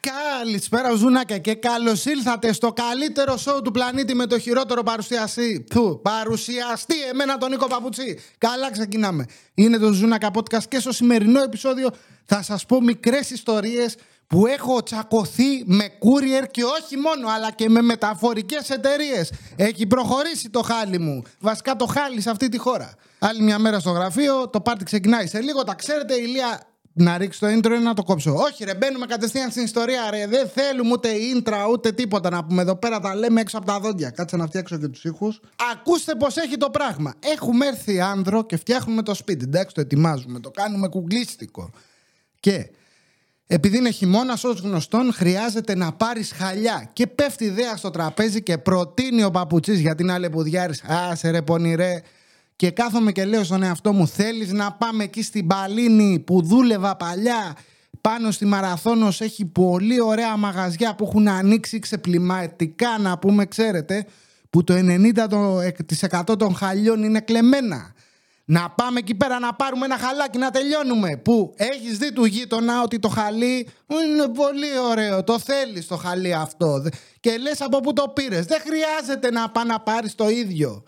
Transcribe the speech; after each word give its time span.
Καλησπέρα 0.00 0.94
Ζούνακα 0.94 1.38
και 1.38 1.54
καλώς 1.54 2.04
ήρθατε 2.04 2.52
στο 2.52 2.72
καλύτερο 2.72 3.36
σοου 3.36 3.62
του 3.62 3.70
πλανήτη 3.70 4.14
με 4.14 4.26
το 4.26 4.38
χειρότερο 4.38 4.82
παρουσιαστή. 4.82 5.66
Του, 5.70 6.00
παρουσιαστή, 6.02 7.02
εμένα 7.10 7.38
τον 7.38 7.50
Νίκο 7.50 7.66
Παπουτσί. 7.66 8.18
Καλά 8.38 8.70
ξεκινάμε. 8.70 9.24
Είναι 9.54 9.78
το 9.78 9.92
Ζούνακα 9.92 10.30
Podcast 10.34 10.64
και 10.68 10.78
στο 10.78 10.92
σημερινό 10.92 11.42
επεισόδιο 11.42 11.90
θα 12.24 12.42
σας 12.42 12.66
πω 12.66 12.80
μικρές 12.80 13.30
ιστορίες 13.30 13.96
που 14.26 14.46
έχω 14.46 14.82
τσακωθεί 14.82 15.62
με 15.64 15.84
courier 15.84 16.46
και 16.50 16.62
όχι 16.64 16.96
μόνο, 16.96 17.28
αλλά 17.28 17.50
και 17.50 17.68
με 17.68 17.82
μεταφορικές 17.82 18.70
εταιρείες. 18.70 19.32
Έχει 19.56 19.86
προχωρήσει 19.86 20.50
το 20.50 20.62
χάλι 20.62 20.98
μου. 20.98 21.22
Βασικά 21.40 21.76
το 21.76 21.86
χάλι 21.86 22.20
σε 22.20 22.30
αυτή 22.30 22.48
τη 22.48 22.58
χώρα. 22.58 22.94
Άλλη 23.18 23.42
μια 23.42 23.58
μέρα 23.58 23.78
στο 23.78 23.90
γραφείο, 23.90 24.48
το 24.48 24.60
πάρτι 24.60 24.84
ξεκινάει 24.84 25.26
σε 25.26 25.40
λίγο. 25.40 25.64
Τα 25.64 25.74
ξέρετε, 25.74 26.14
η 26.14 26.22
Ηλία 26.22 26.60
να 27.02 27.18
ρίξει 27.18 27.40
το 27.40 27.46
intro 27.46 27.70
ή 27.80 27.82
να 27.82 27.94
το 27.94 28.02
κόψω. 28.02 28.34
Όχι, 28.34 28.64
ρε, 28.64 28.74
μπαίνουμε 28.74 29.06
κατευθείαν 29.06 29.50
στην 29.50 29.62
ιστορία, 29.64 30.10
ρε. 30.10 30.26
Δεν 30.26 30.48
θέλουμε 30.48 30.92
ούτε 30.92 31.08
intro 31.34 31.70
ούτε 31.72 31.92
τίποτα 31.92 32.30
να 32.30 32.44
πούμε. 32.44 32.62
Εδώ 32.62 32.76
πέρα 32.76 33.00
τα 33.00 33.14
λέμε 33.14 33.40
έξω 33.40 33.58
από 33.58 33.66
τα 33.66 33.80
δόντια. 33.80 34.10
Κάτσε 34.10 34.36
να 34.36 34.46
φτιάξω 34.46 34.78
και 34.78 34.88
τους 34.88 35.04
ήχους. 35.04 35.40
Ακούστε 35.72 36.14
πώ 36.14 36.26
έχει 36.44 36.56
το 36.56 36.70
πράγμα. 36.70 37.14
Έχουμε 37.20 37.66
έρθει 37.66 38.00
άνδρο 38.00 38.44
και 38.44 38.56
φτιάχνουμε 38.56 39.02
το 39.02 39.14
σπίτι. 39.14 39.44
Εντάξει, 39.44 39.74
το 39.74 39.80
ετοιμάζουμε. 39.80 40.40
Το 40.40 40.50
κάνουμε 40.50 40.88
κουγκλίστικο. 40.88 41.70
Και 42.40 42.70
επειδή 43.46 43.76
είναι 43.76 43.90
χειμώνας, 43.90 44.44
ως 44.44 44.60
γνωστόν, 44.60 45.12
χρειάζεται 45.12 45.74
να 45.74 45.92
πάρεις 45.92 46.32
χαλιά. 46.32 46.90
Και 46.92 47.06
πέφτει 47.06 47.44
ιδέα 47.44 47.76
στο 47.76 47.90
τραπέζι 47.90 48.42
και 48.42 48.58
προτείνει 48.58 49.24
ο 49.24 49.30
παπουτσής 49.30 49.80
για 49.80 49.94
την 49.94 50.10
άλλη 50.10 50.30
που 50.30 50.42
διάρρη. 50.42 50.74
Α, 50.92 51.14
σε 51.14 51.30
ρε 51.30 51.42
πονηρέ. 51.42 52.02
Και 52.58 52.70
κάθομαι 52.70 53.12
και 53.12 53.24
λέω 53.24 53.44
στον 53.44 53.62
εαυτό 53.62 53.92
μου: 53.92 54.08
Θέλεις 54.08 54.52
να 54.52 54.72
πάμε 54.72 55.04
εκεί 55.04 55.22
στην 55.22 55.46
Παλίνη 55.46 56.18
που 56.18 56.42
δούλευα 56.42 56.96
παλιά. 56.96 57.56
Πάνω 58.00 58.30
στη 58.30 58.44
Μαραθώνος 58.44 59.20
έχει 59.20 59.44
πολύ 59.44 60.00
ωραία 60.00 60.36
μαγαζιά 60.36 60.94
που 60.94 61.04
έχουν 61.04 61.28
ανοίξει 61.28 61.78
ξεπληματικά 61.78 62.98
να 62.98 63.18
πούμε, 63.18 63.44
ξέρετε, 63.44 64.06
που 64.50 64.64
το 64.64 64.74
90% 64.74 66.38
των 66.38 66.54
χαλιών 66.54 67.02
είναι 67.02 67.20
κλεμμένα. 67.20 67.92
Να 68.44 68.70
πάμε 68.70 68.98
εκεί 68.98 69.14
πέρα 69.14 69.38
να 69.38 69.54
πάρουμε 69.54 69.84
ένα 69.84 69.98
χαλάκι 69.98 70.38
να 70.38 70.50
τελειώνουμε. 70.50 71.16
Που 71.16 71.54
έχεις 71.56 71.98
δει 71.98 72.12
του 72.12 72.24
γείτονα 72.24 72.82
ότι 72.82 72.98
το 72.98 73.08
χαλί 73.08 73.68
είναι 74.04 74.28
πολύ 74.34 74.78
ωραίο. 74.90 75.24
Το 75.24 75.38
θέλεις 75.38 75.86
το 75.86 75.96
χαλί 75.96 76.34
αυτό. 76.34 76.82
Και 77.20 77.36
λες 77.38 77.60
από 77.60 77.80
πού 77.80 77.92
το 77.92 78.08
πήρες. 78.14 78.44
Δεν 78.44 78.60
χρειάζεται 78.60 79.30
να 79.30 79.50
πάει 79.50 79.64
να 79.64 79.80
πάρεις 79.80 80.14
το 80.14 80.28
ίδιο. 80.28 80.82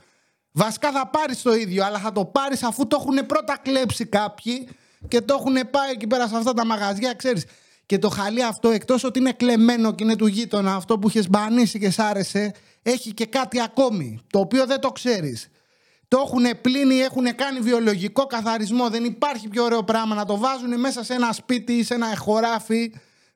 Βασικά 0.52 0.92
θα 0.92 1.06
πάρεις 1.06 1.42
το 1.42 1.54
ίδιο, 1.54 1.84
αλλά 1.84 1.98
θα 1.98 2.12
το 2.12 2.24
πάρεις 2.24 2.62
αφού 2.62 2.86
το 2.86 2.98
έχουν 3.00 3.26
πρώτα 3.26 3.58
κλέψει 3.62 4.06
κάποιοι 4.06 4.68
και 5.08 5.20
το 5.20 5.36
έχουν 5.38 5.70
πάει 5.70 5.90
εκεί 5.90 6.06
πέρα 6.06 6.28
σε 6.28 6.36
αυτά 6.36 6.52
τα 6.52 6.66
μαγαζιά, 6.66 7.14
ξέρεις. 7.14 7.44
Και 7.86 7.98
το 7.98 8.08
χαλί 8.08 8.44
αυτό, 8.44 8.70
εκτός 8.70 9.04
ότι 9.04 9.18
είναι 9.18 9.32
κλεμμένο 9.32 9.92
και 9.92 10.04
είναι 10.04 10.16
του 10.16 10.26
γείτονα, 10.26 10.74
αυτό 10.74 10.98
που 10.98 11.08
είχες 11.08 11.28
μπανίσει 11.28 11.78
και 11.78 11.90
σ' 11.90 11.98
άρεσε, 11.98 12.54
έχει 12.82 13.14
και 13.14 13.26
κάτι 13.26 13.60
ακόμη, 13.60 14.20
το 14.30 14.38
οποίο 14.38 14.66
δεν 14.66 14.80
το 14.80 14.90
ξέρεις. 14.90 15.48
Το 16.08 16.22
έχουν 16.26 16.60
πλύνει, 16.60 16.94
έχουν 16.98 17.34
κάνει 17.34 17.60
βιολογικό 17.60 18.26
καθαρισμό. 18.26 18.88
Δεν 18.88 19.04
υπάρχει 19.04 19.48
πιο 19.48 19.64
ωραίο 19.64 19.82
πράγμα 19.82 20.14
να 20.14 20.24
το 20.24 20.36
βάζουν 20.36 20.80
μέσα 20.80 21.04
σε 21.04 21.14
ένα 21.14 21.32
σπίτι 21.32 21.72
ή 21.72 21.82
σε 21.82 21.94
ένα 21.94 22.16
χωράφι 22.16 22.92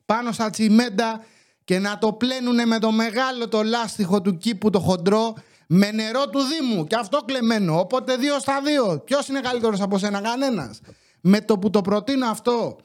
πάνω 0.07 0.33
στα 0.33 0.51
τσιμέντα 0.51 1.25
και 1.65 1.79
να 1.79 1.99
το 1.99 2.13
πλένουν 2.13 2.69
με 2.69 2.79
το 2.79 2.91
μεγάλο 2.91 3.49
το 3.49 3.63
λάστιχο 3.63 4.21
του 4.21 4.37
κήπου 4.37 4.71
το 4.71 4.81
χοντρό 4.81 5.35
με 5.67 5.91
νερό 5.91 6.29
του 6.29 6.41
Δήμου 6.43 6.87
και 6.87 6.97
αυτό 6.97 7.19
κλεμμένο. 7.27 7.79
Οπότε 7.79 8.17
δύο 8.17 8.39
στα 8.39 8.61
δύο. 8.65 9.03
Ποιος 9.05 9.29
είναι 9.29 9.41
καλύτερος 9.41 9.81
από 9.81 9.99
σένα, 9.99 10.21
κανένας. 10.21 10.81
Με 11.21 11.41
το 11.41 11.59
που 11.59 11.71
το 11.71 11.81
προτείνω 11.81 12.27
αυτό 12.27 12.77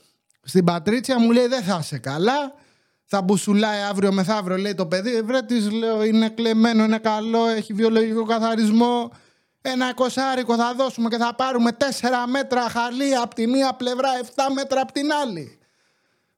στην 0.43 0.63
Πατρίτσια 0.63 1.19
μου 1.19 1.31
λέει 1.31 1.47
δεν 1.47 1.63
θα 1.63 1.77
είσαι 1.81 1.97
καλά. 1.97 2.53
Θα 3.05 3.21
μπουσουλάει 3.21 3.81
αύριο 3.81 4.11
μεθαύριο 4.11 4.57
λέει 4.57 4.73
το 4.73 4.85
παιδί. 4.85 5.21
Βρε 5.21 5.41
της 5.41 5.71
λέω 5.71 6.03
είναι 6.03 6.29
κλεμμένο, 6.29 6.83
είναι 6.83 6.97
καλό, 6.97 7.47
έχει 7.47 7.73
βιολογικό 7.73 8.23
καθαρισμό. 8.23 9.11
Ένα 9.61 9.89
εικοσάρικο 9.89 10.55
θα 10.55 10.73
δώσουμε 10.73 11.09
και 11.09 11.17
θα 11.17 11.35
πάρουμε 11.35 11.71
τέσσερα 11.71 12.27
μέτρα 12.27 12.69
χαλί 12.69 13.15
από 13.15 13.35
τη 13.35 13.47
μία 13.47 13.73
πλευρά, 13.73 14.09
7 14.21 14.25
μέτρα 14.53 14.81
από 14.81 14.91
την 14.91 15.13
άλλη. 15.21 15.58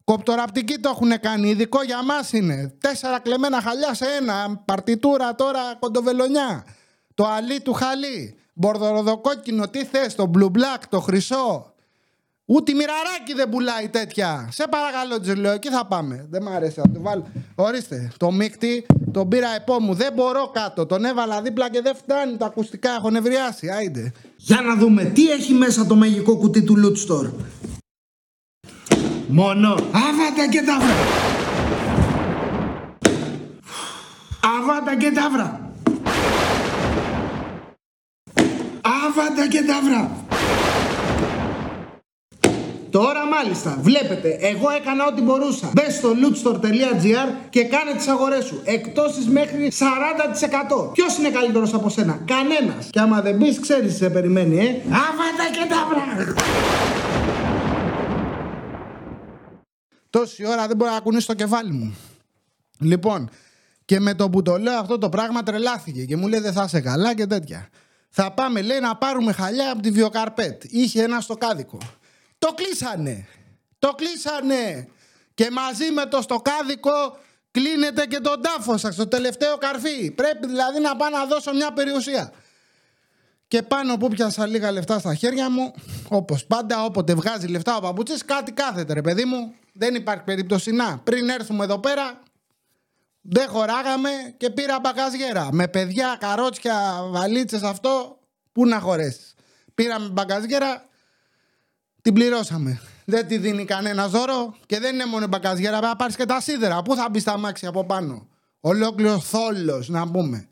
Κοπτοραπτική 0.04 0.80
το 0.80 0.90
έχουν 0.90 1.20
κάνει, 1.20 1.50
ειδικό 1.50 1.84
για 1.84 2.04
μας 2.04 2.32
είναι. 2.32 2.74
Τέσσερα 2.80 3.20
κλεμμένα 3.20 3.62
χαλιά 3.62 3.94
σε 3.94 4.06
ένα. 4.22 4.64
Παρτιτούρα 4.66 5.36
τώρα 5.36 5.60
κοντοβελονιά. 5.80 6.66
Το 7.14 7.26
αλί 7.26 7.62
του 7.62 7.74
χαλί. 7.74 8.36
Μπορδοροδοκόκκινο, 8.54 9.68
τι 9.68 9.86
θες, 9.86 10.16
το 10.16 10.32
blue 10.38 10.46
black, 10.46 10.82
το 10.90 11.00
χρυσό. 11.00 11.74
Ούτε 12.46 12.74
μοιραράκι 12.74 13.34
δεν 13.36 13.50
πουλάει 13.50 13.90
τέτοια. 13.90 14.50
Σε 14.52 14.66
παρακαλώ, 14.70 15.20
Τζιλό, 15.20 15.50
εκεί 15.50 15.70
θα 15.70 15.86
πάμε. 15.86 16.26
Δεν 16.30 16.44
μ' 16.44 16.48
αρέσει 16.48 16.82
να 16.86 16.94
το 16.94 17.02
βάλω. 17.02 17.28
Ορίστε, 17.56 18.12
το 18.18 18.32
μίκτη 18.32 18.86
τον 19.12 19.28
πήρα 19.28 19.56
επόμου. 19.56 19.94
Δεν 19.94 20.14
μπορώ 20.14 20.52
κάτω. 20.54 20.86
Τον 20.86 21.06
έβαλα 21.06 21.42
δίπλα 21.42 21.70
και 21.70 21.82
δεν 21.82 21.96
φτάνει. 21.96 22.38
Τα 22.38 22.46
ακουστικά 22.46 22.90
έχω 22.90 23.10
νευριάσει. 23.10 23.70
Άιντε. 23.70 24.12
Για 24.36 24.62
να 24.62 24.76
δούμε 24.76 25.04
τι 25.04 25.30
έχει 25.32 25.54
μέσα 25.54 25.86
το 25.86 25.96
μαγικό 25.96 26.38
κουτί 26.38 26.64
του 26.64 26.76
Loot 26.78 27.12
Store. 27.12 27.30
Μόνο 29.34 29.70
άβατα 29.74 30.50
και 30.50 30.62
ταύρα. 30.66 30.96
Άβατα 34.60 34.96
και 34.98 35.12
ταύρα. 35.12 35.72
Άβατα 38.82 39.48
και 39.50 39.64
ταύρα. 39.68 40.12
Τώρα 42.90 43.26
μάλιστα, 43.26 43.78
βλέπετε, 43.82 44.38
εγώ 44.42 44.70
έκανα 44.70 45.06
ό,τι 45.06 45.22
μπορούσα. 45.22 45.72
Μπε 45.74 45.92
στο 45.92 46.10
lootstore.gr 46.10 47.30
και 47.50 47.64
κάνε 47.64 47.92
τις 47.98 48.08
αγορές 48.08 48.46
σου. 48.46 48.62
Εκτόσει 48.64 49.30
μέχρι 49.30 49.72
40%. 49.72 50.92
Ποιος 50.94 51.18
είναι 51.18 51.30
καλύτερος 51.30 51.74
από 51.74 51.90
σένα, 51.90 52.20
κανένας. 52.26 52.88
Και 52.90 53.00
άμα 53.00 53.22
δεν 53.22 53.36
μπεις, 53.36 53.60
ξέρεις 53.60 53.92
τι 53.92 53.98
σε 53.98 54.10
περιμένει, 54.10 54.58
ε. 54.58 54.76
Άβατα 54.88 55.46
και 55.52 55.66
ταύρα. 55.70 56.34
Τόση 60.12 60.46
ώρα 60.46 60.68
δεν 60.68 60.78
μπορώ 60.78 60.92
να 60.92 61.00
κουνήσω 61.00 61.28
το 61.28 61.34
κεφάλι 61.34 61.72
μου. 61.72 61.96
Λοιπόν, 62.80 63.30
και 63.86 64.00
με 64.00 64.14
το 64.14 64.30
που 64.30 64.42
το 64.42 64.58
λέω 64.58 64.80
αυτό 64.80 64.98
το 64.98 65.10
πράγμα 65.10 65.44
τρελάθηκε 65.44 66.06
και 66.06 66.16
μου 66.16 66.28
λέει 66.28 66.40
δεν 66.40 66.54
θα 66.54 66.64
είσαι 66.64 66.82
καλά 66.82 67.16
και 67.16 67.26
τέτοια. 67.26 67.70
Θα 68.10 68.32
πάμε, 68.32 68.62
λέει, 68.62 68.80
να 68.80 68.96
πάρουμε 68.96 69.32
χαλιά 69.32 69.72
από 69.72 69.82
τη 69.82 69.92
Βιοκαρπέτ. 69.92 70.64
Είχε 70.64 71.04
ένα 71.04 71.20
στο 71.20 71.36
κάδικο. 71.36 71.78
Το 72.38 72.54
κλείσανε. 72.54 73.28
Το 73.80 73.90
κλείσανε. 73.96 74.88
Και 75.34 75.50
μαζί 75.52 75.92
με 75.92 76.06
το 76.06 76.22
στοκάδικο 76.22 77.18
κλείνεται 77.52 78.06
και 78.06 78.20
τον 78.20 78.42
τάφο 78.42 78.78
σας, 78.78 78.96
το 78.96 79.08
τελευταίο 79.08 79.58
καρφί. 79.58 80.12
Πρέπει 80.12 80.48
δηλαδή 80.48 80.80
να 80.80 80.96
πάω 80.96 81.10
να 81.10 81.26
δώσω 81.26 81.54
μια 81.54 81.74
περιουσία. 81.74 82.32
Και 83.48 83.62
πάνω 83.62 83.98
που 83.98 84.08
πιάσα 84.08 84.48
λίγα 84.48 84.72
λεφτά 84.72 85.00
στα 85.00 85.16
χέρια 85.16 85.50
μου, 85.50 85.74
όπως 86.08 86.46
πάντα, 86.46 86.84
όποτε 86.84 87.14
βγάζει 87.14 87.48
λεφτά 87.48 87.78
ο 87.78 87.80
παπούτσι, 87.80 88.26
κάτι 88.26 88.52
κάθεται, 88.52 88.94
ρε 88.94 89.02
παιδί 89.02 89.26
μου. 89.26 89.54
Δεν 89.72 89.96
υπάρχει 89.96 90.24
περίπτωση 90.24 90.72
να. 90.72 90.98
Πριν 90.98 91.30
έρθουμε 91.30 91.64
εδώ 91.64 91.80
πέρα, 91.80 92.24
δεν 93.22 93.50
χωράγαμε 93.50 94.10
και 94.38 94.50
πήρα 94.50 94.80
μπαγκαζιέρα. 94.80 95.50
Με 95.52 95.68
παιδιά, 95.68 96.18
καρότσια, 96.20 97.06
βαλίτσες, 97.10 97.64
αυτό, 97.64 98.20
πού 98.52 98.66
να 98.66 98.80
χωρέσεις. 98.80 99.34
Πήραμε 99.76 100.10
μπαγκαζιέρα, 100.10 100.86
την 102.02 102.14
πληρώσαμε. 102.14 102.82
Δεν 103.06 103.28
τη 103.28 103.38
δίνει 103.38 103.66
κανένα 103.66 104.08
δώρο 104.08 104.56
και 104.66 104.80
δεν 104.80 104.94
είναι 104.94 105.06
μόνο 105.06 105.28
μπαγκαζιέρα, 105.28 105.78
πρέπει 105.78 105.88
να 105.88 105.96
πάρεις 105.96 106.16
και 106.16 106.26
τα 106.26 106.42
σίδερα. 106.42 106.82
Πού 106.82 106.96
θα 106.96 107.10
μπεις 107.10 107.22
στα 107.22 107.38
μάξι 107.38 107.66
από 107.66 107.86
πάνω; 107.86 108.28
Ολόκληρο 108.60 109.20
θόλος, 109.20 109.90
να 109.90 110.12
πούμε. 110.12 110.48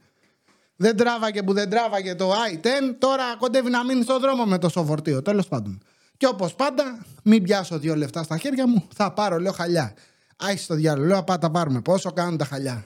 Δεν 0.75 0.97
τράβαγε 0.97 1.43
που 1.43 1.53
δεν 1.53 1.69
τράβαγε 1.69 2.15
το 2.15 2.31
i10, 2.31 2.95
τώρα 2.97 3.35
κοντεύει 3.37 3.69
να 3.69 3.85
μείνει 3.85 4.03
στο 4.03 4.19
δρόμο 4.19 4.45
με 4.45 4.57
το 4.57 4.69
σοφορτίο. 4.69 5.21
Τέλος 5.21 5.47
πάντων. 5.47 5.83
Και 6.19 6.27
όπως 6.27 6.55
πάντα, 6.55 7.05
μην 7.23 7.43
πιάσω 7.43 7.79
δύο 7.79 7.95
λεφτά 7.95 8.23
στα 8.23 8.37
χέρια 8.37 8.67
μου, 8.67 8.87
θα 8.95 9.13
πάρω, 9.13 9.39
λέω 9.39 9.51
χαλιά. 9.51 9.93
Άχι 10.37 10.57
στο 10.57 10.75
διάλογο, 10.75 11.07
λέω 11.07 11.23
πάτα 11.23 11.51
πάρουμε. 11.51 11.81
Πόσο 11.81 12.11
κάνουν 12.11 12.37
τα 12.37 12.45
χαλιά. 12.45 12.85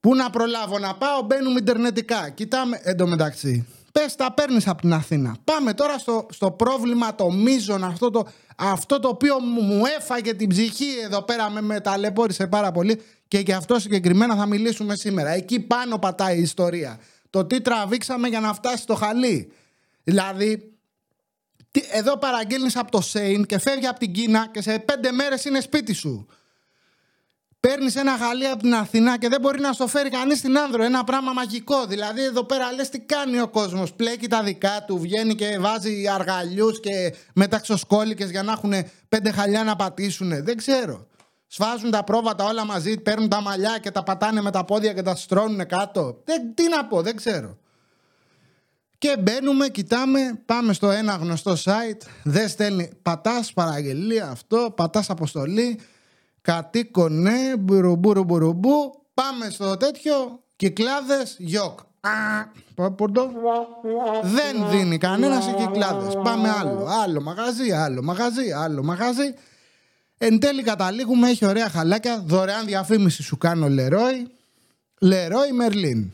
Πού 0.00 0.14
να 0.14 0.30
προλάβω 0.30 0.78
να 0.78 0.94
πάω, 0.94 1.22
μπαίνουμε 1.22 1.58
Ιντερνετικά. 1.58 2.28
Κοιτάμε 2.28 2.80
εντωμεταξύ. 2.82 3.66
Πες 3.92 4.16
τα 4.16 4.32
παίρνεις 4.32 4.68
από 4.68 4.80
την 4.80 4.92
Αθήνα. 4.92 5.36
Πάμε 5.44 5.74
τώρα 5.74 5.98
στο, 5.98 6.26
στο 6.30 6.50
πρόβλημα, 6.50 7.14
το 7.14 7.30
μείζον, 7.30 7.84
αυτό 7.84 8.10
το, 8.10 8.26
αυτό 8.56 9.00
το 9.00 9.08
οποίο 9.08 9.38
μου 9.38 9.82
έφαγε 9.98 10.34
την 10.34 10.48
ψυχή 10.48 10.98
εδώ 11.04 11.22
πέρα 11.22 11.50
με, 11.50 11.60
με 11.60 11.80
ταλαιπώρησε 11.80 12.46
πάρα 12.46 12.72
πολύ 12.72 13.00
και 13.28 13.38
γι' 13.38 13.52
αυτό 13.52 13.78
συγκεκριμένα 13.78 14.36
θα 14.36 14.46
μιλήσουμε 14.46 14.96
σήμερα. 14.96 15.30
Εκεί 15.30 15.60
πάνω 15.60 15.98
πατάει 15.98 16.38
η 16.38 16.40
ιστορία. 16.40 16.98
Το 17.30 17.44
τι 17.44 17.60
τραβήξαμε 17.60 18.28
για 18.28 18.40
να 18.40 18.54
φτάσει 18.54 18.82
στο 18.82 18.94
χαλί. 18.94 19.52
Δηλαδή, 20.04 20.69
εδώ 21.92 22.18
παραγγέλνεις 22.18 22.76
από 22.76 22.90
το 22.90 23.00
Σέιν 23.00 23.46
και 23.46 23.58
φεύγει 23.58 23.86
από 23.86 23.98
την 23.98 24.12
Κίνα 24.12 24.48
και 24.52 24.62
σε 24.62 24.78
πέντε 24.78 25.12
μέρες 25.12 25.44
είναι 25.44 25.60
σπίτι 25.60 25.92
σου. 25.92 26.26
Παίρνεις 27.60 27.96
ένα 27.96 28.16
χαλί 28.16 28.46
από 28.46 28.62
την 28.62 28.74
Αθηνά 28.74 29.18
και 29.18 29.28
δεν 29.28 29.40
μπορεί 29.40 29.60
να 29.60 29.72
στο 29.72 29.86
φέρει 29.86 30.10
κανείς 30.10 30.38
στην 30.38 30.58
άνδρο. 30.58 30.82
Ένα 30.82 31.04
πράγμα 31.04 31.32
μαγικό. 31.32 31.86
Δηλαδή, 31.86 32.22
εδώ 32.22 32.44
πέρα 32.44 32.72
λες 32.72 32.88
τι 32.88 33.00
κάνει 33.00 33.40
ο 33.40 33.48
κόσμος. 33.48 33.92
Πλέκει 33.92 34.28
τα 34.28 34.42
δικά 34.42 34.84
του, 34.86 34.98
βγαίνει 34.98 35.34
και 35.34 35.58
βάζει 35.58 36.08
αργαλιούς 36.08 36.80
και 36.80 37.14
μεταξοσκόλικες 37.34 38.30
για 38.30 38.42
να 38.42 38.52
έχουν 38.52 38.72
πέντε 39.08 39.30
χαλιά 39.30 39.64
να 39.64 39.76
πατήσουν. 39.76 40.44
Δεν 40.44 40.56
ξέρω. 40.56 41.06
Σβάζουν 41.46 41.90
τα 41.90 42.04
πρόβατα 42.04 42.44
όλα 42.44 42.64
μαζί, 42.64 42.98
παίρνουν 42.98 43.28
τα 43.28 43.40
μαλλιά 43.40 43.78
και 43.78 43.90
τα 43.90 44.02
πατάνε 44.02 44.40
με 44.40 44.50
τα 44.50 44.64
πόδια 44.64 44.92
και 44.92 45.02
τα 45.02 45.14
στρώνουν 45.14 45.66
κάτω. 45.66 46.22
Δεν, 46.24 46.54
τι 46.54 46.68
να 46.68 46.84
πω, 46.84 47.02
δεν 47.02 47.16
ξέρω. 47.16 47.58
Και 49.00 49.16
μπαίνουμε, 49.18 49.68
κοιτάμε, 49.68 50.40
πάμε 50.46 50.72
στο 50.72 50.90
ένα 50.90 51.14
γνωστό 51.14 51.52
site, 51.52 52.06
δεν 52.24 52.48
στέλνει, 52.48 52.90
πατάς 53.02 53.52
παραγγελία 53.52 54.28
αυτό, 54.28 54.72
πατάς 54.76 55.10
αποστολή, 55.10 55.80
κατοίκο 56.42 57.08
ναι, 57.08 57.56
μπουρουμπουρου 57.58 58.24
μπουρουμπού, 58.24 59.02
πάμε 59.14 59.50
στο 59.50 59.76
τέτοιο, 59.76 60.40
κυκλάδες, 60.56 61.36
γιοκ. 61.38 61.78
Δεν 64.22 64.68
δίνει 64.70 64.98
κανένας 64.98 65.44
σε 65.44 65.52
κυκλάδες. 65.52 66.14
Πάμε 66.24 66.48
άλλο, 66.60 66.88
άλλο 67.02 67.22
μαγαζί, 67.22 67.70
άλλο 67.72 68.02
μαγαζί, 68.02 68.52
άλλο 68.52 68.82
μαγαζί. 68.82 69.34
Εν 70.18 70.38
τέλει 70.38 70.62
καταλήγουμε, 70.62 71.28
έχει 71.28 71.46
ωραία 71.46 71.68
χαλάκια, 71.68 72.22
δωρεάν 72.26 72.66
διαφήμιση 72.66 73.22
σου 73.22 73.38
κάνω 73.38 73.68
Λερόι, 73.68 74.30
Λερόι 75.00 75.52
Μερλίν. 75.52 76.12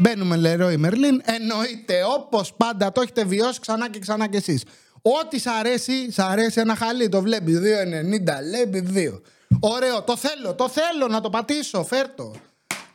Μπαίνουμε 0.00 0.36
Λερόι 0.36 0.76
Μερλίν. 0.76 1.20
Εννοείται 1.24 2.02
όπως 2.18 2.54
πάντα 2.56 2.92
το 2.92 3.00
έχετε 3.00 3.24
βιώσει 3.24 3.60
ξανά 3.60 3.90
και 3.90 3.98
ξανά 3.98 4.26
κι 4.28 4.36
εσείς. 4.36 4.64
Ό,τι 5.02 5.38
σ' 5.38 5.46
αρέσει, 5.46 6.12
σ' 6.12 6.18
αρέσει 6.18 6.60
ένα 6.60 6.74
χαλί. 6.74 7.08
Το 7.08 7.22
βλέπει 7.22 7.52
2,90 7.52 8.40
λέει 8.50 8.84
2. 8.94 9.20
Ωραίο, 9.60 10.02
το 10.02 10.16
θέλω, 10.16 10.54
το 10.54 10.68
θέλω 10.68 11.08
να 11.10 11.20
το 11.20 11.30
πατήσω, 11.30 11.84
φέρτο. 11.84 12.34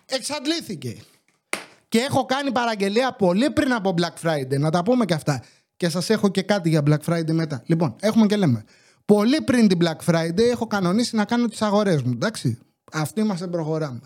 Εξαντλήθηκε. 0.06 0.98
Και 1.90 2.00
έχω 2.00 2.26
κάνει 2.26 2.52
παραγγελία 2.52 3.12
πολύ 3.12 3.50
πριν 3.50 3.74
από 3.74 3.94
Black 3.98 4.28
Friday, 4.28 4.60
να 4.60 4.70
τα 4.70 4.84
πούμε 4.84 5.06
και 5.06 5.14
αυτά. 5.14 5.44
Και 5.78 5.90
σας 5.90 6.10
έχω 6.10 6.30
και 6.30 6.42
κάτι 6.42 6.70
για 6.70 6.84
Black 6.86 7.14
Friday 7.14 7.32
μετά. 7.32 7.64
Λοιπόν, 7.66 7.96
έχουμε 8.00 8.26
και 8.26 8.36
λέμε. 8.36 8.64
Πολύ 9.06 9.42
πριν 9.42 9.68
την 9.68 9.78
Black 9.82 10.14
Friday 10.14 10.50
έχω 10.52 10.68
κανονίσει 10.68 11.16
να 11.16 11.26
κάνω 11.26 11.48
τις 11.48 11.62
αγορές 11.62 12.02
μου, 12.02 12.12
εντάξει. 12.14 12.58
Αυτοί 12.92 13.20
είμαστε, 13.20 13.48
προχωράμε. 13.48 14.00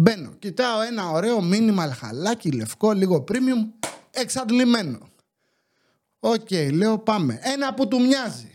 Μπαίνω, 0.00 0.30
κοιτάω 0.38 0.80
ένα 0.80 1.10
ωραίο 1.10 1.38
minimal 1.52 1.90
χαλάκι, 1.98 2.50
λευκό, 2.50 2.92
λίγο 2.92 3.24
premium, 3.32 3.88
εξαντλημένο. 4.10 4.98
Οκ, 6.20 6.50
λέω 6.72 6.98
πάμε. 6.98 7.38
Ένα 7.42 7.74
που 7.74 7.88
του 7.88 8.00
μοιάζει. 8.00 8.50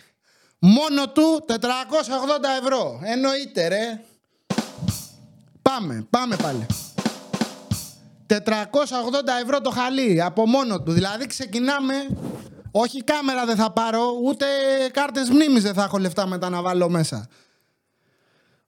Μόνο 0.60 1.10
του 1.10 1.46
480 1.48 1.56
ευρώ. 2.62 3.00
Εννοείται 3.04 3.68
ρε. 3.68 4.02
Πάμε, 5.62 6.08
πάμε 6.10 6.36
πάλι. 6.36 6.66
480 8.28 8.36
ευρώ 9.44 9.62
το 9.62 9.70
χαλί 9.70 10.22
από 10.22 10.48
μόνο 10.48 10.82
του. 10.82 10.92
Δηλαδή 10.92 11.26
ξεκινάμε. 11.26 11.94
Όχι 12.72 13.04
κάμερα 13.04 13.46
δεν 13.46 13.56
θα 13.56 13.72
πάρω, 13.72 14.20
ούτε 14.24 14.46
κάρτες 14.92 15.30
μνήμης 15.30 15.64
δεν 15.64 15.74
θα 15.74 15.84
έχω 15.84 15.98
λεφτά 15.98 16.28
μετά 16.28 16.50
να 16.50 16.62
βάλω 16.62 16.90
μέσα. 16.90 17.28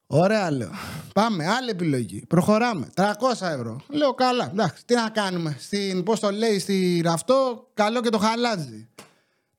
Ωραία, 0.07 0.51
λέω. 0.51 0.71
Πάμε, 1.13 1.47
άλλη 1.47 1.69
επιλογή. 1.69 2.25
Προχωράμε. 2.27 2.89
300 2.95 3.03
ευρώ. 3.41 3.81
Λέω 3.89 4.13
καλά. 4.13 4.49
Εντάξει, 4.51 4.85
τι 4.85 4.95
να 4.95 5.09
κάνουμε; 5.09 5.55
Στην, 5.59 6.03
πώς 6.03 6.19
το 6.19 6.31
λέει, 6.31 6.59
στη 6.59 7.01
ραφτό, 7.05 7.67
καλό 7.73 8.01
και 8.01 8.09
το 8.09 8.17
χαλάζει. 8.17 8.89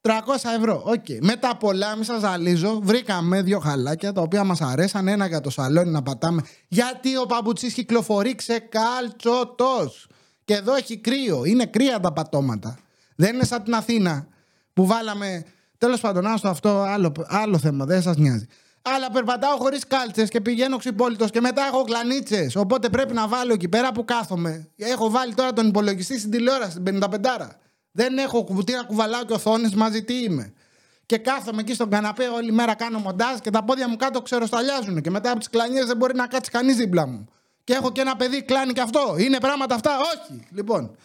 300 0.01 0.11
ευρώ. 0.59 0.83
OK. 0.85 0.94
Okay. 0.95 1.19
Μετά 1.21 1.57
πολλά, 1.57 1.97
μη 1.97 2.05
σας 2.05 2.21
ζαλίζω, 2.21 2.81
βρήκαμε 2.83 3.43
δύο 3.43 3.59
χαλάκια 3.59 4.13
τα 4.13 4.21
οποία 4.21 4.45
μας 4.45 4.61
αρέσαν. 4.61 5.09
Ένα 5.09 5.27
για 5.27 5.41
το 5.41 5.51
σαλόνι 5.51 5.91
να 5.91 6.03
πατάμε. 6.03 6.43
Γιατί 6.69 7.17
ο 7.17 7.27
παπουτσί 7.27 7.73
κυκλοφορεί 7.73 8.35
ξεκάλτσωτος. 8.35 10.06
Και 10.45 10.55
εδώ 10.55 10.75
έχει 10.75 10.97
κρύο. 10.97 11.45
Είναι 11.45 11.67
κρύα 11.67 12.01
τα 12.01 12.13
πατώματα. 12.13 12.79
Δεν 13.17 13.35
είναι 13.35 13.45
σαν 13.45 13.63
την 13.63 13.75
Αθήνα 13.75 14.27
που 14.73 14.87
βάλαμε. 14.87 15.45
Τέλος 15.79 16.01
πάντων, 16.01 16.27
άστο 16.27 16.49
αυτό 16.49 16.81
άλλο, 16.81 17.13
άλλο 17.27 17.59
θέμα. 17.59 17.85
Δεν 17.85 18.03
σας 18.03 18.17
νοιάζει 18.17 18.47
αλλά 18.94 19.11
περπατάω 19.11 19.56
χωρίς 19.56 19.87
κάλτσες 19.87 20.29
και 20.29 20.41
πηγαίνω 20.41 20.77
ξυπόλυτος 20.77 21.31
και 21.31 21.41
μετά 21.41 21.67
έχω 21.67 21.81
κλανίτσες. 21.81 22.56
Οπότε 22.56 22.88
πρέπει 22.88 23.15
να 23.15 23.29
βάλω 23.29 23.53
εκεί 23.53 23.69
πέρα 23.69 23.93
που 23.93 24.05
κάθομαι. 24.05 24.69
Έχω 24.77 25.11
βάλει 25.11 25.35
τώρα 25.35 25.53
τον 25.53 25.69
υπολογιστή 25.69 26.19
στην 26.19 26.31
τηλεόραση, 26.31 26.81
την 26.81 27.03
55. 27.03 27.49
Δεν 27.93 28.19
έχω 28.19 28.44
κουβουτί 28.44 28.73
να 28.73 28.83
κουβαλάω 28.83 29.25
και 29.25 29.33
οθόνες 29.33 29.75
μαζί, 29.75 30.05
τι 30.05 30.23
είμαι. 30.23 30.53
Και 31.06 31.19
κάθομαι 31.19 31.61
εκεί 31.61 31.75
στον 31.75 31.91
καναπέ 31.91 32.25
όλη 32.27 32.53
μέρα 32.53 32.75
κάνω 32.75 32.99
μοντάζ 32.99 33.38
και 33.38 33.50
τα 33.50 33.65
πόδια 33.65 33.88
μου 33.88 33.97
κάτω 33.97 34.23
ξεροσταλιάζουν. 34.23 35.00
Και 35.00 35.11
μετά 35.11 35.31
από 35.31 35.38
τις 35.38 35.49
κλανιές 35.50 35.87
δεν 35.87 35.97
μπορεί 35.97 36.15
να 36.15 36.27
κάτσει 36.27 36.50
κανείς 36.50 36.77
δίπλα 36.77 37.06
μου. 37.06 37.25
Και 37.65 37.73
έχω 37.73 37.93
και 37.93 38.00
ένα 38.00 38.17
παιδί 38.17 38.43
κλάνει 38.43 38.73
και 38.73 38.81
αυτό. 38.81 39.15
Είναι 39.19 39.38
πράγματα 39.38 39.75
αυτά, 39.75 39.91
όχι. 39.99 40.47
Λοιπόν, 40.50 40.97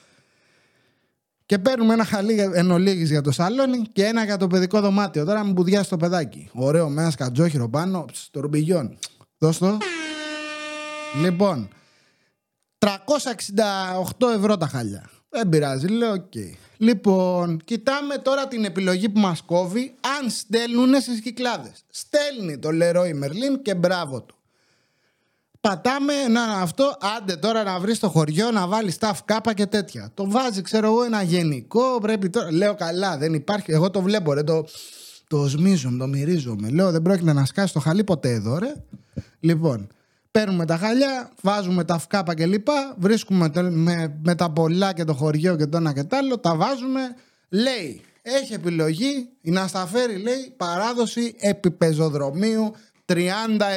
και 1.52 1.60
παίρνουμε 1.60 1.94
ένα 1.94 2.06
χαλί 2.06 2.50
εν 2.54 2.72
ολίγης 2.72 3.10
για 3.10 3.22
το 3.22 3.32
σαλόνι 3.32 3.82
και 3.94 4.06
ένα 4.06 4.24
για 4.24 4.38
το 4.38 4.48
παιδικό 4.48 4.82
δωμάτιο. 4.82 5.26
Τώρα 5.26 5.46
μου 5.46 5.52
μπουδιάσει 5.52 5.90
το 5.90 5.98
παιδάκι. 5.98 6.50
Ωραίο 6.54 6.90
με 6.90 7.02
ένα 7.02 7.12
σκατζόχυρο 7.12 7.70
πάνω, 7.70 8.06
στο 8.12 8.40
ρουμπιγιόν. 8.40 8.98
Δώσ' 9.38 9.58
το. 9.58 9.78
Λοιπόν, 11.22 11.70
368 12.78 14.28
ευρώ 14.36 14.58
τα 14.58 14.68
χαλιά. 14.68 15.10
Δεν 15.30 15.50
πειράζει, 15.50 15.88
λέω 15.88 16.12
OK. 16.12 16.24
Okay. 16.34 16.54
Λοιπόν, 16.78 17.62
κοιτάμε 17.66 18.18
τώρα 18.18 18.48
την 18.48 18.66
επιλογή 18.66 19.10
που 19.10 19.20
μας 19.20 19.42
κόβει 19.42 19.96
αν 20.20 20.30
στέλνουν 20.30 21.02
στις 21.02 21.22
Κυκλάδες. 21.22 21.84
Στέλνει 21.90 22.58
το 22.58 22.70
Leroy 22.72 23.24
Merlin 23.24 23.60
και 23.62 23.76
μπράβο 23.76 24.22
του. 24.22 24.36
Πατάμε 25.62 26.14
να 26.30 26.44
αυτό, 26.44 26.98
άντε 27.18 27.36
τώρα 27.36 27.64
να 27.64 27.80
βρεις 27.80 27.98
στο 27.98 28.10
χωριό 28.10 28.52
να 28.52 28.68
βάλεις 28.68 28.98
staff 29.00 29.14
κάπα 29.26 29.54
και 29.54 29.66
τέτοια. 29.66 30.12
Το 30.14 30.30
βάζει, 30.30 30.62
ξέρω 30.62 30.88
εγώ, 30.88 31.04
ένα 31.04 31.22
γενικό. 31.22 32.00
Πρέπει 32.02 32.30
τώρα. 32.30 32.52
Λέω 32.52 32.76
καλά, 32.76 33.18
δεν 33.18 33.34
υπάρχει. 33.34 33.72
Εγώ 33.72 33.90
το 33.90 34.02
βλέπω, 34.02 34.34
ρε. 34.34 34.44
Το, 34.44 34.66
το 35.28 35.48
σμίζω, 35.48 35.96
το 36.00 36.08
μυρίζομαι. 36.08 36.70
Λέω 36.70 36.92
δεν 36.92 37.02
πρόκειται 37.02 37.34
να 37.34 37.46
σκάσει 37.46 37.74
το 37.74 37.80
χαλί 37.80 38.04
ποτέ 38.04 38.30
εδώ, 38.30 38.58
ρε. 38.58 38.74
Λοιπόν, 39.40 39.88
παίρνουμε 40.32 40.66
τα 40.66 40.78
χαλιά, 40.78 41.32
βάζουμε 41.42 41.84
τα 41.84 41.98
φκάπα 41.98 42.36
και 42.36 42.46
λοιπά, 42.46 42.96
βρίσκουμε 42.98 43.52
με, 43.70 44.20
με 44.24 44.36
τα 44.36 44.50
πολλά 44.52 44.94
και 44.94 45.04
το 45.04 45.14
χωριό 45.14 45.56
και 45.56 45.66
το 45.66 45.78
ένα 45.78 45.94
και 45.94 46.04
το 46.04 46.18
άλλο, 46.18 46.38
τα 46.38 46.56
βάζουμε. 46.56 47.02
Λέει, 47.50 48.02
έχει 48.22 48.54
επιλογή 48.54 49.30
να 49.42 49.68
σταφέρει, 49.68 50.18
λέει, 50.18 50.54
παράδοση 50.58 51.36
επιπεζοδρομίου 51.40 52.74
30 53.06 53.18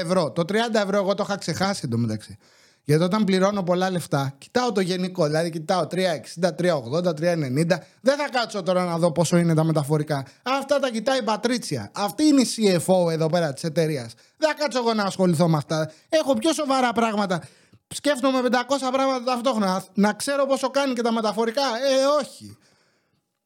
ευρώ. 0.03 0.31
Το 0.31 0.43
30 0.49 0.55
ευρώ 0.75 0.97
εγώ 0.97 1.15
το 1.15 1.23
είχα 1.26 1.38
ξεχάσει 1.38 1.81
εντωμεταξύ. 1.85 2.38
Γιατί 2.85 3.03
όταν 3.03 3.25
πληρώνω 3.25 3.62
πολλά 3.62 3.91
λεφτά, 3.91 4.35
κοιτάω 4.38 4.73
το 4.73 4.81
γενικό. 4.81 5.26
Δηλαδή, 5.26 5.50
κοιτάω 5.50 5.87
360, 5.87 6.55
380, 6.55 7.15
390. 7.15 7.81
Δεν 8.00 8.17
θα 8.17 8.29
κάτσω 8.32 8.62
τώρα 8.62 8.85
να 8.85 8.99
δω 8.99 9.12
πόσο 9.12 9.37
είναι 9.37 9.55
τα 9.55 9.65
μεταφορικά. 9.65 10.26
Αυτά 10.43 10.79
τα 10.79 10.91
κοιτάει 10.91 11.19
η 11.19 11.23
Πατρίτσια. 11.23 11.91
Αυτή 11.94 12.25
είναι 12.25 12.41
η 12.41 12.47
CFO 12.56 13.11
εδώ 13.11 13.29
πέρα 13.29 13.53
της 13.53 13.65
εταιρείας. 13.65 14.15
Δεν 14.37 14.49
θα 14.49 14.55
κάτσω 14.55 14.79
εγώ 14.79 14.94
να 14.94 15.03
ασχοληθώ 15.03 15.49
με 15.49 15.56
αυτά. 15.56 15.91
Έχω 16.08 16.34
πιο 16.34 16.53
σοβαρά 16.53 16.93
πράγματα. 16.93 17.43
Σκέφτομαι 17.89 18.41
500 18.43 18.91
πράγματα 18.93 19.25
ταυτόχρονα. 19.25 19.84
Να 19.94 20.13
ξέρω 20.13 20.46
πόσο 20.46 20.70
κάνει 20.70 20.93
και 20.93 21.03
τα 21.03 21.13
μεταφορικά. 21.13 21.63
Ε, 21.63 22.22
όχι. 22.22 22.56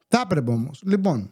Θα 0.09 0.21
έπρεπε 0.25 0.50
όμως. 0.50 0.81
Λοιπόν, 0.85 1.31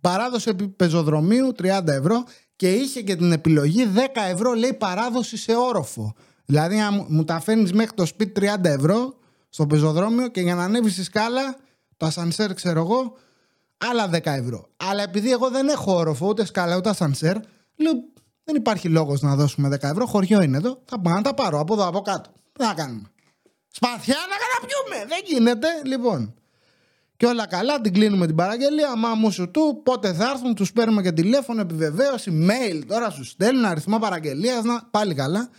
παράδοση 0.00 0.54
πεζοδρομίου 0.54 1.54
30 1.62 1.86
ευρώ 1.86 2.24
και 2.60 2.72
είχε 2.72 3.02
και 3.02 3.16
την 3.16 3.32
επιλογή 3.32 3.88
10 3.94 3.98
ευρώ 4.30 4.52
λέει 4.52 4.72
παράδοση 4.72 5.36
σε 5.36 5.56
όροφο. 5.56 6.14
Δηλαδή 6.44 6.80
αν 6.80 7.06
μου 7.08 7.24
τα 7.24 7.40
φέρνεις 7.40 7.72
μέχρι 7.72 7.94
το 7.94 8.06
σπίτι 8.06 8.50
30 8.60 8.64
ευρώ 8.64 9.14
στο 9.48 9.66
πεζοδρόμιο 9.66 10.28
και 10.28 10.40
για 10.40 10.54
να 10.54 10.64
ανέβεις 10.64 10.92
στη 10.92 11.02
σκάλα, 11.02 11.56
το 11.96 12.06
ασανσέρ 12.06 12.54
ξέρω 12.54 12.80
εγώ, 12.80 13.16
άλλα 13.90 14.10
10 14.12 14.20
ευρώ. 14.24 14.68
Αλλά 14.76 15.02
επειδή 15.02 15.30
εγώ 15.30 15.50
δεν 15.50 15.68
έχω 15.68 15.94
όροφο, 15.94 16.26
ούτε 16.26 16.44
σκάλα, 16.44 16.76
ούτε 16.76 16.88
ασανσέρ, 16.88 17.34
λέω 17.76 17.92
δεν 18.44 18.56
υπάρχει 18.56 18.88
λόγος 18.88 19.20
να 19.20 19.36
δώσουμε 19.36 19.68
10 19.68 19.82
ευρώ. 19.82 20.06
Χωριό 20.06 20.42
είναι 20.42 20.56
εδώ. 20.56 20.82
Θα 20.84 21.00
πάω 21.00 21.14
να 21.14 21.22
τα 21.22 21.34
πάρω 21.34 21.60
από 21.60 21.72
εδώ, 21.74 21.86
από 21.86 22.00
κάτω. 22.00 22.30
Τι 22.52 22.64
θα 22.64 22.74
κάνουμε; 22.74 23.10
Σπαθιά 23.68 24.16
να 24.30 24.36
καταπιούμε. 24.42 25.06
Δεν 25.08 25.20
γίνεται. 25.26 25.68
Λοιπόν. 25.84 26.34
Και 27.20 27.26
όλα 27.26 27.46
καλά, 27.46 27.80
την 27.80 27.92
κλείνουμε 27.92 28.26
την 28.26 28.34
παραγγελία. 28.34 28.96
Μα 28.96 29.14
μου 29.14 29.30
σου 29.30 29.50
του, 29.50 29.80
πότε 29.84 30.12
θα 30.12 30.30
έρθουν, 30.30 30.54
τους 30.54 30.72
παίρνουμε 30.72 31.02
και 31.02 31.12
τηλέφωνο, 31.12 31.60
επιβεβαίωση, 31.60 32.48
mail. 32.48 32.82
Τώρα 32.86 33.10
σου 33.10 33.24
στέλνουν 33.24 33.64
αριθμό 33.64 33.98
παραγγελίας. 33.98 34.64
Να 34.64 34.88
πάλι 34.90 35.14
καλά. 35.14 35.50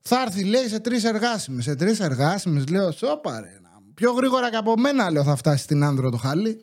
Θα 0.00 0.22
έρθει, 0.22 0.44
λέει, 0.44 0.68
σε 0.68 0.78
τρεις 0.78 1.04
εργάσιμες. 1.04 1.64
Σε 1.64 1.74
τρεις 1.74 2.00
εργάσιμες, 2.00 2.68
λέω, 2.68 2.92
σώπαρε. 2.92 3.48
Πιο 3.94 4.12
γρήγορα 4.12 4.50
και 4.50 4.56
από 4.56 4.74
μένα, 4.76 5.10
λέω, 5.10 5.22
θα 5.22 5.36
φτάσει 5.36 5.62
στην 5.62 5.84
άνδρο 5.84 6.10
το 6.10 6.16
χάλι. 6.16 6.60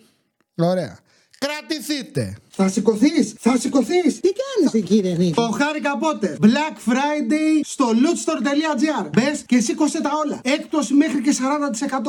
Ωραία. 0.56 0.98
Κρατηθείτε. 1.40 2.38
Θα 2.50 2.68
σηκωθείς, 2.68 3.34
θα 3.40 3.58
σηκωθείς. 3.58 4.20
Τι 4.20 4.30
κάνεις 4.30 4.74
εκεί, 4.74 5.00
Ρενή. 5.00 5.34
Το 5.34 5.50
χάρηκα 5.50 5.98
πότε. 5.98 6.38
Black 6.42 6.92
Friday 6.92 7.62
στο 7.64 7.86
lootstore.gr. 7.86 9.10
Μπες 9.14 9.44
και 9.46 9.60
σήκωσε 9.60 10.02
τα 10.02 10.12
όλα. 10.26 10.40
Έκπτωση 10.44 10.94
μέχρι 10.94 11.22
και 11.22 11.36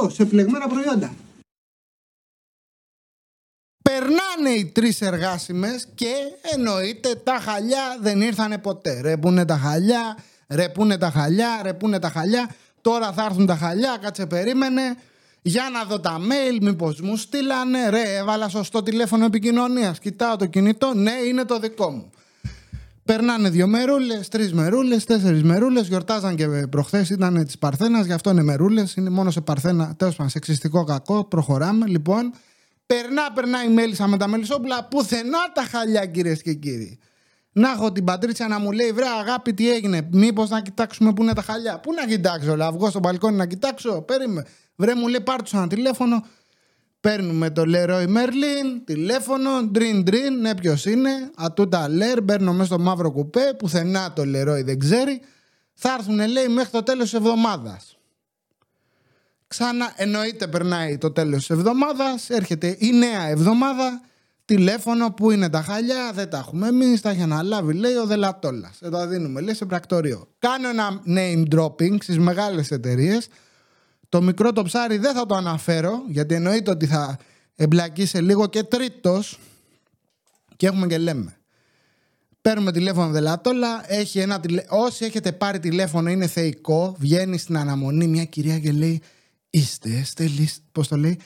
40% 0.02 0.10
σε 0.10 0.26
φλεγμένα 0.26 0.66
προϊόντα. 0.68 1.12
Περνάνε 3.98 4.50
οι 4.58 4.64
τρεις 4.64 5.00
εργάσιμες 5.00 5.86
και 5.94 6.12
εννοείται 6.54 7.14
τα 7.24 7.38
χαλιά 7.40 7.98
δεν 8.00 8.20
ήρθανε 8.20 8.58
ποτέ. 8.58 9.00
Ρεπούνε 9.00 9.44
τα 9.44 9.56
χαλιά, 9.56 10.16
ρεπούνε 10.48 10.98
τα 10.98 11.10
χαλιά, 11.10 11.60
ρεπούνε 11.62 11.98
τα 11.98 12.08
χαλιά. 12.08 12.50
Τώρα 12.80 13.12
θα 13.12 13.24
έρθουν 13.24 13.46
τα 13.46 13.56
χαλιά, 13.56 13.98
κάτσε 14.00 14.26
περίμενε. 14.26 14.96
Για 15.42 15.62
να 15.72 15.84
δω 15.84 16.00
τα 16.00 16.18
mail, 16.18 16.58
μήπως 16.60 17.00
μου 17.00 17.16
στείλανε. 17.16 17.88
Ρε, 17.88 18.16
έβαλα 18.16 18.48
σωστό 18.48 18.82
τηλέφωνο 18.82 19.24
επικοινωνίας. 19.24 19.98
Κοιτάω 19.98 20.36
το 20.36 20.46
κινητό, 20.46 20.92
ναι, 20.94 21.12
είναι 21.28 21.44
το 21.44 21.58
δικό 21.58 21.90
μου. 21.90 22.10
Περνάνε 23.04 23.48
δύο 23.48 23.66
μερούλες, 23.66 24.28
τρεις 24.28 24.52
μερούλες, 24.52 25.04
τέσσερις 25.04 25.42
μερούλες. 25.42 25.86
Γιορτάζαν 25.86 26.36
και 26.36 26.46
προχθές 26.46 27.10
ήταν 27.10 27.44
της 27.44 27.58
Παρθένας, 27.58 28.06
γι' 28.06 28.12
αυτό 28.12 28.30
είναι 28.30 28.42
μερούλες. 28.42 28.94
Είναι 28.94 29.10
μόνο 29.10 29.30
σε 29.30 29.40
Παρθένα, 29.40 29.94
τέλος 29.96 30.16
πάντων, 30.16 30.30
σεξιστικό 30.30 30.84
κακό. 30.84 31.24
Προχωράμε 31.24 31.86
λοιπόν. 31.86 32.32
Περνά, 32.86 33.32
περνά 33.32 33.64
η 33.64 33.68
μέλισσα 33.68 34.06
με 34.06 34.16
τα 34.16 34.26
μελισσόπουλα. 34.26 34.84
Πουθενά 34.84 35.52
τα 35.54 35.62
χαλιά, 35.62 36.06
κυρίες 36.06 36.42
και 36.42 36.54
κύριοι. 36.54 36.98
Να 37.52 37.70
έχω 37.70 37.92
την 37.92 38.04
Πατρίτσια 38.04 38.48
να 38.48 38.58
μου 38.58 38.72
λέει: 38.72 38.92
Βρε, 38.92 39.04
αγάπη, 39.20 39.54
τι 39.54 39.70
έγινε; 39.70 40.08
Μήπως 40.12 40.48
να 40.48 40.60
κοιτάξουμε 40.60 41.12
πού 41.12 41.22
είναι 41.22 41.32
τα 41.32 41.42
χαλιά; 41.42 41.80
Πού 41.80 41.92
να 41.92 42.06
κοιτάξω, 42.06 42.56
λα, 42.56 42.72
βγω 42.72 42.90
στο 42.90 42.98
μπαλκόνι 42.98 43.36
να 43.36 43.46
κοιτάξω; 43.46 44.02
Περίμε. 44.02 44.44
Βρε, 44.76 44.94
μου 44.94 45.08
λέει: 45.08 45.20
Πάρ 45.20 45.42
του 45.42 45.56
ένα 45.56 45.66
τηλέφωνο. 45.66 46.26
Παίρνουμε 47.00 47.50
το 47.50 47.62
Leroy 47.66 48.06
Merlin, 48.06 48.80
τηλέφωνο, 48.84 49.62
ντριν 49.62 50.02
ντριν, 50.02 50.40
ναι 50.40 50.54
ποιος 50.54 50.84
είναι, 50.84 51.10
ατούτα 51.36 51.88
λέρ, 51.88 52.22
μπαίνω 52.22 52.52
μέσα 52.52 52.64
στο 52.64 52.78
μαύρο 52.78 53.10
κουπέ, 53.10 53.54
πουθενά 53.58 54.12
το 54.12 54.22
Leroy 54.22 54.64
δεν 54.64 54.78
ξέρει. 54.78 55.20
Θα 55.74 55.92
έρθουν 55.92 56.28
λέει 56.28 56.48
μέχρι 56.48 56.70
το 56.70 56.82
τέλος 56.82 57.02
της 57.02 57.12
εβδομάδας. 57.12 57.95
Ξανά 59.58 59.92
εννοείται 59.96 60.46
περνάει 60.46 60.98
το 60.98 61.10
τέλος 61.10 61.38
της 61.38 61.50
εβδομάδας, 61.50 62.30
έρχεται 62.30 62.76
η 62.78 62.92
νέα 62.92 63.28
εβδομάδα, 63.28 64.00
τηλέφωνο 64.44 65.10
που 65.10 65.30
είναι 65.30 65.50
τα 65.50 65.62
χαλιά, 65.62 66.12
δεν 66.14 66.30
τα 66.30 66.38
έχουμε 66.38 66.68
εμείς, 66.68 67.00
τα 67.00 67.10
έχει 67.10 67.22
αναλάβει 67.22 67.72
λέει 67.72 67.94
ο 67.94 68.06
Δελατόλας. 68.06 68.82
Ε, 68.82 68.88
το 68.88 69.06
δίνουμε 69.06 69.40
λέει 69.40 69.54
σε 69.54 69.64
πρακτορείο. 69.64 70.28
Κάνω 70.38 70.68
ένα 70.68 71.02
name 71.06 71.54
dropping 71.54 72.02
στις 72.02 72.18
μεγάλες 72.18 72.70
εταιρείες. 72.70 73.28
Το 74.08 74.22
μικρό 74.22 74.52
το 74.52 74.62
ψάρι 74.62 74.96
δεν 74.98 75.14
θα 75.14 75.26
το 75.26 75.34
αναφέρω, 75.34 76.02
γιατί 76.08 76.34
εννοείται 76.34 76.70
ότι 76.70 76.86
θα 76.86 77.16
εμπλακεί 77.54 78.06
σε 78.06 78.20
λίγο 78.20 78.46
και 78.46 78.62
τρίτος 78.62 79.38
και 80.56 80.66
έχουμε 80.66 80.86
και 80.86 80.98
λέμε. 80.98 81.36
Παίρνουμε 82.40 82.72
τηλέφωνο 82.72 83.10
Δελάτολα, 83.10 83.92
έχει 83.92 84.18
ένα 84.18 84.40
τηλε... 84.40 84.64
όσοι 84.68 85.04
έχετε 85.04 85.32
πάρει 85.32 85.58
τηλέφωνο 85.58 86.10
είναι 86.10 86.26
θεϊκό, 86.26 86.96
βγαίνει 86.98 87.38
στην 87.38 87.56
αναμονή 87.56 88.06
μια 88.06 88.24
κυρία 88.24 88.58
και 88.58 88.72
λέει 88.72 89.02
είστε 89.58 90.04
σε 90.04 90.26
λίστα, 90.26 90.62
πώς 90.72 90.88
το 90.88 90.96
λέει, 90.96 91.18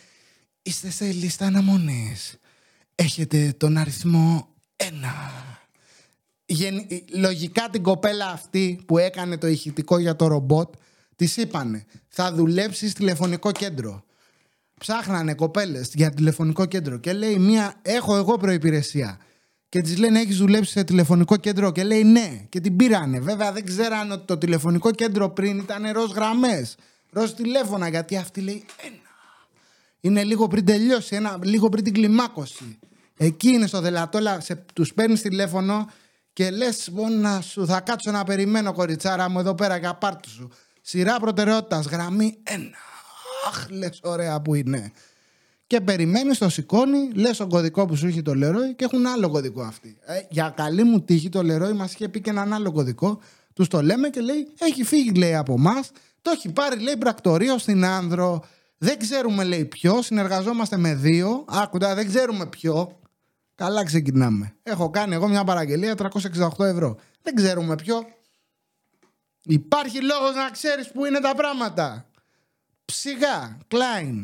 είστε 0.63 0.91
σε 0.91 1.13
λίστα 1.13 1.47
αναμονής. 1.47 2.39
Έχετε 2.95 3.55
τον 3.57 3.77
αριθμό 3.77 4.49
ένα. 4.77 5.33
Λογικά 7.15 7.69
την 7.71 7.83
κοπέλα 7.83 8.31
αυτή 8.31 8.81
που 8.87 8.99
έκανε 8.99 9.39
το 9.39 9.47
ηχητικό 9.47 9.99
για 9.99 10.17
το 10.17 10.27
ρομπότ 10.27 10.75
Της 11.17 11.37
είπανε, 11.37 11.85
θα 12.09 12.33
δουλέψει 12.33 12.95
τηλεφωνικό 12.95 13.53
κέντρο. 13.53 14.05
Ψάχνανε 14.79 15.35
κοπέλες 15.35 15.91
για 15.95 16.11
τηλεφωνικό 16.11 16.67
κέντρο 16.67 16.99
και 16.99 17.13
λέει 17.13 17.39
μία, 17.39 17.75
έχω 17.83 18.17
εγώ 18.17 18.37
προπηρεσία. 18.37 19.19
Και 19.69 19.81
της 19.81 19.97
λένε, 19.99 20.21
έχεις 20.21 20.37
δουλέψει 20.37 20.71
σε 20.73 20.85
τηλεφωνικό 20.85 21.37
κέντρο. 21.37 21.73
Και 21.73 21.83
λέει 21.83 22.03
ναι. 22.05 22.47
Και 22.49 22.61
την 22.61 22.77
πήρανε. 22.77 23.21
Βέβαια 23.21 23.53
δεν 23.53 23.65
ξέραν 23.65 24.11
ότι 24.11 24.25
το 24.27 24.39
τηλεφωνικό 24.39 24.91
κέντρο 24.91 25.31
πριν 25.31 25.59
ήταν 25.59 25.93
ροζ 25.93 26.11
γραμμές. 26.11 26.77
Ροζ 27.13 27.31
τηλέφωνα. 27.31 27.89
Γιατί 27.89 28.17
αυτή 28.17 28.41
λέει 28.41 28.65
ένα. 28.77 28.99
Είναι 30.01 30.25
λίγο 30.25 30.49
πριν 30.49 30.65
τελειώσει, 30.65 31.17
ένα, 31.17 31.39
λίγο 31.43 31.69
πριν 31.69 31.85
την 31.85 31.93
κλιμάκωση. 31.93 32.79
Εκεί 33.17 33.49
είναι 33.49 33.67
στο 33.67 33.81
δελατόλα, 33.81 34.43
τους 34.75 34.95
παίρνεις 34.95 35.23
τηλέφωνο 35.23 35.87
και 36.33 36.51
λες: 36.51 36.91
να 37.21 37.41
σου 37.41 37.67
θα 37.67 37.81
κάτσω 37.81 38.11
να 38.11 38.25
περιμένω, 38.25 38.73
κοριτσάρα 38.73 39.29
μου, 39.29 39.39
εδώ 39.39 39.55
πέρα 39.55 39.77
για 39.77 39.95
πάρτι 39.95 40.29
σου. 40.29 40.49
Σειρά 40.81 41.21
προτεραιότητας, 41.21 41.87
γραμμή 41.87 42.39
1. 42.45 42.53
Αχ, 43.49 43.67
λες, 43.71 44.01
ωραία 44.03 44.41
που 44.41 44.55
είναι. 44.55 44.93
Και 45.67 45.81
περιμένεις, 45.81 46.39
το 46.39 46.49
σηκώνει, 46.49 47.11
λες 47.15 47.37
τον 47.37 47.49
κωδικό 47.49 47.87
που 47.87 47.97
σου 47.97 48.07
έχει 48.07 48.23
το 48.23 48.33
Leroy 48.35 48.75
και 48.77 48.85
έχουν 48.85 49.07
άλλο 49.07 49.31
κωδικό 49.31 49.63
αυτοί. 49.63 49.97
Ε, 50.01 50.21
για 50.31 50.53
καλή 50.57 50.85
μου 50.85 51.03
τύχη 51.03 51.29
το 51.29 51.41
Leroy 51.41 51.73
μας 51.73 51.93
είχε 51.93 52.09
πει 52.09 52.21
και 52.21 52.31
έναν 52.31 52.53
άλλο 52.53 52.73
κωδικό. 52.73 53.21
Τους 53.53 53.69
το 53.69 53.83
λέμε 53.83 54.09
και 54.09 54.21
λέει: 54.21 54.49
Έχει 54.59 54.85
φύγει, 54.85 55.15
λέει, 55.15 55.35
από 55.35 55.53
εμά. 55.53 55.75
Το 56.23 56.31
έχει 56.31 56.53
πάρει, 56.53 56.81
λέει, 56.81 56.97
πρακτορείο 56.97 57.59
στην 57.59 57.85
Άνδρο. 57.85 58.45
Δεν 58.79 58.99
ξέρουμε, 58.99 59.45
λέει, 59.45 59.65
ποιο. 59.65 60.03
Συνεργαζόμαστε 60.03 60.77
με 60.77 60.95
δύο. 60.95 61.45
Άκουντα, 61.49 61.95
δεν 61.95 62.07
ξέρουμε 62.07 62.47
ποιο. 62.47 62.99
Καλά 63.55 63.85
ξεκινάμε. 63.85 64.55
Έχω 64.63 64.91
κάνει 64.91 65.15
εγώ 65.15 65.29
μια 65.29 65.45
παραγγελία 65.45 65.95
368 65.95 66.65
ευρώ. 66.65 66.97
Δεν 67.23 67.35
ξέρουμε 67.35 67.75
ποιο. 67.75 68.07
Υπάρχει 69.45 70.03
λόγος 70.03 70.35
να 70.35 70.51
ξέρεις 70.51 70.91
που 70.91 71.05
είναι 71.05 71.21
τα 71.21 71.35
πράγματα. 71.35 72.07
Ψιγά, 72.85 73.59
Klein. 73.69 74.23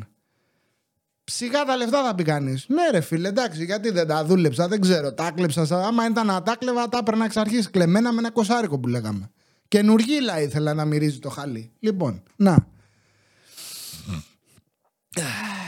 Ψιγά 1.24 1.64
τα 1.64 1.76
λεφτά 1.76 2.04
θα 2.04 2.14
πει 2.14 2.22
κανείς. 2.22 2.64
Ναι, 2.68 2.90
ρε 2.90 3.00
φίλε, 3.00 3.28
εντάξει, 3.28 3.64
γιατί 3.64 3.90
δεν 3.90 4.06
τα 4.06 4.24
δούλεψα, 4.24 4.68
δεν 4.68 4.80
ξέρω. 4.80 5.12
Τα 5.12 5.30
κλέψα. 5.30 5.86
Άμα 5.86 6.06
ήταν 6.06 6.26
να 6.26 6.42
τα 6.42 6.56
κλέβα, 6.56 6.88
τα 6.88 6.98
έπαιρνα 6.98 7.24
εξ 7.24 7.36
αρχής 7.36 7.70
κλεμμένα 7.70 8.12
με 8.12 8.18
ένα 8.18 8.30
κοσάρικο 8.30 8.78
που 8.78 8.88
λέγαμε. 8.88 9.30
Καινουργίλα 9.68 10.40
ήθελα 10.40 10.74
να 10.74 10.84
μυρίζει 10.84 11.18
το 11.18 11.28
χαλί. 11.28 11.72
Λοιπόν, 11.78 12.22
να. 12.36 12.66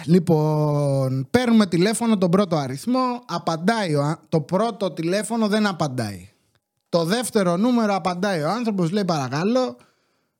Λοιπόν, 0.05 1.28
παίρνουμε 1.31 1.67
τηλέφωνο 1.67 2.19
τον 2.19 2.31
πρώτο 2.31 2.57
αριθμό, 2.57 3.23
απαντάει 3.26 3.95
ο, 3.95 4.17
το 4.28 4.40
πρώτο 4.40 4.90
τηλέφωνο 4.90 5.49
δεν 5.49 5.67
απαντάει. 5.67 6.28
Το 6.88 7.05
δεύτερο 7.05 7.57
νούμερο 7.57 7.95
απαντάει 7.95 8.43
ο 8.43 8.50
άνθρωπος, 8.50 8.90
λέει 8.90 9.05
παρακαλώ. 9.05 9.76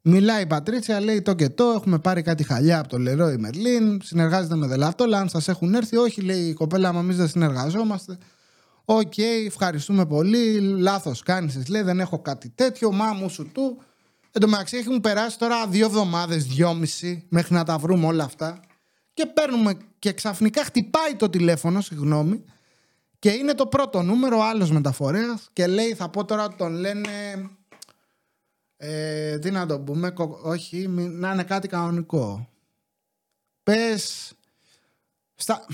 Μιλάει 0.02 0.42
η 0.42 0.46
Πατρίτσια, 0.46 1.00
λέει 1.00 1.22
το 1.22 1.34
και 1.34 1.48
το. 1.48 1.64
Έχουμε 1.64 1.98
πάρει 1.98 2.22
κάτι 2.22 2.42
χαλιά 2.42 2.78
από 2.78 2.88
το 2.88 2.98
Leroy 2.98 3.30
Merlin. 3.30 4.00
Συνεργάζεται 4.02 4.54
με 4.56 4.66
Δελατόλα. 4.66 5.18
Αν 5.18 5.28
σας 5.28 5.48
έχουν 5.48 5.74
έρθει, 5.74 5.96
όχι, 5.96 6.20
λέει 6.20 6.40
η 6.40 6.52
κοπέλα 6.52 6.92
μου, 6.92 6.98
εμείς 6.98 7.16
δεν 7.16 7.28
συνεργαζόμαστε. 7.28 8.18
OK, 8.90 9.12
okay, 9.16 9.47
ευχαριστούμε 9.47 10.07
πολύ. 10.07 10.61
Λάθος 10.61 11.23
κάνεις, 11.23 11.68
λέει, 11.68 11.83
δεν 11.83 12.00
έχω 12.00 12.18
κάτι 12.18 12.49
τέτοιο. 12.49 12.92
Μα 12.92 13.12
μου 13.12 13.28
σου 13.28 13.52
του. 13.52 13.83
Εν 14.33 14.40
τω 14.40 14.49
μεταξύ, 14.49 14.76
έχουν 14.76 15.00
περάσει 15.00 15.38
τώρα 15.38 15.66
δύο 15.66 15.87
εβδομάδες, 15.87 16.45
δυόμιση, 16.47 17.26
μέχρι 17.28 17.54
να 17.54 17.64
τα 17.64 17.78
βρούμε 17.78 18.07
όλα 18.07 18.25
αυτά. 18.25 18.61
Και 19.14 19.26
παίρνουμε 19.26 19.76
και 19.99 20.12
ξαφνικά 20.12 20.64
χτυπάει 20.64 21.16
το 21.16 21.28
τηλέφωνο, 21.28 21.80
συγγνώμη, 21.80 22.45
και 23.18 23.30
είναι 23.30 23.54
το 23.54 23.66
πρώτο 23.66 24.02
νούμερο, 24.02 24.40
άλλος 24.40 24.71
μεταφορέας. 24.71 25.49
Και 25.52 25.66
λέει, 25.66 25.95
θα 25.95 26.09
πω 26.09 26.25
τώρα 26.25 26.54
τον 26.54 26.73
λένε. 26.73 27.11
Ε, 28.76 29.38
τι 29.38 29.50
να 29.50 29.66
το 29.66 29.80
πούμε, 29.80 30.12
όχι, 30.42 30.88
να 30.88 31.33
είναι 31.33 31.45
κάτι 31.45 31.68
κανονικό. 31.68 32.49
Πες. 33.62 34.33
Στα, 35.35 35.66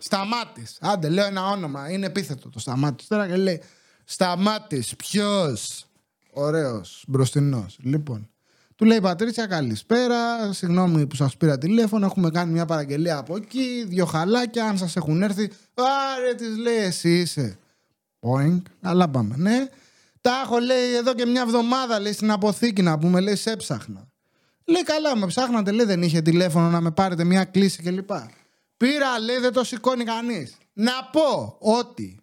σταμάτης. 0.00 0.76
Άντε, 0.80 1.08
λέω 1.08 1.26
ένα 1.26 1.46
όνομα. 1.46 1.90
Είναι 1.90 2.06
επίθετο 2.06 2.48
το 2.48 2.58
σταμάτης. 2.58 3.06
Τώρα 3.06 3.28
και 3.28 3.36
λέει 3.36 3.62
Σταμάτης, 4.04 4.96
ποιος; 4.96 5.86
Ωραίος, 6.32 7.04
μπροστινός. 7.08 7.78
Λοιπόν. 7.82 8.28
Του 8.76 8.84
λέει 8.84 9.00
Πατρίτσια, 9.00 9.46
καλησπέρα. 9.46 10.52
Συγγνώμη 10.52 11.06
που 11.06 11.14
σας 11.14 11.36
πήρα 11.36 11.58
τηλέφωνο. 11.58 12.06
Έχουμε 12.06 12.30
κάνει 12.30 12.52
μια 12.52 12.64
παραγγελία 12.64 13.16
από 13.16 13.36
εκεί. 13.36 13.84
Δύο 13.86 14.04
χαλάκια. 14.04 14.64
Αν 14.64 14.78
σας 14.78 14.96
έχουν 14.96 15.22
έρθει. 15.22 15.50
Άρε, 15.74 16.34
τη 16.34 16.60
λέει, 16.60 16.76
εσύ 16.76 17.18
είσαι. 17.18 17.58
Πόινγκ. 18.18 18.60
Αλλά 18.80 19.08
πάμε. 19.08 19.34
Ναι. 19.38 19.68
Τα 20.20 20.40
έχω 20.44 20.58
λέει 20.58 20.94
εδώ 20.94 21.14
και 21.14 21.26
μια 21.26 21.40
εβδομάδα 21.42 22.00
λέει 22.00 22.12
στην 22.12 22.30
αποθήκη 22.30 22.82
να 22.82 22.98
πούμε. 22.98 23.20
Λέει, 23.20 23.36
σε 23.36 23.50
έψαχνα. 23.50 24.06
Λέει, 24.64 24.82
καλά, 24.82 25.16
με 25.16 25.26
ψάχνατε. 25.26 25.70
Λέει, 25.70 25.86
δεν 25.86 26.02
είχε 26.02 26.22
τηλέφωνο 26.22 26.70
να 26.70 26.80
με 26.80 26.90
πάρετε 26.90 27.24
μια 27.24 27.44
κλίση 27.44 27.82
κλπ. 27.82 28.10
Πήρα, 28.84 29.18
λέει, 29.18 29.38
δεν 29.38 29.52
το 29.52 29.64
σηκώνει 29.64 30.04
κανείς. 30.04 30.56
Να 30.72 30.92
πω 31.12 31.56
ότι 31.58 32.18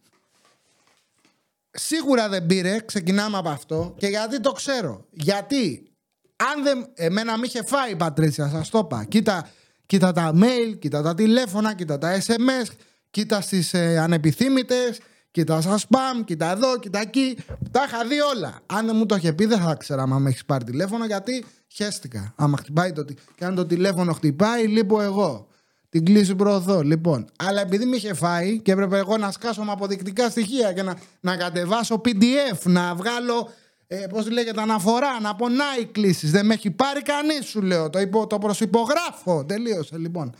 σίγουρα 1.71 2.29
δεν 2.29 2.45
πήρε, 2.45 2.79
ξεκινάμε 2.85 3.37
από 3.37 3.49
αυτό. 3.49 3.95
Και 3.97 4.07
γιατί 4.07 4.39
το 4.39 4.51
ξέρω. 4.51 5.05
Γιατί 5.09 5.91
αν 6.35 6.63
δεν. 6.63 6.87
Εμένα 6.93 7.37
με 7.37 7.45
είχε 7.45 7.63
φάει 7.65 7.91
η 7.91 7.95
Πατρίτσια, 7.95 8.49
σας 8.49 8.69
το 8.69 8.79
είπα. 8.79 9.03
Κοίτα, 9.03 9.49
κοίτα 9.85 10.11
τα 10.11 10.31
mail, 10.35 10.79
κοίτα 10.79 11.01
τα 11.01 11.13
τηλέφωνα, 11.13 11.75
κοίτα 11.75 11.97
τα 11.97 12.21
SMS, 12.25 12.71
κοίτα 13.11 13.41
στις 13.41 13.73
ε, 13.73 13.97
ανεπιθύμητες, 13.97 14.99
κοίτα 15.31 15.61
στα 15.61 15.77
spam, 15.77 16.25
κοίτα 16.25 16.51
εδώ, 16.51 16.79
κοίτα 16.79 16.99
εκεί. 16.99 17.37
Τα 17.71 17.83
είχα 17.87 18.05
δει 18.05 18.19
όλα. 18.19 18.59
Αν 18.65 18.85
δεν 18.85 18.95
μου 18.95 19.05
το 19.05 19.15
είχε 19.15 19.33
πει, 19.33 19.45
δεν 19.45 19.59
θα 19.59 19.71
ήξερα 19.71 20.01
αν 20.01 20.21
με 20.21 20.29
έχεις 20.29 20.45
πάρει 20.45 20.63
τηλέφωνο, 20.63 21.05
γιατί 21.05 21.45
χαίστηκα. 21.67 22.33
Άμα 22.35 22.57
χτυπάει 22.57 22.91
το. 22.91 23.05
Και 23.35 23.45
αν 23.45 23.55
το 23.55 23.65
τηλέφωνο 23.65 24.13
χτυπάει, 24.13 24.67
λείπω 24.67 25.01
εγώ. 25.01 25.47
Την 25.89 26.05
κλίση 26.05 26.35
προωθώ. 26.35 26.81
Λοιπόν, 26.81 27.25
αλλά 27.35 27.61
επειδή 27.61 27.85
με 27.85 27.95
είχε 27.95 28.13
φάει 28.13 28.59
και 28.59 28.71
έπρεπε 28.71 28.97
εγώ 28.97 29.17
να 29.17 29.31
σκάσω 29.31 29.63
με 29.63 29.71
αποδεικτικά 29.71 30.29
στοιχεία 30.29 30.73
και 30.73 30.83
να, 30.83 30.97
να 31.19 31.37
κατεβάσω 31.37 32.01
PDF, 32.05 32.61
να 32.63 32.95
βγάλω 32.95 33.49
ε, 33.87 34.05
πώς 34.09 34.29
λέγεται, 34.29 34.61
αναφορά, 34.61 35.19
να 35.21 35.35
πονάει 35.35 35.85
κλήσει. 35.91 36.27
Δεν 36.27 36.45
με 36.45 36.53
έχει 36.53 36.71
πάρει 36.71 37.01
κανείς, 37.01 37.45
σου 37.45 37.61
λέω. 37.61 37.89
Το, 37.89 37.99
υπο, 37.99 38.27
το 38.27 38.37
προσυπογράφω. 38.37 39.45
Τελείωσε 39.45 39.97
λοιπόν. 39.97 40.35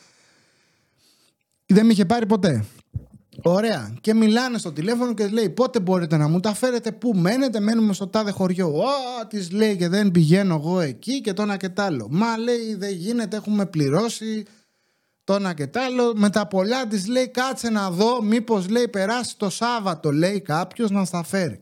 Δεν 1.66 1.86
με 1.86 1.92
είχε 1.92 2.06
πάρει 2.06 2.26
ποτέ. 2.26 2.66
Ωραία. 3.44 3.94
Και 4.02 4.14
μιλάνε 4.14 4.58
στο 4.58 4.72
τηλέφωνο 4.72 5.14
και 5.14 5.28
λέει 5.28 5.50
πότε 5.50 5.80
μπορείτε 5.80 6.18
να 6.18 6.28
μου 6.28 6.40
τα 6.40 6.54
φέρετε, 6.54 6.92
πού 6.92 7.14
μένετε, 7.16 7.60
μένουμε 7.60 7.94
στο 7.94 8.08
τάδε 8.08 8.32
χωριό. 8.32 8.68
Ω, 8.68 9.28
της 9.28 9.52
λέει 9.52 9.76
και 9.76 9.88
δεν 9.88 10.12
πηγαίνω 10.12 10.56
εγώ 10.56 10.80
εκεί 10.80 11.22
και 11.22 11.34
το 11.34 11.42
ένα 11.42 11.58
και 11.58 11.70
τ' 11.70 11.80
άλλο. 11.80 12.08
Μα 12.12 12.38
λέει 12.38 12.76
δεν 12.76 12.92
γίνεται, 12.92 13.36
έχουμε 13.36 13.66
πληρώσει 13.66 14.46
το 15.28 15.34
ένα 15.34 15.54
και 15.54 15.68
τ' 15.68 15.78
άλλο. 15.78 16.14
Με 16.16 16.30
τα 16.30 16.48
πολλά 16.48 16.88
της 16.88 17.08
λέει 17.08 17.28
κάτσε 17.28 17.70
να 17.70 17.92
δω, 17.92 18.22
μήπως 18.22 18.70
λέει 18.70 18.88
περάσει 18.88 19.38
το 19.38 19.50
Σάββατο, 19.50 20.12
λέει 20.12 20.42
κάποιος 20.42 20.92
να 20.92 21.06
στα 21.06 21.24
φέρει. 21.24 21.62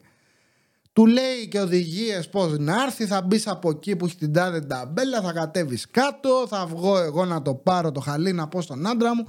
Του 0.94 1.06
λέει 1.06 1.48
και 1.50 1.60
οδηγίες 1.60 2.30
πώς 2.30 2.58
να 2.58 2.84
έρθει. 2.84 3.06
Θα 3.06 3.22
μπεις 3.22 3.48
από 3.48 3.70
εκεί 3.70 3.96
που 3.96 4.06
έχει 4.06 4.16
την 4.16 4.34
τάδε 4.34 4.60
ταμπέλα, 4.60 5.22
θα 5.22 5.32
κατέβεις 5.32 5.90
κάτω. 5.92 6.46
Θα 6.50 6.66
βγω 6.66 6.98
εγώ 6.98 7.26
να 7.26 7.42
το 7.42 7.54
πάρω 7.54 7.92
το 7.92 8.00
χαλί 8.00 8.34
να 8.34 8.48
πω 8.48 8.62
στον 8.62 8.88
άντρα 8.88 9.16
μου. 9.16 9.26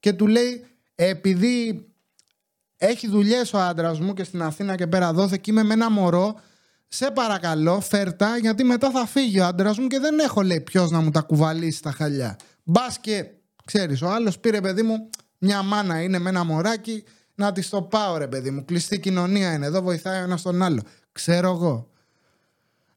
Και 0.00 0.12
του 0.12 0.26
λέει, 0.26 0.66
επειδή 0.94 1.86
έχει 2.76 3.08
δουλειές 3.08 3.52
ο 3.52 3.58
άντρας 3.58 4.00
μου 4.00 4.14
και 4.14 4.24
στην 4.24 4.42
Αθήνα 4.42 4.74
και 4.74 4.86
πέρα 4.86 5.12
δόθε 5.12 5.36
και 5.36 5.50
είμαι 5.50 5.62
με 5.62 5.74
ένα 5.74 5.90
μωρό, 5.90 6.40
σε 6.88 7.10
παρακαλώ, 7.10 7.80
φέρτα, 7.80 8.36
γιατί 8.36 8.64
μετά 8.64 8.90
θα 8.90 9.06
φύγει 9.06 9.40
ο 9.40 9.46
άντρας 9.46 9.78
μου 9.78 9.86
και 9.86 9.98
δεν 9.98 10.18
έχω 10.18 10.42
λέει 10.42 10.60
ποιος 10.60 10.90
να 10.90 11.00
μου 11.00 11.10
τα 11.10 11.20
κουβαλήσει 11.20 11.82
τα 11.82 11.90
χαλιά. 11.90 12.36
Μπας 12.64 12.98
και 12.98 13.24
ξέρεις, 13.68 14.02
ο 14.02 14.08
άλλος 14.08 14.38
πήρε 14.38 14.60
παιδί 14.60 14.82
μου 14.82 15.08
μια 15.38 15.62
μάνα, 15.62 16.02
είναι 16.02 16.18
με 16.18 16.28
ένα 16.28 16.44
μωράκι, 16.44 17.04
να 17.34 17.52
της 17.52 17.68
το 17.68 17.82
πάω 17.82 18.16
ρε 18.16 18.28
παιδί 18.28 18.50
μου. 18.50 18.64
Κλειστή 18.64 19.00
κοινωνία 19.00 19.52
είναι 19.52 19.66
εδώ, 19.66 19.82
βοηθάει 19.82 20.20
ο 20.20 20.24
ένας 20.24 20.42
τον 20.42 20.62
άλλο. 20.62 20.82
Ξέρω 21.12 21.50
εγώ. 21.50 21.90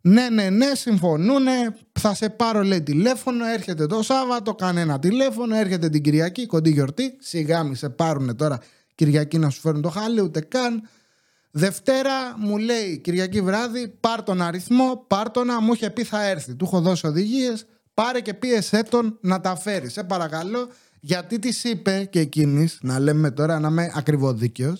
Ναι, 0.02 0.30
ναι, 0.30 0.50
ναι, 0.50 0.76
συμφωνούνε. 0.76 1.76
Θα 2.00 2.14
σε 2.14 2.30
πάρω, 2.30 2.64
λέει, 2.64 2.82
τηλέφωνο. 2.82 3.46
Έρχεται 3.46 3.86
το 3.86 4.02
Σάββατο, 4.04 4.56
κάνε 4.56 4.82
ένα 4.82 5.00
τηλέφωνο. 5.00 5.56
Έρχεται 5.56 5.90
την 5.90 6.02
Κυριακή, 6.02 6.46
κοντή 6.46 6.70
γιορτή. 6.70 7.18
Σιγά 7.20 7.64
μη 7.64 7.76
σε 7.76 7.90
πάρουνε 7.90 8.34
τώρα 8.34 8.60
Κυριακή 8.96 9.38
να 9.38 9.50
σου 9.50 9.60
φέρουν 9.60 9.82
το 9.82 9.90
χάλι, 9.90 10.22
ούτε 10.22 10.40
καν. 10.40 10.90
Δευτέρα 11.52 12.38
μου 12.38 12.58
λέει 12.58 12.98
Κυριακή 12.98 13.42
βράδυ, 13.42 13.88
πάρ 14.00 14.24
τον 14.24 14.42
αριθμό, 14.42 15.06
πάρ 15.08 15.32
τον 15.32 15.48
να 15.48 15.62
μου 15.62 15.74
είχε 15.74 15.90
πει 15.90 16.04
θα 16.04 16.24
έρθει. 16.24 16.56
Του 16.56 16.66
έχω 16.66 16.82
δώσει 16.82 17.08
οδηγίες, 17.08 17.66
πάρε 17.94 18.22
και 18.22 18.34
πίεσέ 18.34 18.84
τον 18.84 19.18
να 19.22 19.42
τα 19.42 19.56
φέρει. 19.56 19.90
Σε 19.90 20.04
παρακαλώ, 20.04 20.70
γιατί 21.00 21.40
της 21.40 21.64
είπε 21.64 22.08
και 22.12 22.20
εκείνης, 22.20 22.78
να 22.82 23.00
λέμε 23.00 23.32
τώρα 23.32 23.60
να 23.60 23.68
είμαι 23.68 23.92
ακριβοδίκαιο, 23.96 24.78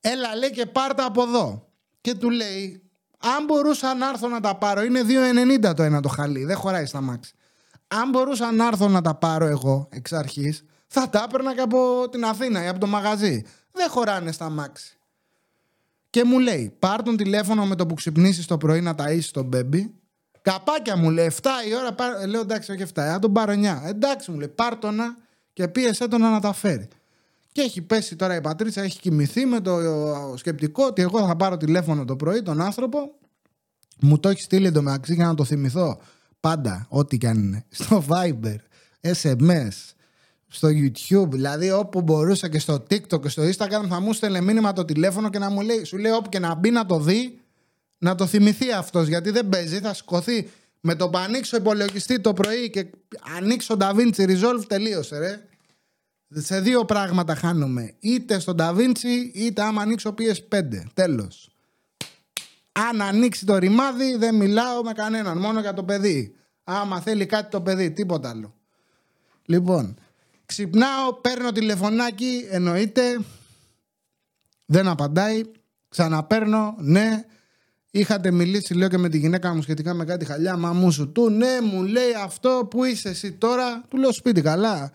έλα 0.00 0.36
λέει 0.36 0.50
και 0.50 0.66
πάρτα 0.66 1.04
από 1.04 1.22
εδώ. 1.22 1.68
Και 2.00 2.14
του 2.14 2.30
λέει, 2.30 2.82
αν 3.18 3.44
μπορούσα 3.44 3.94
να 3.94 4.08
έρθω 4.08 4.28
να 4.28 4.40
τα 4.40 4.56
πάρω, 4.56 4.82
είναι 4.82 5.02
2,90 5.68 5.74
το 5.74 5.82
ένα 5.82 6.00
το 6.00 6.08
χαλί, 6.08 6.44
δεν 6.44 6.56
χωράει 6.56 6.86
στα 6.86 7.00
μάξι. 7.00 7.32
Αν 7.88 8.10
μπορούσα 8.10 8.52
να 8.52 8.66
έρθω 8.66 8.88
να 8.88 9.02
τα 9.02 9.14
πάρω 9.14 9.46
εγώ 9.46 9.88
εξ 9.90 10.12
αρχής, 10.12 10.64
θα 10.86 11.08
τα 11.08 11.24
έπαιρνα 11.28 11.54
και 11.54 11.60
από 11.60 12.08
την 12.10 12.24
Αθήνα 12.24 12.64
ή 12.64 12.68
από 12.68 12.78
το 12.78 12.86
μαγαζί. 12.86 13.44
Δεν 13.72 13.88
χωράνε 13.88 14.32
στα 14.32 14.50
μάξι. 14.50 14.98
Και 16.10 16.24
μου 16.24 16.38
λέει, 16.38 16.76
πάρ 16.78 17.02
τον 17.02 17.16
τηλέφωνο 17.16 17.66
με 17.66 17.74
το 17.74 17.86
που 17.86 17.94
ξυπνήσεις 17.94 18.46
το 18.46 18.56
πρωί 18.56 18.80
να 18.80 18.94
ταΐσεις 18.98 19.30
τον 19.30 19.44
μπέμπι. 19.44 19.94
Καπάκια 20.52 20.96
μου 20.96 21.10
λέει, 21.10 21.30
7 21.42 21.46
η 21.68 21.74
ώρα. 21.74 21.92
Πάρ... 21.92 22.26
Λέω 22.28 22.40
εντάξει, 22.40 22.72
όχι 22.72 22.82
7, 22.82 22.86
θα 22.94 23.18
τον 23.18 23.32
πάρω 23.32 23.52
9. 23.52 23.88
Εντάξει 23.88 24.30
μου 24.30 24.38
λέει, 24.38 24.48
πάρ 24.48 24.72
να 24.94 25.16
και 25.52 25.68
πίεσέ 25.68 26.08
τον 26.08 26.20
να 26.20 26.40
τα 26.40 26.52
φέρει. 26.52 26.88
Και 27.52 27.60
έχει 27.60 27.82
πέσει 27.82 28.16
τώρα 28.16 28.36
η 28.36 28.40
Πατρίτσα, 28.40 28.82
έχει 28.82 29.00
κοιμηθεί 29.00 29.44
με 29.44 29.60
το 29.60 29.78
σκεπτικό 30.36 30.84
ότι 30.84 31.02
εγώ 31.02 31.26
θα 31.26 31.36
πάρω 31.36 31.56
τηλέφωνο 31.56 32.04
το 32.04 32.16
πρωί 32.16 32.42
τον 32.42 32.60
άνθρωπο. 32.60 32.98
Μου 34.00 34.18
το 34.18 34.28
έχει 34.28 34.40
στείλει 34.40 34.66
εντωμεταξύ 34.66 35.14
για 35.14 35.26
να 35.26 35.34
το 35.34 35.44
θυμηθώ 35.44 36.00
πάντα, 36.40 36.86
ό,τι 36.88 37.18
κι 37.18 37.26
αν 37.26 37.38
είναι. 37.38 37.64
Στο 37.68 38.04
Viber, 38.08 38.56
SMS, 39.22 39.92
στο 40.46 40.68
YouTube, 40.68 41.28
δηλαδή 41.30 41.70
όπου 41.70 42.02
μπορούσα 42.02 42.48
και 42.48 42.58
στο 42.58 42.74
TikTok 42.74 43.20
και 43.20 43.28
στο 43.28 43.42
Instagram 43.42 43.88
θα 43.88 44.00
μου 44.00 44.12
στέλνε 44.12 44.40
μήνυμα 44.40 44.72
το 44.72 44.84
τηλέφωνο 44.84 45.30
και 45.30 45.38
να 45.38 45.50
μου 45.50 45.60
λέει, 45.60 45.84
σου 45.84 45.98
λέει 45.98 46.12
όπου 46.12 46.28
και 46.28 46.38
να 46.38 46.54
μπει 46.54 46.70
να 46.70 46.86
το 46.86 46.98
δει, 47.00 47.40
να 47.98 48.14
το 48.14 48.26
θυμηθεί 48.26 48.72
αυτός 48.72 49.08
γιατί 49.08 49.30
δεν 49.30 49.48
παίζει, 49.48 49.78
θα 49.78 49.94
σηκωθεί 49.94 50.50
με 50.80 50.94
το 50.94 51.08
που 51.08 51.18
ανοίξω 51.18 51.56
υπολογιστή 51.56 52.20
το 52.20 52.32
πρωί 52.32 52.70
και 52.70 52.86
ανοίξω 53.36 53.76
DaVinci 53.80 54.16
Resolve 54.16 54.62
τελείωσε 54.66 55.18
ρε. 55.18 55.42
Σε 56.34 56.60
δύο 56.60 56.84
πράγματα 56.84 57.34
χάνομαι. 57.34 57.94
Είτε 57.98 58.38
στο 58.38 58.54
DaVinci 58.58 59.30
είτε 59.32 59.62
άμα 59.62 59.82
ανοίξω 59.82 60.14
PS5. 60.18 60.62
Τέλος. 60.94 61.50
Αν 62.72 63.02
ανοίξει 63.02 63.46
το 63.46 63.56
ρημάδι 63.58 64.16
δεν 64.16 64.34
μιλάω 64.34 64.82
με 64.82 64.92
κανέναν. 64.92 65.38
Μόνο 65.38 65.60
για 65.60 65.74
το 65.74 65.84
παιδί. 65.84 66.34
Άμα 66.64 67.00
θέλει 67.00 67.26
κάτι 67.26 67.50
το 67.50 67.60
παιδί. 67.60 67.90
Τίποτα 67.90 68.28
άλλο. 68.28 68.54
Λοιπόν. 69.44 69.98
Ξυπνάω, 70.46 71.12
παίρνω 71.12 71.52
τηλεφωνάκι, 71.52 72.46
εννοείται. 72.50 73.20
Δεν 74.66 74.88
απαντάει. 74.88 75.42
Ξαναπαίρνω, 75.88 76.74
ναι. 76.78 77.24
Είχατε 77.90 78.30
μιλήσει, 78.30 78.74
λέω 78.74 78.88
και 78.88 78.98
με 78.98 79.08
τη 79.08 79.18
γυναίκα 79.18 79.54
μου 79.54 79.62
σχετικά 79.62 79.94
με 79.94 80.04
κάτι 80.04 80.24
χαλιά. 80.24 80.56
Μα 80.56 80.72
μου 80.72 80.90
σου 80.90 81.12
του, 81.12 81.30
ναι, 81.30 81.60
μου 81.62 81.82
λέει 81.82 82.12
αυτό 82.24 82.66
που 82.70 82.84
είσαι 82.84 83.08
εσύ 83.08 83.32
τώρα. 83.32 83.84
Του 83.88 83.96
λέω 83.96 84.12
σπίτι, 84.12 84.42
καλά. 84.42 84.90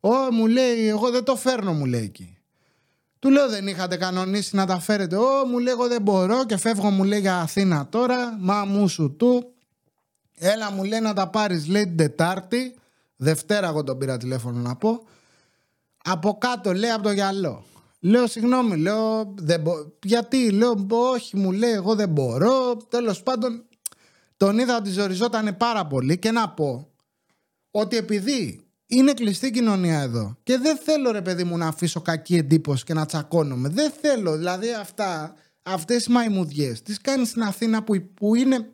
Ω, 0.00 0.10
μου 0.32 0.46
λέει, 0.46 0.88
εγώ 0.88 1.10
δεν 1.10 1.24
το 1.24 1.36
φέρνω, 1.36 1.72
μου 1.72 1.84
λέει 1.84 2.02
εκεί. 2.02 2.38
Του 3.18 3.30
λέω, 3.30 3.48
δεν 3.48 3.66
είχατε 3.66 3.96
κανονίσει 3.96 4.56
να 4.56 4.66
τα 4.66 4.80
φέρετε. 4.80 5.16
Ω, 5.16 5.46
μου 5.46 5.58
λέει, 5.58 5.72
εγώ 5.72 5.88
δεν 5.88 6.02
μπορώ 6.02 6.44
και 6.46 6.56
φεύγω, 6.56 6.90
μου 6.90 7.04
λέει 7.04 7.20
για 7.20 7.36
Αθήνα 7.40 7.86
τώρα. 7.88 8.36
Μα 8.40 8.64
μου 8.64 8.88
σου 8.88 9.16
του. 9.16 9.52
Έλα, 10.38 10.70
μου 10.70 10.84
λέει 10.84 11.00
να 11.00 11.12
τα 11.12 11.28
πάρεις, 11.28 11.66
λέει 11.66 11.84
την 11.84 11.96
Τετάρτη. 11.96 12.74
Δευτέρα 13.16 13.68
εγώ 13.68 13.84
τον 13.84 13.98
πήρα 13.98 14.16
τηλέφωνο 14.16 14.60
να 14.60 14.76
πω. 14.76 15.06
Από 16.04 16.38
κάτω 16.38 16.72
λέει 16.72 16.90
από 16.90 17.02
το 17.02 17.12
γυαλό. 17.12 17.64
Λέω 18.06 18.26
συγγνώμη, 18.26 18.76
λέω 18.76 19.34
δεν 19.36 19.60
μπο... 19.60 19.72
γιατί, 20.02 20.50
λέω 20.50 20.86
όχι 20.88 21.36
μου 21.36 21.52
λέει 21.52 21.72
εγώ 21.72 21.94
δεν 21.94 22.08
μπορώ. 22.08 22.76
Τέλος 22.76 23.22
πάντων 23.22 23.64
τον 24.36 24.58
είδα 24.58 24.76
ότι 24.76 24.90
ζοριζόταν 24.90 25.56
πάρα 25.56 25.86
πολύ 25.86 26.18
και 26.18 26.30
να 26.30 26.48
πω 26.48 26.88
ότι 27.70 27.96
επειδή 27.96 28.66
είναι 28.86 29.12
κλειστή 29.12 29.50
κοινωνία 29.50 30.00
εδώ 30.00 30.36
και 30.42 30.58
δεν 30.58 30.76
θέλω 30.76 31.10
ρε 31.10 31.22
παιδί 31.22 31.44
μου 31.44 31.56
να 31.56 31.66
αφήσω 31.66 32.00
κακή 32.00 32.36
εντύπωση 32.36 32.84
και 32.84 32.94
να 32.94 33.06
τσακώνομαι. 33.06 33.68
Δεν 33.68 33.92
θέλω, 34.00 34.36
δηλαδή 34.36 34.72
αυτά, 34.72 35.34
αυτές 35.62 36.04
οι 36.04 36.10
μαϊμουδιές 36.10 36.82
τις 36.82 37.00
κάνεις 37.00 37.28
στην 37.28 37.42
Αθήνα 37.42 37.82
που, 37.82 38.02
που 38.14 38.34
είναι 38.34 38.72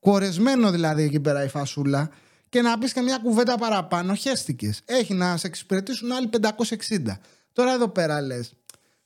κορεσμένο 0.00 0.70
δηλαδή 0.70 1.02
εκεί 1.02 1.20
πέρα 1.20 1.44
η 1.44 1.48
φασούλα 1.48 2.10
και 2.48 2.62
να 2.62 2.78
πεις 2.78 2.92
και 2.92 3.00
μια 3.00 3.18
κουβέντα 3.18 3.58
παραπάνω, 3.58 4.14
χέστηκες. 4.14 4.82
Έχει 4.84 5.14
να 5.14 5.36
σε 5.36 5.46
εξυπηρετήσουν 5.46 6.12
άλλοι 6.12 6.28
560. 6.40 7.18
Τώρα 7.52 7.72
εδώ 7.72 7.88
πέρα 7.88 8.20
λες, 8.20 8.52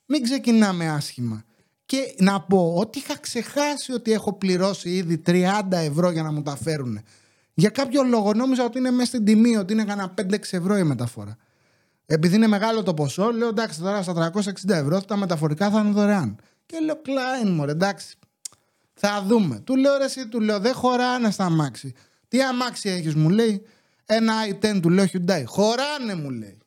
μην 0.07 0.23
ξεκινάμε 0.23 0.89
άσχημα. 0.89 1.43
Και 1.85 2.15
να 2.17 2.41
πω 2.41 2.73
ότι 2.75 2.97
είχα 2.97 3.17
ξεχάσει 3.17 3.91
ότι 3.93 4.11
έχω 4.11 4.33
πληρώσει 4.33 4.89
ήδη 4.89 5.21
30 5.25 5.61
ευρώ 5.71 6.09
για 6.09 6.23
να 6.23 6.31
μου 6.31 6.41
τα 6.41 6.55
φέρουν. 6.55 6.99
Για 7.53 7.69
κάποιο 7.69 8.03
λόγο 8.03 8.33
νόμιζα 8.33 8.63
ότι 8.63 8.77
είναι 8.77 8.91
μέσα 8.91 9.07
στην 9.07 9.25
τιμή, 9.25 9.57
ότι 9.57 9.73
είναι 9.73 9.83
κανένα 9.83 10.13
5-6 10.21 10.37
ευρώ 10.51 10.77
η 10.77 10.83
μεταφορά. 10.83 11.37
Επειδή 12.05 12.35
είναι 12.35 12.47
μεγάλο 12.47 12.83
το 12.83 12.93
ποσό, 12.93 13.31
λέω 13.31 13.47
εντάξει 13.47 13.79
τώρα 13.79 14.01
στα 14.01 14.31
360 14.33 14.51
ευρώ 14.69 15.01
τα 15.01 15.17
μεταφορικά 15.17 15.69
θα 15.69 15.79
είναι 15.79 15.91
δωρεάν. 15.91 16.35
Και 16.65 16.79
λέω 16.79 17.01
κλάιν 17.01 17.53
μου, 17.53 17.63
εντάξει. 17.63 18.17
Θα 18.93 19.23
δούμε. 19.27 19.59
Του 19.59 19.75
λέω 19.75 19.97
ρε, 19.97 20.03
εσύ, 20.03 20.27
του 20.27 20.41
λέω 20.41 20.59
δεν 20.59 20.73
χωράνε 20.73 21.31
στα 21.31 21.49
μάξι. 21.49 21.93
Τι 22.27 22.41
αμάξι 22.41 22.89
έχεις, 22.89 23.15
μου 23.15 23.29
λέει. 23.29 23.65
Ένα 24.05 24.33
i10 24.49 24.79
του 24.81 24.89
λέω 24.89 25.05
Hyundai. 25.05 25.43
Χωράνε, 25.45 26.15
μου 26.15 26.29
λέει. 26.29 26.57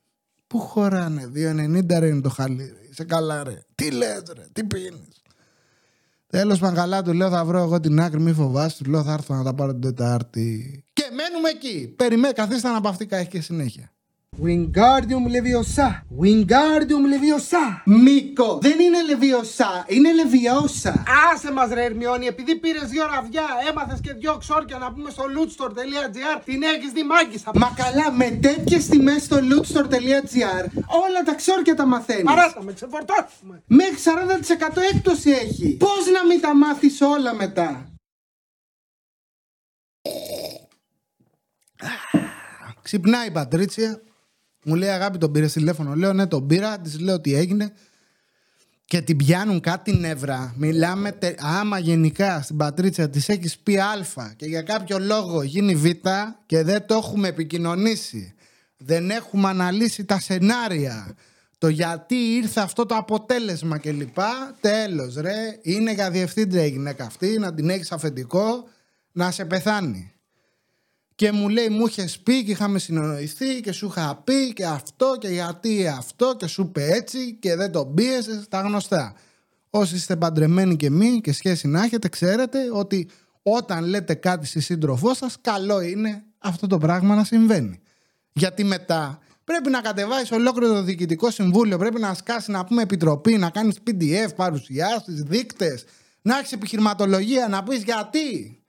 Πού 0.46 0.58
χωράνε, 0.58 1.30
2,90 1.34 1.98
ρε 1.98 2.06
είναι 2.06 2.20
το 2.20 2.28
χαλί. 2.28 2.79
Είσαι 2.90 3.04
καλά, 3.04 3.44
ρε. 3.44 3.62
Τι 3.74 3.90
λες, 3.90 4.22
ρε, 4.34 4.46
τι 4.52 4.64
πίνεις. 4.64 5.22
Τέλος 6.26 6.58
πάντων, 6.58 6.74
καλά 6.74 7.02
του 7.02 7.12
λέω: 7.12 7.30
Θα 7.30 7.44
βρω 7.44 7.58
εγώ 7.58 7.80
την 7.80 8.00
άκρη, 8.00 8.20
μη 8.20 8.32
φοβάσαι. 8.32 8.82
Του 8.82 8.90
λέω: 8.90 9.02
Θα 9.02 9.12
έρθω 9.12 9.34
να 9.34 9.42
τα 9.42 9.54
πάρω 9.54 9.72
την 9.72 9.80
Τετάρτη. 9.80 10.84
Και 10.92 11.02
μένουμε 11.02 11.48
εκεί. 11.48 11.94
Περιμένει, 11.96 12.32
καθίστε 12.32 12.68
να 12.68 12.80
παυτικά, 12.80 13.16
έχει 13.16 13.28
και 13.28 13.40
συνέχεια. 13.40 13.92
Wingardium 14.38 15.28
Leviosa. 15.28 16.02
Wingardium 16.18 17.04
Leviosa. 17.12 17.82
Μίκο, 17.84 18.58
δεν 18.62 18.80
είναι 18.80 19.02
Λεβιωσά, 19.02 19.84
είναι 19.88 20.12
Λεβιώσα. 20.12 21.02
Άσε 21.32 21.52
μας 21.52 21.70
ρε 21.72 21.84
Ερμιόνι, 21.84 22.26
επειδή 22.26 22.56
πήρες 22.56 22.88
δύο 22.88 23.06
ραβιά, 23.06 23.42
έμαθες 23.70 24.00
και 24.00 24.12
δύο 24.12 24.36
ξόρκια 24.36 24.78
να 24.78 24.92
πούμε 24.92 25.10
στο 25.10 25.24
lootstore.gr, 25.24 26.40
την 26.44 26.62
έχεις 26.62 26.92
δει 26.92 27.02
μάγκησα. 27.02 27.50
Μα 27.54 27.72
καλά, 27.76 28.12
με 28.12 28.30
τέτοιες 28.30 28.86
τιμές 28.86 29.22
στο 29.22 29.36
lootstore.gr, 29.36 30.64
όλα 31.04 31.22
τα 31.24 31.34
ξόρκια 31.34 31.74
τα 31.74 31.86
μαθαίνεις. 31.86 32.24
Παράτα 32.24 32.62
με, 32.62 32.72
ξεφορτώσουμε. 32.72 33.62
Μέχρι 33.66 33.96
40% 33.96 34.80
έκπτωση 34.92 35.30
έχει. 35.30 35.76
Πώς 35.76 36.06
να 36.12 36.26
μην 36.26 36.40
τα 36.40 36.54
μάθεις 36.56 37.00
όλα 37.00 37.34
μετά; 37.34 37.90
Ξυπνάει 42.82 43.26
η 43.26 43.30
Πατρίτσια, 43.30 44.00
μου 44.64 44.74
λέει 44.74 44.88
αγάπη 44.88 45.18
τον 45.18 45.32
πήρες 45.32 45.52
τηλέφωνο. 45.52 45.94
Λέω 45.94 46.12
ναι 46.12 46.26
τον 46.26 46.46
πήρα, 46.46 46.78
της 46.78 47.00
λέω 47.00 47.20
τι 47.20 47.34
έγινε; 47.34 47.72
Και 48.84 49.00
την 49.00 49.16
πιάνουν 49.16 49.60
κάτι 49.60 49.92
νεύρα. 49.92 50.54
Μιλάμε 50.56 51.12
τε... 51.12 51.34
άμα 51.38 51.78
γενικά 51.78 52.42
στην 52.42 52.56
πατρίτσα 52.56 53.08
της 53.08 53.28
έχεις 53.28 53.58
πει 53.58 53.78
Α 53.78 54.34
και 54.36 54.46
για 54.46 54.62
κάποιο 54.62 54.98
λόγο 54.98 55.42
γίνει 55.42 55.74
Β 55.74 55.86
και 56.46 56.62
δεν 56.62 56.86
το 56.86 56.94
έχουμε 56.94 57.28
επικοινωνήσει. 57.28 58.34
Δεν 58.76 59.10
έχουμε 59.10 59.48
αναλύσει 59.48 60.04
τα 60.04 60.20
σενάρια. 60.20 61.14
Το 61.58 61.68
γιατί 61.68 62.14
ήρθε 62.14 62.60
αυτό 62.60 62.86
το 62.86 62.94
αποτέλεσμα 62.94 63.78
κλπ. 63.78 64.18
Τέλος, 64.60 65.14
ρε. 65.14 65.58
Είναι 65.62 65.92
για 65.92 66.10
διευθύντρια 66.10 66.64
η 66.64 66.68
γυναίκα 66.68 67.04
αυτή, 67.04 67.38
να 67.38 67.54
την 67.54 67.70
έχεις 67.70 67.92
αφεντικό, 67.92 68.68
να 69.12 69.30
σε 69.30 69.44
πεθάνει 69.44 70.12
και 71.20 71.32
μου 71.32 71.48
λέει 71.48 71.68
μου 71.68 71.86
είχες 71.86 72.18
πει 72.18 72.44
και 72.44 72.50
είχαμε 72.50 72.78
συνονοηθεί 72.78 73.60
και 73.60 73.72
σου 73.72 73.86
είχα 73.86 74.22
πει 74.24 74.52
και 74.52 74.64
αυτό 74.64 75.16
και 75.18 75.28
γιατί 75.28 75.88
αυτό 75.88 76.36
και 76.36 76.46
σου 76.46 76.62
είπε 76.62 76.92
έτσι 76.92 77.34
και 77.34 77.56
δεν 77.56 77.72
τον 77.72 77.94
πίεσε, 77.94 78.44
τα 78.48 78.60
γνωστά. 78.60 79.14
Όσοι 79.70 79.94
είστε 79.94 80.16
παντρεμένοι 80.16 80.76
και 80.76 80.90
μη 80.90 81.20
και 81.20 81.32
σχέση 81.32 81.68
να 81.68 81.84
έχετε, 81.84 82.08
ξέρετε 82.08 82.58
ότι 82.72 83.08
όταν 83.42 83.84
λέτε 83.84 84.14
κάτι 84.14 84.46
στη 84.46 84.60
σύντροφό 84.60 85.14
σας, 85.14 85.36
καλό 85.40 85.80
είναι 85.80 86.24
αυτό 86.38 86.66
το 86.66 86.78
πράγμα 86.78 87.14
να 87.14 87.24
συμβαίνει. 87.24 87.80
Γιατί 88.32 88.64
μετά 88.64 89.18
πρέπει 89.44 89.70
να 89.70 89.80
κατεβάσεις 89.80 90.30
ολόκληρο 90.30 90.72
το 90.72 90.82
διοικητικό 90.82 91.30
συμβούλιο, 91.30 91.78
πρέπει 91.78 92.00
να 92.00 92.14
σκάσεις 92.14 92.48
να 92.48 92.64
πούμε 92.64 92.82
επιτροπή, 92.82 93.36
να 93.36 93.50
κάνεις 93.50 93.78
PDF, 93.86 94.34
παρουσιάσεις, 94.36 95.22
δείκτες, 95.22 95.84
να 96.22 96.38
έχεις 96.38 96.52
επιχειρηματολογία, 96.52 97.48
να 97.48 97.62
πεις 97.62 97.82
γιατί. 97.82 98.59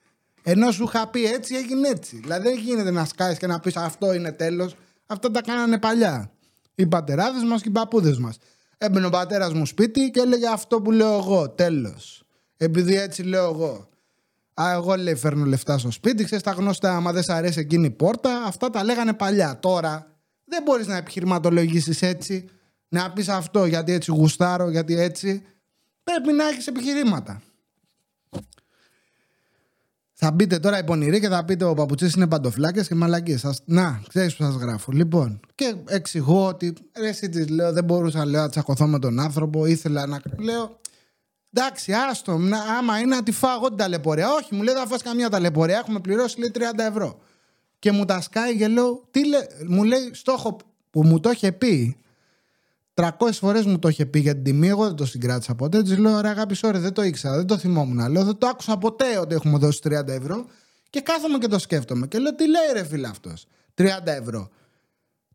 Ενώ 0.43 0.71
σου 0.71 0.83
είχα 0.83 1.07
πει 1.07 1.25
έτσι, 1.25 1.55
έγινε 1.55 1.87
έτσι. 1.87 2.15
Δηλαδή 2.15 2.49
δεν 2.49 2.57
γίνεται 2.57 2.91
να 2.91 3.05
σκάσεις 3.05 3.37
και 3.37 3.47
να 3.47 3.59
πεις 3.59 3.75
αυτό 3.75 4.13
είναι 4.13 4.31
τέλος. 4.31 4.75
Αυτό 5.05 5.31
τα 5.31 5.41
κάνανε 5.41 5.79
παλιά. 5.79 6.31
Οι 6.75 6.87
πατεράδες 6.87 7.43
μας 7.43 7.61
και 7.61 7.69
οι 7.69 7.71
παππούδες 7.71 8.17
μας. 8.17 8.37
Έμπαινε 8.77 9.05
ο 9.05 9.09
πατέρας 9.09 9.53
μου 9.53 9.65
σπίτι 9.65 10.11
και 10.11 10.19
έλεγε 10.19 10.47
αυτό 10.47 10.81
που 10.81 10.91
λέω 10.91 11.17
εγώ. 11.17 11.49
Τέλος. 11.49 12.23
Επειδή 12.57 12.95
έτσι 12.95 13.23
λέω 13.23 13.43
εγώ. 13.43 13.89
Α, 14.61 14.71
εγώ 14.71 14.95
λέει 14.95 15.15
φέρνω 15.15 15.45
λεφτά 15.45 15.77
στο 15.77 15.91
σπίτι, 15.91 16.23
ξέρεις 16.23 16.43
τα 16.43 16.51
γνωστά. 16.51 16.95
Άμα 16.95 17.11
δεν 17.11 17.23
σ' 17.23 17.29
αρέσει 17.29 17.59
εκείνη 17.59 17.85
η 17.85 17.89
πόρτα, 17.89 18.43
αυτά 18.43 18.69
τα 18.69 18.83
λέγανε 18.83 19.13
παλιά. 19.13 19.59
Τώρα 19.59 20.07
δεν 20.45 20.63
μπορείς 20.63 20.87
να 20.87 20.97
επιχειρηματολογήσεις 20.97 22.01
έτσι, 22.01 22.49
να 22.87 23.11
πεις 23.11 23.29
αυτό 23.29 23.65
γιατί 23.65 23.91
έτσι 23.91 24.11
γουστάρω, 24.11 24.69
γιατί 24.69 24.99
έτσι. 24.99 25.43
Πρέπει 26.03 26.33
να 26.33 26.47
έχεις 26.47 26.67
επιχειρήματα. 26.67 27.41
Θα 30.23 30.31
μπείτε 30.31 30.59
τώρα 30.59 30.79
οι 30.79 30.83
πονηροί 30.83 31.19
και 31.19 31.27
θα 31.27 31.45
πείτε 31.45 31.65
ο 31.65 31.73
παπουτσί 31.73 32.11
είναι 32.15 32.27
παντοφλάκε 32.27 32.81
και 32.81 32.95
μαλακίες. 32.95 33.61
Να, 33.65 34.01
ξέρεις 34.07 34.35
που 34.35 34.43
σας 34.43 34.55
γράφω. 34.55 34.91
Λοιπόν, 34.91 35.39
και 35.55 35.75
εξηγώ 35.87 36.47
ότι 36.47 36.73
ρε, 36.99 37.07
εσύ 37.07 37.29
τη 37.29 37.45
λέω, 37.45 37.71
δεν 37.71 37.83
μπορούσα 37.83 38.25
λέω, 38.25 38.41
να 38.41 38.49
τσακωθώ 38.49 38.87
με 38.87 38.99
τον 38.99 39.19
άνθρωπο. 39.19 39.65
Ήθελα 39.65 40.05
να. 40.05 40.21
Λέω, 40.37 40.79
εντάξει, 41.53 41.93
άστο, 41.93 42.37
να, 42.37 42.57
άμα 42.61 42.99
είναι 42.99 43.15
να 43.15 43.23
τη 43.23 43.31
φάω 43.31 43.55
εγώ 43.55 43.67
την 43.67 43.77
ταλαιπωρία. 43.77 44.33
Όχι, 44.33 44.55
μου 44.55 44.63
λέει, 44.63 44.73
δεν 44.73 44.83
θα 44.83 44.89
φας 44.89 45.01
καμία 45.01 45.29
ταλαιπωρία. 45.29 45.77
Έχουμε 45.77 45.99
πληρώσει 45.99 46.39
λέει 46.39 46.51
30 46.53 46.61
ευρώ. 46.89 47.19
Και 47.79 47.91
μου 47.91 48.05
τα 48.05 48.21
σκάει 48.21 48.57
και 48.57 48.67
λέω, 48.67 49.03
τι 49.11 49.27
λέ, 49.27 49.37
μου 49.67 49.83
λέει, 49.83 50.09
στόχο 50.13 50.57
που 50.89 51.03
μου 51.03 51.19
το 51.19 51.29
είχε 51.29 51.51
πει 51.51 51.97
300 52.93 53.09
φορές 53.31 53.65
μου 53.65 53.79
το 53.79 53.87
είχε 53.87 54.05
πει 54.05 54.19
για 54.19 54.33
την 54.33 54.43
τιμή, 54.43 54.67
εγώ 54.67 54.85
δεν 54.85 54.95
το 54.95 55.05
συγκράτησα 55.05 55.55
ποτέ. 55.55 55.81
Της 55.81 55.97
λέω: 55.97 56.21
Ρε 56.21 56.27
αγάπη, 56.27 56.55
sorry, 56.61 56.75
δεν 56.75 56.93
το 56.93 57.03
ήξερα, 57.03 57.35
δεν 57.35 57.45
το 57.45 57.57
θυμόμουν. 57.57 58.11
Λέω: 58.11 58.23
Δεν 58.23 58.37
το 58.37 58.47
άκουσα 58.47 58.77
ποτέ 58.77 59.17
ότι 59.19 59.35
έχουμε 59.35 59.57
δώσει 59.57 59.79
30 59.83 60.07
ευρώ. 60.07 60.45
Και 60.89 61.01
κάθομαι 61.01 61.37
και 61.37 61.47
το 61.47 61.59
σκέφτομαι. 61.59 62.07
Και 62.07 62.19
λέω: 62.19 62.35
Τι 62.35 62.47
λέει 62.47 62.61
ρε 62.73 62.83
φίλε 62.83 63.07
αυτός, 63.07 63.45
30 63.75 63.85
ευρώ. 64.03 64.49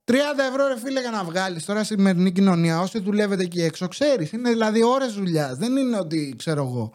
30 0.05 0.13
ευρώ 0.51 0.67
ρε 0.69 0.79
φίλε 0.79 1.01
για 1.01 1.11
να 1.11 1.25
βγάλεις 1.25 1.65
τώρα 1.65 1.85
στη 1.85 1.95
σημερινή 1.95 2.33
κοινωνία. 2.33 2.81
Όσοι 2.81 3.01
δουλεύετε 3.01 3.43
εκεί 3.43 3.63
έξω, 3.63 3.89
ξέρεις. 3.89 4.33
Είναι 4.33 4.51
δηλαδή 4.51 4.85
ώρες 4.85 5.13
δουλειάς. 5.13 5.57
Δεν 5.57 5.77
είναι 5.77 5.99
ότι 5.99 6.35
ξέρω 6.39 6.63
εγώ. 6.63 6.93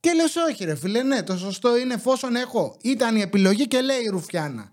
Και 0.00 0.12
λες: 0.12 0.36
Όχι, 0.36 0.64
ρε 0.64 0.74
φίλε, 0.74 1.02
ναι, 1.02 1.22
το 1.22 1.36
σωστό 1.36 1.76
είναι 1.76 1.94
εφόσον 1.94 2.36
έχω. 2.36 2.76
Ήταν 2.82 3.16
η 3.16 3.20
επιλογή 3.20 3.68
και 3.68 3.80
λέει 3.80 4.00
η 4.04 4.08
Ρουφιάνα. 4.08 4.70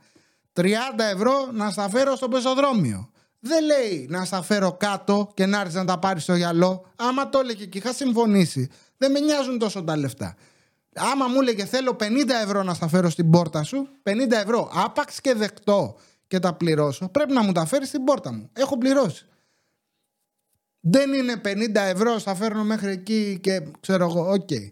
30 0.54 0.64
ευρώ 1.14 1.50
να 1.54 1.70
στα 1.70 1.90
φέρω 1.90 2.16
στο 2.16 2.28
πεζοδρόμιο. 2.28 3.10
Δεν 3.40 3.66
λέει 3.66 4.08
να 4.10 4.26
στα 4.26 4.42
φέρω 4.42 4.78
κάτω 4.80 5.32
και 5.34 5.46
να 5.46 5.60
έρθεις 5.60 5.76
να 5.76 5.86
τα 5.86 6.00
πάρεις 6.00 6.24
στο 6.24 6.36
γυαλό. 6.36 6.92
Άμα 6.96 7.30
το 7.30 7.40
έλεγε 7.40 7.66
και 7.66 7.78
είχα 7.78 7.94
συμφωνήσει, 7.94 8.70
δεν 8.98 9.12
με 9.12 9.20
νοιάζουν 9.20 9.58
τόσο 9.58 9.84
τα 9.84 9.98
λεφτά. 9.98 10.36
Άμα 10.96 11.28
μου 11.28 11.42
έλεγε 11.42 11.66
θέλω 11.66 11.96
50 12.00 12.06
ευρώ 12.44 12.64
να 12.64 12.74
στα 12.74 12.88
φέρω 12.88 13.10
στην 13.10 13.30
πόρτα 13.30 13.64
σου, 13.64 13.88
50 14.04 14.32
ευρώ 14.32 14.72
άπαξ 14.74 15.22
και 15.22 15.34
δεκτό 15.34 15.98
και 16.28 16.40
τα 16.40 16.54
πληρώσω, 16.54 17.10
πρέπει 17.10 17.34
να 17.34 17.44
μου 17.44 17.52
τα 17.52 17.66
φέρεις 17.66 17.88
στην 17.88 18.04
πόρτα 18.04 18.34
μου. 18.34 18.50
Έχω 18.54 18.78
πληρώσει. 18.78 19.26
Δεν 20.80 21.14
είναι 21.14 21.42
50 21.46 21.76
ευρώ, 21.76 22.18
στα 22.18 22.36
φέρνω 22.36 22.64
μέχρι 22.64 22.92
εκεί 22.92 23.40
και 23.42 23.62
ξέρω 23.80 24.06
εγώ, 24.06 24.32
OK. 24.32 24.48
Okay. 24.50 24.70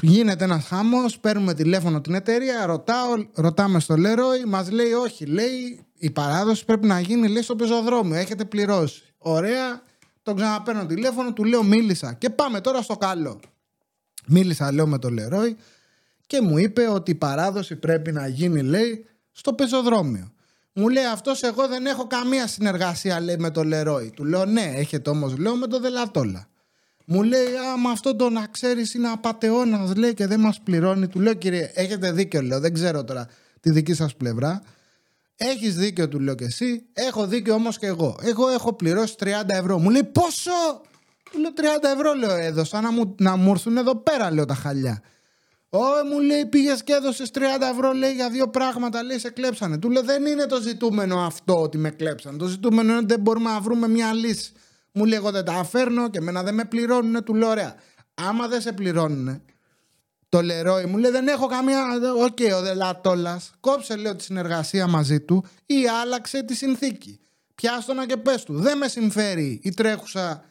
Γίνεται 0.00 0.44
ένας 0.44 0.64
χαμός, 0.64 0.98
παίρνουμε 1.20 1.54
τηλέφωνο 1.54 2.00
την 2.00 2.14
εταιρεία, 2.14 2.66
ρωτάω, 2.66 3.14
ρωτάμε 3.34 3.80
στο 3.80 3.96
Leroy, 3.96 4.44
μας 4.44 4.70
λέει 4.70 4.92
όχι, 4.92 5.26
λέει 5.26 5.84
η 6.00 6.10
παράδοση 6.10 6.64
πρέπει 6.64 6.86
να 6.86 7.00
γίνει 7.00 7.28
λέει 7.28 7.42
στο 7.42 7.56
πεζοδρόμιο. 7.56 8.14
Έχετε 8.14 8.44
πληρώσει. 8.44 9.02
Ωραία. 9.18 9.82
Τον 10.22 10.36
ξαναπαίρνω 10.36 10.86
τηλέφωνο, 10.86 11.32
του 11.32 11.44
λέω 11.44 11.62
μίλησα. 11.62 12.12
Και 12.12 12.30
πάμε 12.30 12.60
τώρα 12.60 12.82
στο 12.82 12.96
καλό. 12.96 13.40
Μίλησα, 14.26 14.72
λέω 14.72 14.86
με 14.86 14.98
τον 14.98 15.12
Λερόι 15.12 15.56
και 16.26 16.40
μου 16.40 16.58
είπε 16.58 16.88
ότι 16.88 17.10
η 17.10 17.14
παράδοση 17.14 17.76
πρέπει 17.76 18.12
να 18.12 18.26
γίνει, 18.26 18.62
λέει, 18.62 19.06
στο 19.32 19.52
πεζοδρόμιο. 19.52 20.32
Μου 20.72 20.88
λέει 20.88 21.04
αυτός, 21.04 21.42
εγώ 21.42 21.68
δεν 21.68 21.86
έχω 21.86 22.06
καμία 22.06 22.46
συνεργασία, 22.46 23.20
λέει, 23.20 23.36
με 23.38 23.50
τον 23.50 23.66
Λερόι. 23.66 24.10
Του 24.10 24.24
λέω 24.24 24.44
ναι, 24.44 24.72
έχετε 24.76 25.10
όμως, 25.10 25.36
λέω, 25.36 25.56
με 25.56 25.66
τον 25.66 25.80
Δελατόλα. 25.80 26.48
Μου 27.04 27.22
λέει, 27.22 27.46
άμα 27.72 27.90
αυτό 27.90 28.16
το 28.16 28.30
να 28.30 28.46
ξέρεις 28.46 28.94
είναι 28.94 29.08
απαταιώνας, 29.08 29.94
λέει 29.94 30.14
και 30.14 30.26
δεν 30.26 30.40
μας 30.40 30.60
πληρώνει. 30.60 31.08
Του 31.08 31.20
λέω, 31.20 31.34
κύριε, 31.34 31.70
έχετε 31.74 32.12
δίκιο, 32.12 32.42
λέω, 32.42 32.60
δεν 32.60 32.74
ξέρω 32.74 33.04
τώρα 33.04 33.26
τη 33.60 33.70
δική 33.70 33.94
σας 33.94 34.16
πλευρά. 34.16 34.62
Έχεις 35.42 35.74
δίκιο, 35.76 36.08
του 36.08 36.20
λέω 36.20 36.34
και 36.34 36.44
εσύ. 36.44 36.86
Έχω 36.92 37.26
δίκιο 37.26 37.54
όμως 37.54 37.78
και 37.78 37.86
εγώ. 37.86 38.16
Εγώ 38.22 38.48
έχω 38.48 38.72
πληρώσει 38.72 39.14
30 39.18 39.26
ευρώ. 39.46 39.78
Μου 39.78 39.90
λέει 39.90 40.04
πόσο! 40.04 40.50
Του 41.32 41.38
λέω 41.38 41.50
30 41.56 41.62
ευρώ, 41.94 42.14
λέω 42.14 42.36
έδωσα 42.36 42.80
να 42.80 42.92
μου, 42.92 43.14
να 43.18 43.36
μου 43.36 43.50
έρθουν 43.50 43.76
εδώ 43.76 43.96
πέρα, 43.96 44.32
λέω 44.32 44.44
τα 44.44 44.54
χαλιά. 44.54 45.02
Ω, 45.70 45.78
μου 46.10 46.20
λέει 46.20 46.46
πήγες 46.46 46.82
και 46.82 46.92
έδωσες 46.92 47.30
30 47.34 47.38
ευρώ, 47.72 47.92
λέει 47.92 48.12
για 48.12 48.30
δύο 48.30 48.48
πράγματα, 48.48 49.02
λέει 49.02 49.18
σε 49.18 49.30
κλέψανε. 49.30 49.78
Του 49.78 49.90
λέω 49.90 50.02
δεν 50.02 50.26
είναι 50.26 50.46
το 50.46 50.60
ζητούμενο 50.60 51.20
αυτό 51.20 51.62
ότι 51.62 51.78
με 51.78 51.90
κλέψανε. 51.90 52.36
Το 52.36 52.46
ζητούμενο 52.46 52.88
είναι 52.88 52.98
ότι 52.98 53.06
δεν 53.06 53.20
μπορούμε 53.20 53.50
να 53.50 53.60
βρούμε 53.60 53.88
μια 53.88 54.12
λύση. 54.12 54.52
Μου 54.92 55.04
λέει 55.04 55.18
εγώ 55.18 55.30
δεν 55.30 55.44
τα 55.44 55.64
φέρνω 55.64 56.10
και 56.10 56.18
εμένα 56.18 56.42
δεν 56.42 56.54
με 56.54 56.64
πληρώνουν. 56.64 57.24
Του 57.24 57.34
λέω 57.34 57.48
ωραία. 57.48 57.74
Άμα 58.14 58.48
δεν 58.48 58.60
σε 58.60 58.72
πληρώνουν, 58.72 59.42
το 60.30 60.42
Leroy 60.42 60.84
μου 60.84 60.96
λέει 60.96 61.10
δεν 61.10 61.28
έχω 61.28 61.46
καμία. 61.46 61.84
OK, 62.16 62.36
okay, 62.38 62.52
ο 62.56 62.60
Δελατόλας 62.60 63.52
κόψε 63.60 63.96
λέω 63.96 64.16
τη 64.16 64.22
συνεργασία 64.22 64.86
μαζί 64.86 65.20
του 65.20 65.44
ή 65.66 65.88
άλλαξε 66.02 66.42
τη 66.42 66.54
συνθήκη. 66.54 67.20
Πιάστονα 67.54 68.06
και 68.06 68.16
πες 68.16 68.42
του. 68.42 68.60
Δεν 68.60 68.78
με 68.78 68.88
συμφέρει 68.88 69.60
η 69.62 69.70
τρέχουσα 69.70 70.44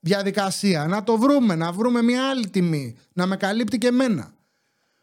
διαδικασία. 0.00 0.86
Να 0.86 1.02
το 1.02 1.16
βρούμε, 1.16 1.54
να 1.54 1.72
βρούμε 1.72 2.02
μια 2.02 2.28
άλλη 2.28 2.48
τιμή. 2.48 2.96
Να 3.12 3.26
με 3.26 3.36
καλύπτει 3.36 3.78
και 3.78 3.86
εμένα. 3.86 4.34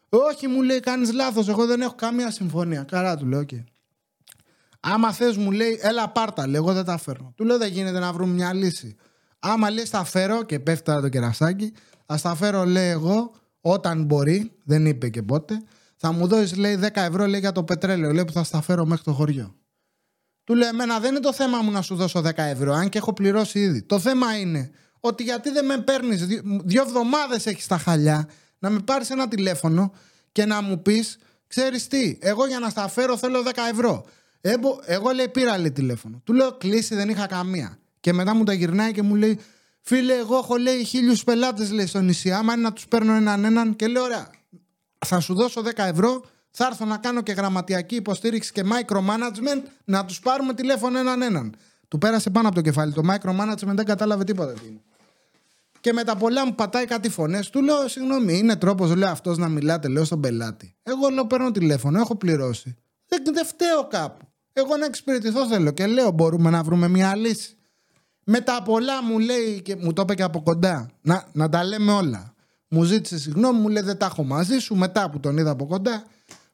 Όχι, 0.08 0.46
μου 0.48 0.62
λέει, 0.62 0.80
κάνεις 0.80 1.12
λάθος. 1.12 1.48
Εγώ 1.48 1.66
δεν 1.66 1.80
έχω 1.80 1.94
καμία 1.94 2.30
συμφωνία. 2.30 2.82
Καρά 2.82 3.16
του 3.16 3.26
λέω, 3.26 3.40
okay. 3.40 3.64
Άμα 4.80 5.12
θες, 5.12 5.36
μου 5.36 5.50
λέει, 5.50 5.78
έλα 5.82 6.08
πάρτα. 6.08 6.46
Λέω, 6.46 6.62
εγώ 6.62 6.72
δεν 6.72 6.84
τα 6.84 6.98
φέρνω. 6.98 7.32
Του 7.36 7.44
λέω, 7.44 7.58
δεν 7.58 7.68
γίνεται 7.72 7.98
να 7.98 8.12
βρούμε 8.12 8.32
μια 8.32 8.52
λύση. 8.52 8.96
Άμα 9.38 9.70
λέει, 9.70 9.88
τα 9.90 10.04
φέρω 10.04 10.42
και 10.42 10.60
πέφτει 10.60 11.00
το 11.00 11.08
κερασάκι, 11.08 11.72
ας 12.06 12.22
τα 12.22 12.34
φέρω, 12.34 12.64
λέει 12.64 12.88
εγώ, 12.88 13.32
όταν 13.66 14.04
μπορεί, 14.04 14.52
δεν 14.64 14.86
είπε 14.86 15.08
και 15.08 15.22
πότε, 15.22 15.62
θα 15.96 16.12
μου 16.12 16.26
δώσεις 16.26 16.56
λέει 16.56 16.78
10 16.82 16.88
ευρώ 16.94 17.26
λέει, 17.26 17.40
για 17.40 17.52
το 17.52 17.64
πετρέλαιο 17.64 18.12
λέει, 18.12 18.24
που 18.24 18.32
θα 18.32 18.44
στα 18.44 18.60
φέρω 18.60 18.84
μέχρι 18.84 19.04
το 19.04 19.12
χωριό. 19.12 19.54
Του 20.44 20.54
λέει: 20.54 20.68
Εμένα 20.68 21.00
δεν 21.00 21.10
είναι 21.10 21.20
το 21.20 21.32
θέμα 21.32 21.62
μου 21.62 21.70
να 21.70 21.82
σου 21.82 21.94
δώσω 21.94 22.20
10 22.20 22.30
ευρώ, 22.36 22.72
αν 22.72 22.88
και 22.88 22.98
έχω 22.98 23.12
πληρώσει 23.12 23.58
ήδη. 23.58 23.82
Το 23.82 23.98
θέμα 23.98 24.38
είναι 24.38 24.70
ότι 25.00 25.22
γιατί 25.22 25.50
δεν 25.50 25.64
με 25.64 25.78
παίρνεις, 25.78 26.26
δύο 26.64 26.82
εβδομάδες 26.82 27.46
έχεις 27.46 27.66
τα 27.66 27.78
χαλιά, 27.78 28.28
να 28.58 28.70
με 28.70 28.80
πάρεις 28.80 29.10
ένα 29.10 29.28
τηλέφωνο 29.28 29.92
και 30.32 30.44
να 30.44 30.62
μου 30.62 30.82
πεις: 30.82 31.18
Ξέρεις 31.46 31.88
τι, 31.88 32.18
εγώ 32.20 32.46
για 32.46 32.58
να 32.58 32.68
στα 32.68 32.88
φέρω 32.88 33.16
θέλω 33.16 33.42
10 33.42 33.50
ευρώ. 33.72 34.04
Εγώ, 34.40 34.80
εγώ 34.84 35.10
λέει: 35.10 35.28
Πήρα 35.28 35.58
λέει 35.58 35.72
τηλέφωνο. 35.72 36.20
Του 36.24 36.32
λέω: 36.32 36.52
Κλείσει, 36.52 36.94
δεν 36.94 37.08
είχα 37.08 37.26
καμία. 37.26 37.78
Και 38.00 38.12
μετά 38.12 38.34
μου 38.34 38.44
τα 38.44 38.52
γυρνάει 38.52 38.92
και 38.92 39.02
μου 39.02 39.14
λέει: 39.14 39.38
Φίλε, 39.86 40.14
εγώ 40.14 40.36
έχω 40.36 40.56
λέει 40.56 40.84
χίλιους 40.84 41.24
πελάτες 41.24 41.70
λέει 41.70 41.86
στο 41.86 42.00
νησί. 42.00 42.32
Άμα 42.32 42.52
είναι 42.52 42.62
να 42.62 42.72
τους 42.72 42.88
παίρνω 42.88 43.14
έναν 43.14 43.44
έναν 43.44 43.76
και 43.76 43.86
λέω: 43.86 44.02
Ωραία, 44.02 44.30
θα 45.06 45.20
σου 45.20 45.34
δώσω 45.34 45.62
10 45.64 45.70
ευρώ. 45.76 46.24
Θα 46.50 46.66
έρθω 46.66 46.84
να 46.84 46.96
κάνω 46.96 47.22
και 47.22 47.32
γραμματιακή 47.32 47.94
υποστήριξη 47.94 48.52
και 48.52 48.62
micromanagement 48.64 49.62
να 49.84 50.04
τους 50.04 50.20
πάρουμε 50.20 50.54
τηλέφωνο 50.54 50.98
έναν 50.98 51.22
έναν. 51.22 51.54
Του 51.88 51.98
πέρασε 51.98 52.30
πάνω 52.30 52.46
από 52.46 52.56
το 52.56 52.62
κεφάλι. 52.62 52.92
Το 52.92 53.02
micromanagement 53.08 53.74
δεν 53.74 53.84
κατάλαβε 53.84 54.24
τίποτα 54.24 54.52
τι 54.52 54.66
είναι. 54.66 54.80
Και 55.80 55.92
με 55.92 56.04
τα 56.04 56.16
πολλά 56.16 56.46
μου 56.46 56.54
πατάει 56.54 56.84
κάτι 56.84 57.08
φωνές. 57.08 57.50
Του 57.50 57.62
λέω: 57.62 57.88
Συγγνώμη, 57.88 58.38
είναι 58.38 58.56
τρόπος, 58.56 58.94
λέω 58.94 59.10
αυτός 59.10 59.38
να 59.38 59.48
μιλάτε, 59.48 59.88
λέω 59.88 60.04
στον 60.04 60.20
πελάτη. 60.20 60.74
Εγώ 60.82 61.08
λέω: 61.08 61.26
Παίρνω 61.26 61.50
τηλέφωνο, 61.50 62.00
έχω 62.00 62.16
πληρώσει. 62.16 62.76
Δεν, 63.06 63.22
δεν 63.34 63.46
φταίω 63.46 63.86
κάπου. 63.90 64.28
Εγώ 64.52 64.76
να 64.76 64.84
εξυπηρετηθώ 64.84 65.46
θέλω 65.46 65.70
και 65.70 65.86
λέω: 65.86 66.10
Μπορούμε 66.10 66.50
να 66.50 66.62
βρούμε 66.62 66.88
μια 66.88 67.16
λύση. 67.16 67.56
Με 68.24 68.40
τα 68.40 68.62
πολλά 68.64 69.02
μου 69.02 69.18
λέει 69.18 69.62
και 69.62 69.76
μου 69.76 69.92
το 69.92 70.02
είπε 70.02 70.14
και 70.14 70.22
από 70.22 70.42
κοντά. 70.42 70.90
Να, 71.02 71.24
να 71.32 71.48
τα 71.48 71.64
λέμε 71.64 71.92
όλα. 71.92 72.34
Μου 72.68 72.82
ζήτησε 72.82 73.18
συγγνώμη, 73.18 73.60
μου 73.60 73.68
λέει 73.68 73.82
δεν 73.82 73.98
τα 73.98 74.06
έχω 74.06 74.24
μαζί 74.24 74.58
σου. 74.58 74.74
Μετά 74.74 75.10
που 75.10 75.20
τον 75.20 75.36
είδα 75.36 75.50
από 75.50 75.66
κοντά, 75.66 76.04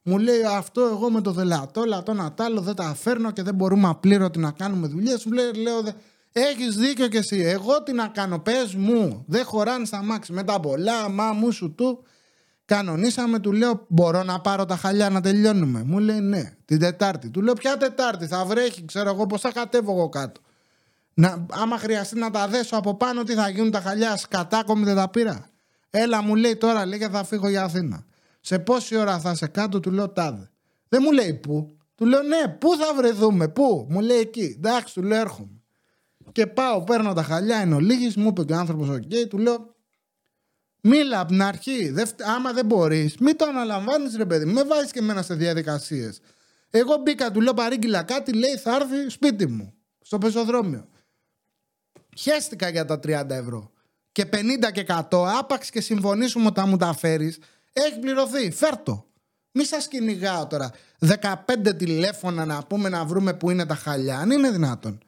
μου 0.02 0.18
λέει 0.18 0.42
αυτό 0.56 0.80
εγώ 0.80 1.10
με 1.10 1.20
το 1.20 1.30
δελατό, 1.32 1.84
λατό 1.84 2.12
να 2.12 2.32
τ' 2.32 2.40
δεν 2.60 2.74
τα 2.74 2.94
φέρνω 2.94 3.30
και 3.30 3.42
δεν 3.42 3.54
μπορούμε 3.54 3.88
απλήρωτη 3.88 4.38
να 4.38 4.50
κάνουμε 4.50 4.86
δουλειές. 4.86 5.24
Μου 5.24 5.32
λέει, 5.32 5.52
λέω, 5.52 5.82
έχεις 6.32 6.76
δίκιο 6.76 7.08
κι 7.08 7.16
εσύ. 7.16 7.40
Εγώ 7.40 7.82
τι 7.82 7.92
να 7.92 8.08
κάνω, 8.08 8.38
πες 8.38 8.74
μου. 8.74 9.24
Δεν 9.26 9.44
χωράνε 9.44 9.84
στα 9.84 10.02
μάξι. 10.02 10.32
Με 10.32 10.42
τα 10.42 10.60
πολλά, 10.60 11.08
μα 11.08 11.32
μου 11.32 11.50
σου 11.50 11.74
του. 11.74 12.04
Κανονίσαμε, 12.64 13.38
του 13.38 13.52
λέω: 13.52 13.86
Μπορώ 13.88 14.22
να 14.22 14.40
πάρω 14.40 14.64
τα 14.64 14.76
χαλιά 14.76 15.10
να 15.10 15.20
τελειώνουμε. 15.20 15.82
Μου 15.86 15.98
λέει 15.98 16.20
ναι, 16.20 16.52
την 16.64 16.78
Τετάρτη. 16.78 17.30
Του 17.30 17.42
λέω: 17.42 17.54
Ποια 17.54 17.76
Τετάρτη, 17.76 18.26
θα 18.26 18.44
βρέχει, 18.44 18.84
ξέρω 18.84 19.10
εγώ 19.10 19.26
πώ 19.26 19.38
θα 19.38 19.52
κατέβω 19.52 19.92
εγώ 19.92 20.08
κάτω. 20.08 20.40
Να, 21.14 21.46
άμα 21.50 21.78
χρειαστεί 21.78 22.18
να 22.18 22.30
τα 22.30 22.48
δέσω 22.48 22.76
από 22.76 22.96
πάνω, 22.96 23.22
τι 23.22 23.34
θα 23.34 23.48
γίνουν 23.48 23.70
τα 23.70 23.80
χαλιά, 23.80 24.16
σκατάκομη 24.16 24.84
δεν 24.84 24.96
τα 24.96 25.08
πήρα. 25.08 25.50
Έλα 25.90 26.22
μου 26.22 26.34
λέει 26.34 26.56
τώρα, 26.56 26.86
λέει 26.86 26.98
και 26.98 27.08
θα 27.08 27.24
φύγω 27.24 27.48
για 27.48 27.62
Αθήνα. 27.62 28.04
Σε 28.40 28.58
πόση 28.58 28.96
ώρα 28.96 29.18
θα 29.18 29.30
είσαι 29.30 29.46
κάτω, 29.46 29.80
του 29.80 29.90
λέω 29.90 30.08
τάδε. 30.08 30.50
Δεν 30.88 31.00
μου 31.04 31.12
λέει 31.12 31.34
πού. 31.34 31.76
Του 31.94 32.06
λέω 32.06 32.22
ναι, 32.22 32.48
πού 32.48 32.76
θα 32.76 32.94
βρεθούμε, 32.94 33.48
πού. 33.48 33.86
Μου 33.90 34.00
λέει 34.00 34.18
εκεί. 34.18 34.54
Εντάξει, 34.56 34.94
του 34.94 35.02
λέω 35.02 35.20
έρχομαι. 35.20 35.60
Και 36.32 36.46
πάω, 36.46 36.84
παίρνω 36.84 37.12
τα 37.12 37.22
χαλιά, 37.22 37.62
είναι 37.62 37.74
ο 37.74 37.80
Λίγης, 37.80 38.16
μου 38.16 38.28
είπε 38.28 38.44
και 38.44 38.52
ο 38.52 38.56
άνθρωπος, 38.56 38.88
OK, 38.88 39.02
okay, 39.02 39.28
του 39.28 39.38
λέω 39.38 39.74
Μίλα 40.82 41.20
από 41.20 41.28
την 41.28 41.42
αρχή. 41.42 41.92
άμα 42.36 42.52
δεν 42.52 42.66
μπορείς, 42.66 43.16
μην 43.18 43.36
το 43.36 43.44
αναλαμβάνεις, 43.44 44.16
ρε 44.16 44.26
παιδί. 44.26 44.44
Με 44.44 44.64
βάζεις 44.64 44.92
και 44.92 44.98
εμένα 44.98 45.22
σε 45.22 45.34
διαδικασίες. 45.34 46.20
Εγώ 46.70 46.96
μπήκα, 46.96 47.30
του 47.30 47.40
λέω 47.40 47.54
παρήγγειλα 47.54 48.02
κάτι, 48.02 48.32
λέει 48.32 48.56
θα 48.56 48.74
έρθει 48.74 49.08
σπίτι 49.08 49.46
μου, 49.46 49.74
στο 50.00 50.18
πεζοδρόμιο. 50.18 50.88
Χαίστηκα 52.20 52.68
για 52.68 52.84
τα 52.84 53.00
30 53.06 53.30
ευρώ. 53.30 53.70
Και 54.12 54.24
50 54.32 54.70
και 54.72 54.84
100, 55.10 55.26
άπαξ 55.38 55.70
και 55.70 55.80
συμφωνήσουμε 55.80 56.46
όταν 56.46 56.68
μου 56.68 56.76
τα 56.76 56.94
φέρεις, 56.94 57.38
έχει 57.72 57.98
πληρωθεί. 57.98 58.50
Φέρτο. 58.50 59.04
Μη 59.52 59.64
σας 59.64 59.88
κυνηγάω 59.88 60.46
τώρα. 60.46 60.70
15 60.98 61.76
τηλέφωνα 61.76 62.44
να 62.44 62.62
πούμε 62.62 62.88
να 62.88 63.04
βρούμε 63.04 63.34
που 63.34 63.50
είναι 63.50 63.66
τα 63.66 63.74
χαλιά. 63.74 64.18
Αν 64.18 64.30
είναι 64.30 64.50
δυνατόν. 64.50 64.98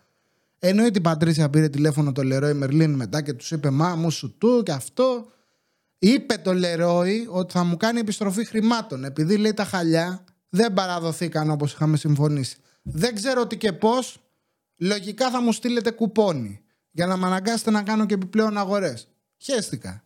Εννοείται 0.59 0.99
η 0.99 1.03
Πατρίσια 1.03 1.51
πήρε 1.51 1.69
τηλέφωνο 1.69 2.13
το 2.13 2.23
Λερόι 2.23 2.53
Μερλίν 2.53 2.95
μετά 2.95 3.23
και 3.23 3.33
τους 3.33 3.51
είπε 3.51 3.71
Μα 3.71 3.97
μου 3.97 4.11
σου 4.11 4.39
του 4.39 4.63
και 4.65 4.73
αυτό. 4.73 5.27
Είπε 5.99 6.37
το 6.37 6.55
Λερόι 6.55 7.27
ότι 7.31 7.53
θα 7.53 7.65
μου 7.65 7.77
κάνει 7.77 8.01
επιστροφή 8.01 8.45
χρημάτων. 8.45 9.05
Επειδή 9.05 9.37
λέει 9.37 9.55
τα 9.55 9.65
χαλιά 9.65 10.25
δεν 10.49 10.73
παραδοθήκαν 10.73 11.51
όπως 11.51 11.73
είχαμε 11.73 11.97
συμφωνήσει. 11.97 12.57
Δεν 12.83 13.15
ξέρω 13.15 13.47
τι 13.47 13.57
και 13.57 13.73
πώς. 13.73 14.21
Λογικά 14.77 15.31
θα 15.31 15.41
μου 15.41 15.53
στείλετε 15.53 15.91
κουπόνι 15.91 16.62
για 16.93 17.07
να 17.07 17.17
με 17.17 17.27
αναγκάσετε 17.27 17.71
να 17.71 17.83
κάνω 17.83 18.07
και 18.07 18.15
επιπλέον 18.15 18.59
αγορές. 18.59 19.09
Χαίστηκα. 19.39 20.05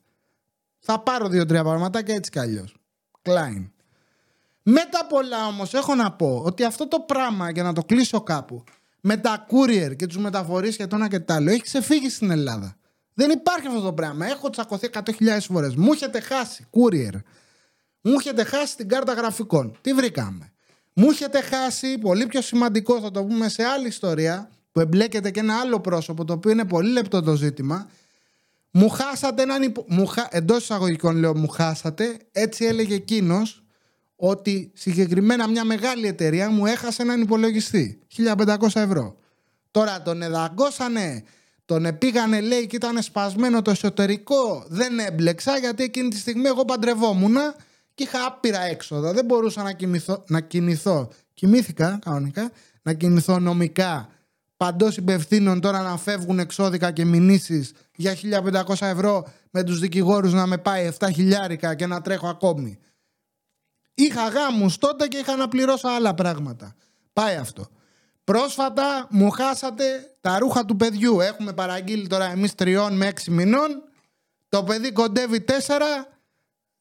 Θα 0.78 1.00
πάρω 1.00 1.28
δύο-τρία 1.28 1.62
πραγματάκια 1.64 2.14
έτσι 2.14 2.30
κι 2.30 2.38
αλλιώς. 2.38 2.76
Κλάιν. 3.22 3.70
Μετά 4.62 5.06
πολλά 5.06 5.46
όμως 5.46 5.74
έχω 5.74 5.94
να 5.94 6.12
πω 6.12 6.42
ότι 6.44 6.64
αυτό 6.64 6.88
το 6.88 7.00
πράγμα 7.00 7.50
για 7.50 7.62
να 7.62 7.72
το 7.72 7.82
κλείσω 7.82 8.20
κάπου 8.20 8.64
με 9.00 9.16
τα 9.16 9.46
courier 9.50 9.96
και 9.96 10.06
τους 10.06 10.18
μεταφορείς 10.18 10.76
και 10.76 10.86
το 10.86 10.96
ένα 10.96 11.08
και 11.08 11.20
το 11.20 11.32
άλλο 11.32 11.50
έχει 11.50 11.62
ξεφύγει 11.62 12.08
στην 12.08 12.30
Ελλάδα. 12.30 12.76
Δεν 13.14 13.30
υπάρχει 13.30 13.66
αυτό 13.66 13.80
το 13.80 13.92
πράγμα. 13.92 14.26
Έχω 14.26 14.50
τσακωθεί 14.50 14.88
100.000 14.92 15.38
φορές. 15.40 15.74
Μου 15.74 15.92
έχετε 15.92 16.20
χάσει 16.20 16.66
courier. 16.70 17.20
Μου 18.00 18.12
έχετε 18.18 18.44
χάσει 18.44 18.76
την 18.76 18.88
κάρτα 18.88 19.12
γραφικών. 19.12 19.78
Τι 19.80 19.92
βρήκαμε. 19.92 20.52
Μου 20.92 21.10
έχετε 21.10 21.40
χάσει, 21.40 21.98
πολύ 21.98 22.26
πιο 22.26 22.40
σημαντικό 22.40 23.00
θα 23.00 23.10
το 23.10 23.24
πούμε 23.24 23.48
σε 23.48 23.64
άλλη 23.64 23.86
ιστορία, 23.86 24.50
που 24.76 24.82
εμπλέκεται 24.82 25.30
και 25.30 25.40
ένα 25.40 25.60
άλλο 25.60 25.80
πρόσωπο, 25.80 26.24
το 26.24 26.32
οποίο 26.32 26.50
είναι 26.50 26.64
πολύ 26.64 26.90
λεπτό 26.90 27.22
το 27.22 27.34
ζήτημα. 27.34 27.90
Μου 28.70 28.88
χάσατε 28.88 29.42
έναν 29.42 29.62
υπο... 29.62 29.84
μου 29.88 30.06
χα... 30.06 30.26
εντός 30.30 30.62
εισαγωγικών 30.62 31.16
λέω 31.16 31.36
μου 31.36 31.48
χάσατε, 31.48 32.16
έτσι 32.32 32.64
έλεγε 32.64 32.94
εκείνος 32.94 33.64
ότι 34.16 34.72
συγκεκριμένα 34.74 35.48
μια 35.48 35.64
μεγάλη 35.64 36.06
εταιρεία 36.06 36.50
μου 36.50 36.66
έχασε 36.66 37.02
έναν 37.02 37.20
υπολογιστή. 37.20 37.98
1500 38.16 38.56
ευρώ. 38.74 39.16
Τώρα 39.70 40.02
τον 40.02 40.22
εδαγκώσανε, 40.22 41.24
τον 41.64 41.86
επήγανε 41.86 42.40
λέει 42.40 42.66
και 42.66 42.76
ήταν 42.76 43.02
σπασμένο 43.02 43.62
το 43.62 43.70
εσωτερικό. 43.70 44.64
Δεν 44.68 44.98
έμπλεξα 44.98 45.58
γιατί 45.58 45.82
εκείνη 45.82 46.08
τη 46.08 46.16
στιγμή 46.16 46.46
εγώ 46.46 46.64
παντρευόμουν 46.64 47.36
και 47.94 48.02
είχα 48.02 48.26
άπειρα 48.26 48.60
έξοδα. 48.60 49.12
Δεν 49.12 49.24
μπορούσα 49.24 49.62
να, 49.62 49.72
κοιμηθώ, 49.72 50.24
να 50.26 50.40
κινηθώ. 50.40 51.08
Κοιμήθηκα 51.34 51.98
κανονικά. 52.04 52.50
Να 52.82 52.92
κινηθώ 52.92 53.38
νομικά 53.38 54.10
παντός 54.56 54.96
υπευθύνων 54.96 55.60
τώρα 55.60 55.82
να 55.82 55.96
φεύγουν 55.96 56.38
εξώδικα 56.38 56.90
και 56.90 57.04
μηνύσεις 57.04 57.72
για 57.96 58.16
1500 58.66 58.74
ευρώ 58.80 59.26
με 59.50 59.62
τους 59.62 59.78
δικηγόρους 59.78 60.32
να 60.32 60.46
με 60.46 60.58
πάει 60.58 60.92
7 60.98 61.08
χιλιάρικα 61.14 61.74
και 61.74 61.86
να 61.86 62.00
τρέχω 62.00 62.28
ακόμη. 62.28 62.78
Είχα 63.94 64.28
γάμους 64.28 64.78
τότε 64.78 65.06
και 65.06 65.16
είχα 65.16 65.36
να 65.36 65.48
πληρώσω 65.48 65.88
άλλα 65.88 66.14
πράγματα. 66.14 66.74
Πάει 67.12 67.36
αυτό. 67.36 67.68
Πρόσφατα 68.24 69.06
μου 69.10 69.30
χάσατε 69.30 70.16
τα 70.20 70.38
ρούχα 70.38 70.64
του 70.64 70.76
παιδιού. 70.76 71.20
Έχουμε 71.20 71.52
παραγγείλει 71.52 72.06
τώρα 72.06 72.24
εμείς 72.24 72.54
τριών 72.54 72.96
με 72.96 73.06
έξι 73.06 73.30
μηνών. 73.30 73.82
Το 74.48 74.64
παιδί 74.64 74.92
κοντεύει 74.92 75.40
τέσσερα 75.40 76.08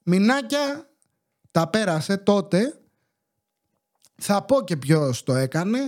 μηνάκια. 0.03 0.89
Τα 1.51 1.67
πέρασε 1.67 2.17
τότε. 2.17 2.79
Θα 4.15 4.43
πω 4.43 4.63
και 4.63 4.77
ποιος 4.77 5.23
το 5.23 5.35
έκανε. 5.35 5.79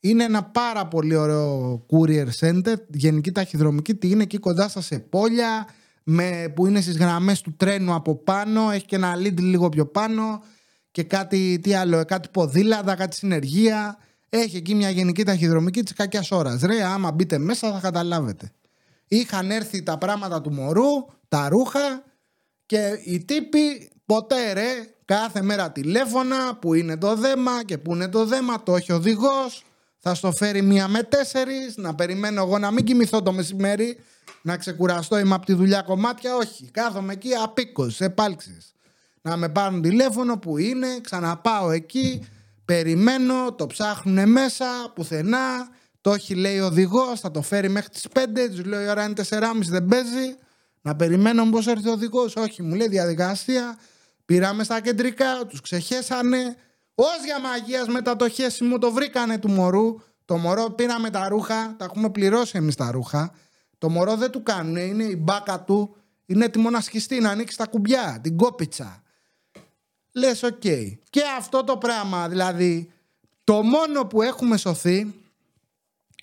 Είναι 0.00 0.24
ένα 0.24 0.44
πάρα 0.44 0.86
πολύ 0.86 1.16
ωραίο 1.16 1.86
courier 1.90 2.26
center, 2.40 2.74
γενική 2.88 3.32
ταχυδρομική. 3.32 3.94
Τι 3.94 4.10
είναι 4.10 4.22
εκεί 4.22 4.38
κοντά 4.38 4.68
στα 4.68 4.80
σε 4.80 4.98
πόλια, 4.98 5.68
με, 6.04 6.52
που 6.54 6.66
είναι 6.66 6.80
στις 6.80 6.96
γραμμές 6.96 7.40
του 7.40 7.54
τρένου 7.56 7.94
από 7.94 8.16
πάνω. 8.16 8.70
Έχει 8.70 8.84
και 8.84 8.96
ένα 8.96 9.16
lead 9.16 9.40
λίγο 9.40 9.68
πιο 9.68 9.86
πάνω 9.86 10.42
και 10.90 11.02
κάτι, 11.02 11.58
τι 11.62 11.74
άλλο, 11.74 12.04
κάτι 12.04 12.28
ποδήλατα, 12.32 12.94
κάτι 12.94 13.16
συνεργεία. 13.16 13.98
Έχει 14.28 14.56
εκεί 14.56 14.74
μια 14.74 14.90
γενική 14.90 15.24
ταχυδρομική 15.24 15.82
τη 15.82 15.94
κακιά 15.94 16.24
ώρα. 16.30 16.58
Ρε, 16.62 16.82
άμα 16.84 17.12
μπείτε 17.12 17.38
μέσα 17.38 17.72
θα 17.72 17.80
καταλάβετε. 17.80 18.50
Είχαν 19.08 19.50
έρθει 19.50 19.82
τα 19.82 19.98
πράγματα 19.98 20.40
του 20.40 20.52
μωρού, 20.52 21.06
τα 21.28 21.48
ρούχα 21.48 22.04
και 22.66 23.00
οι 23.04 23.24
τύποι 23.24 23.90
ποτέ 24.06 24.52
ρε, 24.52 24.94
κάθε 25.04 25.42
μέρα 25.42 25.72
τηλέφωνα 25.72 26.56
που 26.56 26.74
είναι 26.74 26.96
το 26.96 27.14
δέμα 27.14 27.64
και 27.64 27.78
που 27.78 27.94
είναι 27.94 28.08
το 28.08 28.24
δέμα, 28.24 28.62
το 28.62 28.76
έχει 28.76 28.92
οδηγός. 28.92 29.64
Θα 30.02 30.14
στο 30.14 30.32
φέρει 30.32 30.62
μία 30.62 30.88
με 30.88 31.02
τέσσερις, 31.02 31.76
να 31.76 31.94
περιμένω 31.94 32.42
εγώ 32.42 32.58
να 32.58 32.70
μην 32.70 32.84
κοιμηθώ 32.84 33.22
το 33.22 33.32
μεσημέρι, 33.32 33.98
να 34.42 34.56
ξεκουραστώ, 34.56 35.18
είμαι 35.18 35.34
από 35.34 35.46
τη 35.46 35.52
δουλειά 35.52 35.82
κομμάτια. 35.82 36.36
Όχι, 36.36 36.70
κάθομαι 36.70 37.12
εκεί 37.12 37.34
απίκο, 37.34 37.90
επάλξει 37.98 38.58
να 39.22 39.36
με 39.36 39.48
πάρουν 39.48 39.82
τηλέφωνο 39.82 40.38
που 40.38 40.58
είναι, 40.58 40.86
ξαναπάω 41.00 41.70
εκεί, 41.70 42.28
περιμένω, 42.64 43.52
το 43.52 43.66
ψάχνουν 43.66 44.30
μέσα, 44.30 44.66
πουθενά, 44.94 45.68
το 46.00 46.12
έχει 46.12 46.34
λέει 46.34 46.58
ο 46.58 46.66
οδηγός, 46.66 47.20
θα 47.20 47.30
το 47.30 47.42
φέρει 47.42 47.68
μέχρι 47.68 47.88
τις 47.88 48.06
5, 48.14 48.18
τους 48.50 48.64
λέω 48.64 48.82
η 48.82 48.88
ώρα 48.88 49.04
είναι 49.04 49.14
4.30 49.28 49.42
δεν 49.62 49.86
παίζει, 49.86 50.36
να 50.80 50.96
περιμένω 50.96 51.50
πώ 51.50 51.58
έρθει 51.70 51.88
ο 51.88 51.92
οδηγός. 51.92 52.36
Όχι, 52.36 52.62
μου 52.62 52.74
λέει 52.74 52.88
διαδικασία, 52.88 53.78
πήραμε 54.24 54.64
στα 54.64 54.80
κεντρικά, 54.80 55.46
τους 55.48 55.60
ξεχέσανε. 55.60 56.56
Ω 57.00 57.24
για 57.24 57.40
μαγείας 57.40 57.86
μετά 57.86 58.16
το 58.16 58.28
χέσιμο 58.28 58.78
το 58.78 58.92
βρήκανε 58.92 59.38
του 59.38 59.50
μωρού. 59.50 60.00
Το 60.24 60.36
μωρό 60.36 60.70
πήραμε 60.70 61.10
τα 61.10 61.28
ρούχα, 61.28 61.74
τα 61.78 61.84
έχουμε 61.84 62.10
πληρώσει 62.10 62.56
εμείς 62.56 62.74
τα 62.74 62.90
ρούχα. 62.90 63.34
Το 63.78 63.88
μωρό 63.88 64.16
δεν 64.16 64.30
του 64.30 64.42
κάνουν, 64.42 64.76
είναι 64.76 65.04
η 65.04 65.16
μπάκα 65.18 65.60
του, 65.60 65.96
είναι 66.26 66.44
έτοιμο 66.44 66.70
να 66.70 66.80
σκιστεί, 66.80 67.20
να 67.20 67.30
ανοίξει 67.30 67.56
τα 67.56 67.66
κουμπιά, 67.66 68.18
την 68.22 68.36
κόπιτσα 68.36 69.02
λες 70.12 70.42
οκ. 70.42 70.60
Και 71.10 71.22
αυτό 71.38 71.64
το 71.64 71.76
πράγμα 71.76 72.28
δηλαδή 72.28 72.92
το 73.44 73.62
μόνο 73.62 74.06
που 74.06 74.22
έχουμε 74.22 74.56
σωθεί 74.56 75.14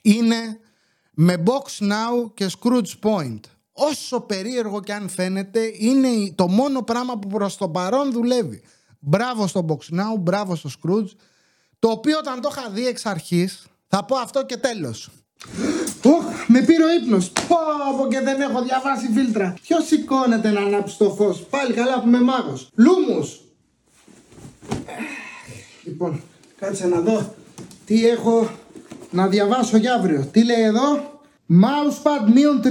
είναι 0.01 0.59
με 1.11 1.43
Box 1.45 1.87
Now 1.87 2.31
και 2.33 2.49
Skroutz 2.60 2.99
Point. 3.01 3.39
Όσο 3.71 4.21
περίεργο 4.21 4.81
και 4.81 4.93
αν 4.93 5.09
φαίνεται 5.09 5.71
είναι 5.73 6.31
το 6.35 6.47
μόνο 6.47 6.81
πράγμα 6.81 7.17
που 7.19 7.27
προς 7.27 7.57
το 7.57 7.69
παρόν 7.69 8.11
δουλεύει. 8.11 8.61
Μπράβο 9.10 9.48
στο 9.48 9.65
Box 9.70 9.96
Now, 9.96 10.20
μπράβο 10.20 10.56
στο 10.56 10.70
Skroutz 10.69 11.10
το 11.80 11.89
οποίο 11.89 12.17
όταν 12.17 12.41
το 12.41 12.50
είχα 12.52 12.70
δει 12.70 12.88
εξ 12.88 13.06
αρχής 13.06 13.67
θα 13.88 14.06
πω 14.06 14.15
αυτό 14.15 14.46
και 14.46 14.58
τέλος. 14.58 15.10
Οχ, 16.04 16.24
με 16.48 16.62
πήρε 16.62 16.84
ο 16.84 16.93
ύπνος. 17.02 17.30
Πω, 17.30 18.08
και 18.08 18.20
δεν 18.20 18.41
έχω 18.41 18.62
διαβάσει 18.62 19.10
φίλτρα. 19.13 19.54
Ποιος 19.62 19.86
σηκώνεται 19.86 20.52
να 20.52 20.62
ανάψει 20.62 20.98
το 20.98 21.10
φως; 21.10 21.39
Πάλι 21.50 21.74
καλά 21.74 22.02
που 22.02 22.08
είμαι 22.08 22.22
μάγος. 22.22 22.70
Λούμους. 22.76 23.41
Λοιπόν, 25.84 26.22
κάτσε 26.60 26.88
να 26.88 27.00
δω 27.00 27.36
τι 27.86 28.08
έχω 28.08 28.50
να 29.12 29.28
διαβάσω 29.28 29.78
για 29.78 29.93
αύριο. 29.93 30.28
Τι 30.32 30.43
λέει 30.43 30.62
εδώ; 30.62 31.16
Mousepad 31.49 32.31
μείον 32.33 32.62
30%. 32.63 32.67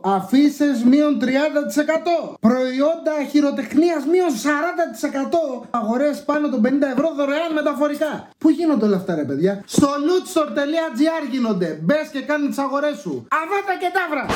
Αφήσεις 0.00 0.84
μείον 0.84 1.18
30%. 1.20 2.36
Προϊόντα 2.40 3.12
χειροτεχνίας 3.30 4.04
μείον 4.04 4.30
40%. 4.30 5.66
Αγορές 5.70 6.24
πάνω 6.24 6.48
των 6.48 6.60
50 6.64 6.66
ευρώ 6.92 7.14
δωρεάν 7.14 7.52
μεταφορικά. 7.52 8.28
Πού 8.38 8.50
γίνονται 8.50 8.84
όλα 8.84 8.96
αυτά, 8.96 9.14
ρε 9.14 9.24
παιδιά; 9.24 9.62
Στο 9.66 9.88
lootstore.gr 9.88 11.30
γίνονται. 11.30 11.78
Μπες 11.82 12.08
και 12.12 12.20
κάνεις 12.20 12.48
τις 12.48 12.58
αγορές 12.58 12.98
σου. 12.98 13.26
Αβάτα 13.30 13.78
και 13.80 13.90
τάβρα. 13.92 14.26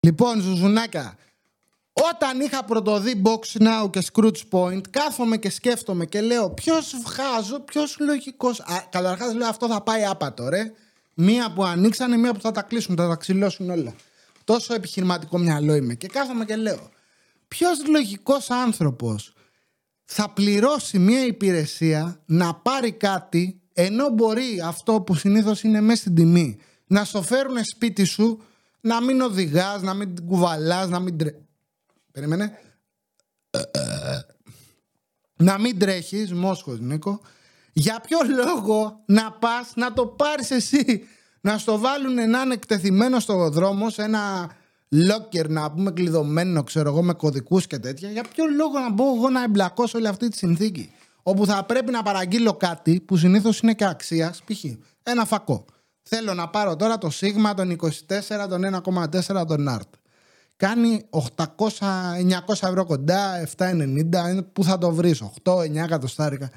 Λοιπόν, 0.00 0.40
Ζουζουνάκα, 0.40 1.14
όταν 2.10 2.40
είχα 2.40 2.64
πρωτοδεί 2.64 3.22
Box 3.24 3.62
Now 3.62 3.90
και 3.90 4.02
Scrooge 4.12 4.42
Point, 4.50 4.80
κάθομαι 4.90 5.36
και 5.36 5.50
σκέφτομαι 5.50 6.06
και 6.06 6.20
λέω 6.20 6.50
ποιος 6.50 6.94
βγάζω, 7.04 7.60
ποιος 7.60 7.96
λογικός. 7.98 8.62
Καταρχάς 8.90 9.34
λέω 9.34 9.48
αυτό 9.48 9.68
θα 9.68 9.82
πάει 9.82 10.04
άπατο, 10.04 10.48
ρε. 10.48 10.72
Μία 11.14 11.52
που 11.52 11.64
ανοίξανε, 11.64 12.16
μία 12.16 12.32
που 12.34 12.40
θα 12.40 12.50
τα 12.50 12.62
κλείσουν, 12.62 12.96
θα 12.96 13.08
τα 13.08 13.14
ξυλώσουν 13.14 13.70
όλα. 13.70 13.94
Τόσο 14.44 14.74
επιχειρηματικό 14.74 15.38
μυαλό 15.38 15.74
είμαι. 15.74 15.94
Και 15.94 16.06
κάθομαι 16.06 16.44
και 16.44 16.56
λέω, 16.56 16.90
ποιος 17.48 17.86
λογικός 17.86 18.50
άνθρωπος 18.50 19.32
θα 20.04 20.30
πληρώσει 20.30 20.98
μία 20.98 21.24
υπηρεσία 21.24 22.20
να 22.26 22.54
πάρει 22.54 22.92
κάτι 22.92 23.60
ενώ 23.72 24.08
μπορεί 24.08 24.62
αυτό 24.64 25.00
που 25.00 25.14
συνήθως 25.14 25.62
είναι 25.62 25.80
μέσα 25.80 26.00
στην 26.00 26.14
τιμή 26.14 26.58
να 26.86 27.04
στο 27.04 27.22
φέρουν 27.22 27.64
σπίτι 27.64 28.04
σου, 28.04 28.42
να 28.80 29.00
μην 29.00 29.20
οδηγάς, 29.20 29.82
να 29.82 29.94
μην 29.94 30.26
κουβαλάς, 30.26 30.88
να 30.88 30.98
μην 31.00 31.18
τρε... 31.18 31.30
Περίμενε. 32.12 32.58
να 35.36 35.58
μην 35.58 35.78
τρέχεις, 35.78 36.32
μόσχος 36.32 36.80
Νίκο, 36.80 37.20
για 37.72 38.00
ποιο 38.00 38.18
λόγο 38.44 39.02
να 39.06 39.32
πας 39.32 39.72
να 39.74 39.92
το 39.92 40.06
πάρεις 40.06 40.50
εσύ, 40.50 41.06
να 41.40 41.58
στο 41.58 41.78
βάλουν 41.78 42.14
να 42.14 42.40
είναι 42.40 42.54
εκτεθειμένο 42.54 43.20
στο 43.20 43.48
δρόμο 43.50 43.90
σε 43.90 44.02
ένα 44.02 44.50
locker 44.92 45.48
να 45.48 45.70
πούμε 45.70 45.90
κλειδωμένο 45.90 46.62
ξέρω 46.62 46.88
εγώ 46.88 47.02
με 47.02 47.12
κωδικούς 47.12 47.66
και 47.66 47.78
τέτοια 47.78 48.10
για 48.10 48.24
ποιο 48.34 48.44
λόγο 48.56 48.78
να 48.78 48.92
μπω 48.92 49.14
εγώ 49.16 49.30
να 49.30 49.42
εμπλακώ 49.42 49.86
σε 49.86 49.96
όλη 49.96 50.06
αυτή 50.06 50.28
τη 50.28 50.36
συνθήκη 50.36 50.92
όπου 51.22 51.46
θα 51.46 51.64
πρέπει 51.64 51.90
να 51.90 52.02
παραγγείλω 52.02 52.54
κάτι 52.54 53.00
που 53.00 53.16
συνήθως 53.16 53.60
είναι 53.60 53.74
και 53.74 53.84
αξίας 53.84 54.42
π.χ. 54.44 54.64
ένα 55.02 55.24
φακό 55.24 55.64
θέλω 56.02 56.34
να 56.34 56.48
πάρω 56.48 56.76
τώρα 56.76 56.98
το 56.98 57.10
σίγμα 57.10 57.54
τον 57.54 57.76
24 57.80 57.90
τον 58.48 58.82
1,4 58.84 59.46
τον 59.46 59.66
art 59.70 60.01
κάνει 60.56 61.08
800-900 61.36 61.44
ευρώ 62.48 62.84
κοντά 62.86 63.48
7,90 63.56 64.44
που 64.52 64.64
θα 64.64 64.78
το 64.78 64.90
βρεις 64.90 65.22
8-9 65.44 65.74
εκατοστάρικα 65.74 66.50
9 66.50 66.54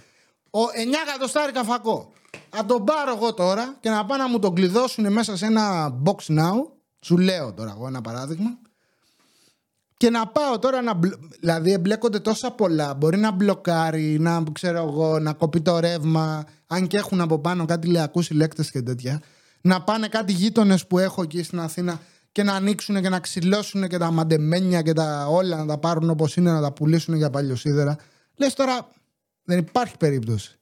εκατοστάρικα 1.07 1.63
φακό 1.63 2.11
θα 2.49 2.65
τον 2.65 2.83
πάρω 2.83 3.11
εγώ 3.15 3.33
τώρα 3.33 3.75
και 3.79 3.89
να 3.89 4.05
πάω 4.05 4.17
να 4.17 4.29
μου 4.29 4.39
τον 4.39 4.55
κλειδώσουν 4.55 5.13
μέσα 5.13 5.37
σε 5.37 5.45
ένα 5.45 5.93
box 6.05 6.37
now 6.37 6.75
σου 7.05 7.17
λέω 7.17 7.53
τώρα 7.53 7.73
εγώ 7.77 7.87
ένα 7.87 8.01
παράδειγμα. 8.01 8.57
Και 9.97 10.09
να 10.09 10.27
πάω 10.27 10.59
τώρα 10.59 10.81
να. 10.81 10.99
Δηλαδή 11.39 11.71
εμπλέκονται 11.71 12.19
τόσα 12.19 12.51
πολλά. 12.51 12.93
Μπορεί 12.93 13.17
να 13.17 13.31
μπλοκάρει, 13.31 14.19
να 14.19 14.43
ξέρω 14.51 14.77
εγώ, 14.77 15.19
να 15.19 15.33
κοπεί 15.33 15.61
το 15.61 15.79
ρεύμα. 15.79 16.43
Αν 16.67 16.87
και 16.87 16.97
έχουν 16.97 17.21
από 17.21 17.39
πάνω 17.39 17.65
κάτι 17.65 17.87
λεακού 17.87 18.21
συλλέκτες 18.21 18.71
και 18.71 18.81
τέτοια. 18.81 19.21
Να 19.61 19.81
πάνε 19.81 20.07
κάτι 20.07 20.33
γείτονες 20.33 20.87
που 20.87 20.99
έχω 20.99 21.21
εκεί 21.21 21.43
στην 21.43 21.59
Αθήνα 21.59 21.99
και 22.35 22.43
να 22.43 22.53
ανοίξουν 22.53 23.01
και 23.01 23.09
να 23.09 23.19
ξυλώσουν 23.19 23.87
και 23.87 23.97
τα 23.97 24.11
μαντεμένια 24.11 24.81
και 24.81 24.93
τα 24.93 25.27
όλα 25.27 25.57
να 25.57 25.65
τα 25.65 25.77
πάρουν 25.77 26.09
όπως 26.09 26.35
είναι, 26.35 26.51
να 26.51 26.61
τα 26.61 26.71
πουλήσουν 26.71 27.15
για 27.15 27.29
παλιοσίδερα. 27.29 27.97
Λες 28.35 28.53
τώρα, 28.53 28.89
δεν 29.43 29.57
υπάρχει 29.57 29.97
περίπτωση. 29.97 30.59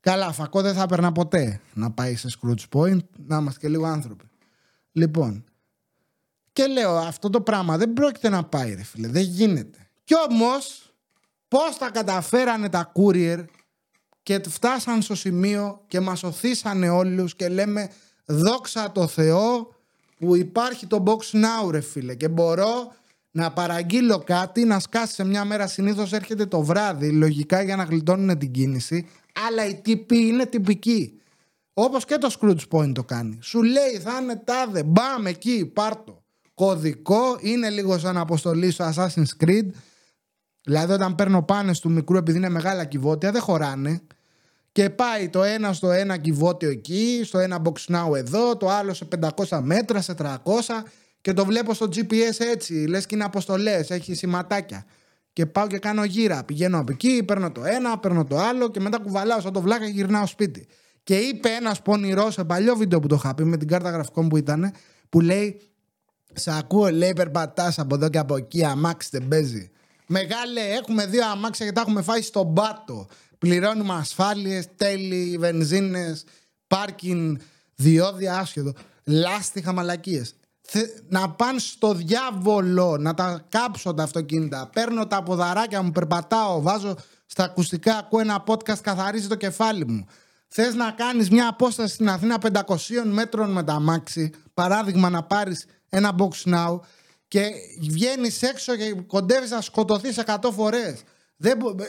Καλά, 0.00 0.32
φακό 0.32 0.62
δεν 0.62 0.74
θα 0.74 0.82
έπαιρνα 0.82 1.12
ποτέ 1.12 1.60
να 1.74 1.90
πάει 1.90 2.16
σε 2.16 2.28
Scrooge 2.40 2.78
Point, 2.78 2.98
να 3.26 3.36
είμαστε 3.36 3.60
και 3.60 3.68
λίγο 3.68 3.84
άνθρωποι. 3.84 4.24
Λοιπόν, 4.92 5.44
και 6.52 6.66
λέω 6.66 6.96
αυτό 6.96 7.30
το 7.30 7.40
πράγμα 7.40 7.76
δεν 7.76 7.92
πρόκειται 7.92 8.28
να 8.28 8.44
πάει 8.44 8.74
ρε 8.74 8.82
φίλε, 8.82 9.08
δεν 9.08 9.22
γίνεται. 9.22 9.78
Κι 10.04 10.14
όμως 10.30 10.92
πώς 11.48 11.78
τα 11.78 11.90
καταφέρανε 11.90 12.68
τα 12.68 12.92
courier 12.94 13.44
και 14.22 14.40
φτάσαν 14.48 15.02
στο 15.02 15.14
σημείο 15.14 15.84
και 15.88 16.00
μας 16.00 16.22
οθήσανε 16.22 16.88
όλους 16.88 17.36
και 17.36 17.48
λέμε 17.48 17.90
δόξα 18.24 18.92
το 18.92 19.06
Θεό 19.06 19.76
που 20.18 20.36
υπάρχει 20.36 20.86
το 20.86 21.02
box 21.06 21.36
now 21.36 21.70
ρε 21.70 21.80
φίλε 21.80 22.14
και 22.14 22.28
μπορώ 22.28 22.92
να 23.30 23.52
παραγγείλω 23.52 24.18
κάτι 24.18 24.64
να 24.64 24.78
σκάσει 24.78 25.14
σε 25.14 25.24
μια 25.24 25.44
μέρα 25.44 25.66
συνήθως 25.66 26.12
έρχεται 26.12 26.46
το 26.46 26.62
βράδυ 26.62 27.10
λογικά 27.10 27.62
για 27.62 27.76
να 27.76 27.84
γλιτώνουν 27.84 28.38
την 28.38 28.50
κίνηση 28.50 29.08
αλλά 29.48 29.66
η 29.68 29.74
τύπη 29.74 30.18
είναι 30.18 30.46
τυπική 30.46 31.20
όπως 31.74 32.04
και 32.04 32.16
το 32.16 32.34
Scrooge 32.40 32.78
Point 32.78 32.92
το 32.94 33.04
κάνει 33.04 33.38
σου 33.42 33.62
λέει 33.62 33.98
θα 34.02 34.18
είναι 34.20 34.36
τάδε 34.44 34.82
μπαμ 34.82 35.26
εκεί 35.26 35.66
πάρτο 35.66 36.22
κωδικό, 36.58 37.38
είναι 37.40 37.70
λίγο 37.70 37.98
σαν 37.98 38.16
αποστολή 38.16 38.70
στο 38.70 38.90
Assassin's 38.94 39.44
Creed. 39.44 39.66
Δηλαδή, 40.62 40.92
όταν 40.92 41.14
παίρνω 41.14 41.42
πάνες 41.42 41.80
του 41.80 41.90
μικρού, 41.90 42.16
επειδή 42.16 42.38
είναι 42.38 42.48
μεγάλα 42.48 42.84
κυβότια, 42.84 43.32
δεν 43.32 43.40
χωράνε. 43.40 44.02
Και 44.78 44.90
πάει 44.90 45.28
το 45.28 45.42
ένα 45.42 45.72
στο 45.72 45.90
ένα 45.90 46.16
κυβότιο 46.16 46.70
εκεί, 46.70 47.20
στο 47.24 47.38
ένα 47.38 47.62
box 47.64 47.94
now 47.94 48.16
εδώ, 48.16 48.56
το 48.56 48.68
άλλο 48.68 48.94
σε 48.94 49.08
500 49.46 49.60
μέτρα, 49.62 50.00
σε 50.00 50.14
300 50.18 50.34
και 51.20 51.32
το 51.32 51.44
βλέπω 51.44 51.74
στο 51.74 51.86
GPS 51.86 52.46
έτσι, 52.52 52.72
λες 52.72 53.06
και 53.06 53.14
είναι 53.14 53.24
αποστολές, 53.24 53.90
έχει 53.90 54.14
σηματάκια. 54.14 54.84
Και 55.32 55.46
πάω 55.46 55.66
και 55.66 55.78
κάνω 55.78 56.04
γύρα, 56.04 56.44
πηγαίνω 56.44 56.78
από 56.78 56.92
εκεί, 56.92 57.22
παίρνω 57.22 57.52
το 57.52 57.64
ένα, 57.64 57.98
παίρνω 57.98 58.24
το 58.24 58.38
άλλο 58.38 58.70
και 58.70 58.80
μετά 58.80 58.98
κουβαλάω 58.98 59.40
σαν 59.40 59.52
το 59.52 59.60
βλάκα 59.60 59.84
και 59.84 59.90
γυρνάω 59.90 60.26
σπίτι. 60.26 60.66
Και 61.02 61.16
είπε 61.16 61.48
ένας 61.48 61.82
πονηρός 61.82 62.34
σε 62.34 62.44
παλιό 62.44 62.76
βίντεο 62.76 63.00
που 63.00 63.06
το 63.06 63.14
είχα 63.14 63.34
πει 63.34 63.44
με 63.44 63.56
την 63.56 63.68
κάρτα 63.68 63.90
γραφικών 63.90 64.28
που 64.28 64.36
ήταν, 64.36 64.72
που 65.08 65.20
λέει 65.20 65.60
σε 66.32 66.58
ακούω, 66.58 66.90
λέει, 66.90 67.12
περπατάς 67.12 67.78
από 67.78 67.94
εδώ 67.94 68.08
και 68.08 68.18
από 68.18 68.36
εκεί. 68.36 68.64
Αμάξι 68.64 69.08
δεν 69.12 69.28
παίζει. 69.28 69.70
Μεγάλε, 70.10 70.60
έχουμε 70.60 71.06
δύο 71.06 71.28
αμάξια 71.30 71.66
και 71.66 71.72
τα 71.72 71.80
έχουμε 71.80 72.02
φάει 72.02 72.22
στον 72.22 72.54
πάτο. 72.54 73.06
Πληρώνουμε 73.38 73.94
ασφάλειες, 73.94 74.66
τέλη, 74.76 75.36
βενζίνες, 75.38 76.24
πάρκινγκ, 76.66 77.36
διόδια, 77.74 78.38
άσχεδο. 78.38 78.72
Λάστιχα 79.04 79.72
μαλακίες. 79.72 80.34
Να 81.08 81.30
πάνε 81.30 81.58
στο 81.58 81.94
διάβολο, 81.94 82.96
να 82.96 83.14
τα 83.14 83.44
κάψω 83.48 83.94
τα 83.94 84.02
αυτοκίνητα. 84.02 84.70
Παίρνω 84.72 85.06
τα 85.06 85.22
ποδαράκια 85.22 85.82
μου, 85.82 85.92
περπατάω, 85.92 86.60
βάζω 86.60 86.94
στα 87.26 87.44
ακουστικά, 87.44 87.96
ακούω 87.96 88.20
ένα 88.20 88.44
podcast, 88.46 88.78
καθαρίζει 88.78 89.28
το 89.28 89.34
κεφάλι 89.34 89.86
μου. 89.86 90.06
Θες 90.48 90.74
να 90.74 90.90
κάνεις 90.90 91.30
μια 91.30 91.48
απόσταση 91.48 91.94
στην 91.94 92.08
Αθήνα 92.08 92.38
500 92.38 92.64
μέτρων 93.04 93.50
με 93.50 93.62
τα 93.62 93.72
αμάξι, 93.72 94.32
παράδειγμα 94.54 95.10
να 95.10 95.22
πάρεις 95.22 95.66
ένα 95.88 96.14
box 96.18 96.54
now 96.54 96.78
και 97.28 97.50
βγαίνεις 97.80 98.42
έξω 98.42 98.76
και 98.76 98.94
κοντεύεις 99.06 99.50
να 99.50 99.60
σκοτωθείς 99.60 100.18
100 100.18 100.50
φορές. 100.52 101.02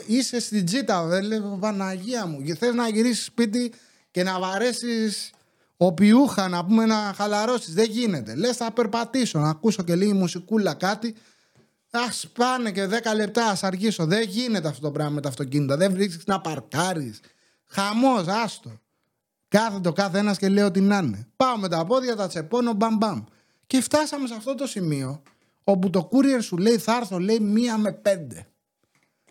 Είσαι 0.06 0.40
στην 0.40 0.64
τζίτα, 0.64 1.04
δεν 1.04 1.24
λέω 1.24 1.58
Παναγία 1.60 2.26
μου. 2.26 2.42
Και 2.42 2.54
θες 2.54 2.74
να 2.74 2.88
γυρίσεις 2.88 3.24
σπίτι 3.24 3.72
και 4.10 4.22
να 4.22 4.38
βαρέσεις 4.38 5.30
οπιούχα, 5.76 6.48
να 6.48 6.64
πούμε 6.64 6.86
να 6.86 7.12
χαλαρώσεις. 7.16 7.74
Δεν 7.74 7.90
γίνεται. 7.90 8.34
Λες, 8.34 8.56
θα 8.56 8.72
περπατήσω, 8.72 9.38
να 9.38 9.48
ακούσω 9.48 9.82
και 9.82 9.94
λίγη 9.94 10.12
μουσικούλα 10.12 10.74
κάτι. 10.74 11.14
Α 11.90 12.28
πάνε 12.34 12.72
και 12.72 12.86
10 12.86 13.14
λεπτά, 13.14 13.46
ας 13.46 13.64
αργήσω. 13.64 14.06
Δεν 14.06 14.22
γίνεται 14.28 14.68
αυτό 14.68 14.80
το 14.80 14.90
πράγμα 14.90 15.12
με 15.14 15.20
τα 15.20 15.28
αυτοκίνητα. 15.28 15.76
Δεν 15.76 15.92
βρίσκεις 15.92 16.26
να 16.26 16.40
παρκάρει. 16.40 17.14
Χαμός, 17.66 18.26
άστο. 18.26 18.80
Κάθεται 19.48 19.88
ο 19.88 19.92
κάθε 19.92 20.18
ένας 20.18 20.38
και 20.38 20.48
λέει 20.48 20.64
ότι 20.64 20.80
να 20.80 20.98
είναι. 20.98 21.26
Πάω 21.36 21.56
με 21.56 21.68
τα 21.68 21.84
πόδια, 21.84 22.16
τα 22.16 22.28
τσεπώνω, 22.28 22.72
μπαμ 22.72 22.96
μπαμ. 22.96 23.24
Και 23.70 23.80
φτάσαμε 23.80 24.26
σε 24.26 24.34
αυτό 24.34 24.54
το 24.54 24.66
σημείο 24.66 25.22
όπου 25.64 25.90
το 25.90 26.08
courier 26.12 26.42
σου 26.42 26.56
λέει 26.56 26.78
θα 26.78 26.96
έρθω 26.96 27.18
λέει 27.18 27.40
μία 27.40 27.78
με 27.78 27.92
πέντε. 27.92 28.46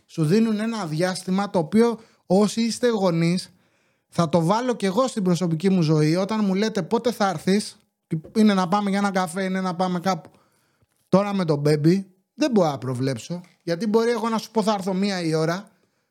Σου 0.06 0.25
δίνουν 0.25 0.60
ένα 0.60 0.86
διάστημα 0.86 1.49
το 1.49 1.60
οποίο 1.60 1.99
όσοι 2.25 2.62
είστε 2.62 2.88
γονείς, 2.88 3.54
θα 4.10 4.30
το 4.30 4.41
βάλω 4.41 4.73
και 4.73 4.86
εγώ 4.86 5.08
στην 5.08 5.23
προσωπική 5.23 5.69
μου 5.69 5.82
ζωή 5.82 6.15
όταν 6.15 6.45
μου 6.45 6.54
λέτε 6.54 6.84
πότε 6.84 7.12
θα 7.12 7.30
έρθεις, 7.30 7.78
είναι 8.36 8.54
να 8.54 8.67
πάμε 8.67 8.89
για 8.89 8.99
ένα 8.99 9.12
καφέ, 9.12 9.43
είναι 9.43 9.62
να 9.62 9.75
πάμε 9.75 9.99
κάπου. 9.99 10.30
Τώρα 11.10 11.34
με 11.34 11.45
τον 11.45 11.62
baby 11.65 12.04
δεν 12.34 12.52
μπορώ 12.52 12.69
να 12.69 12.78
προβλέψω 12.78 13.41
γιατί 13.63 13.88
μπορεί 13.88 14.10
εγώ 14.10 14.30
να 14.30 14.38
σου 14.38 14.52
πω 14.52 14.63
θα 14.63 14.73
έρθω 14.73 14.93
μία 14.93 15.21
η 15.21 15.34
ώρα 15.34 15.69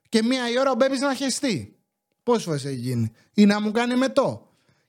και 0.08 0.22
μία 0.22 0.50
η 0.50 0.58
ώρα 0.58 0.70
ο 0.70 0.74
baby 0.78 0.98
να 1.00 1.14
χεστεί. 1.14 1.76
Πόσες 2.22 2.42
φορές 2.42 2.64
έχει 2.64 2.76
γίνει, 2.76 3.12
ή 3.34 3.46
να 3.46 3.60
μου 3.60 3.70
κάνει 3.70 3.96
μετό 3.96 4.47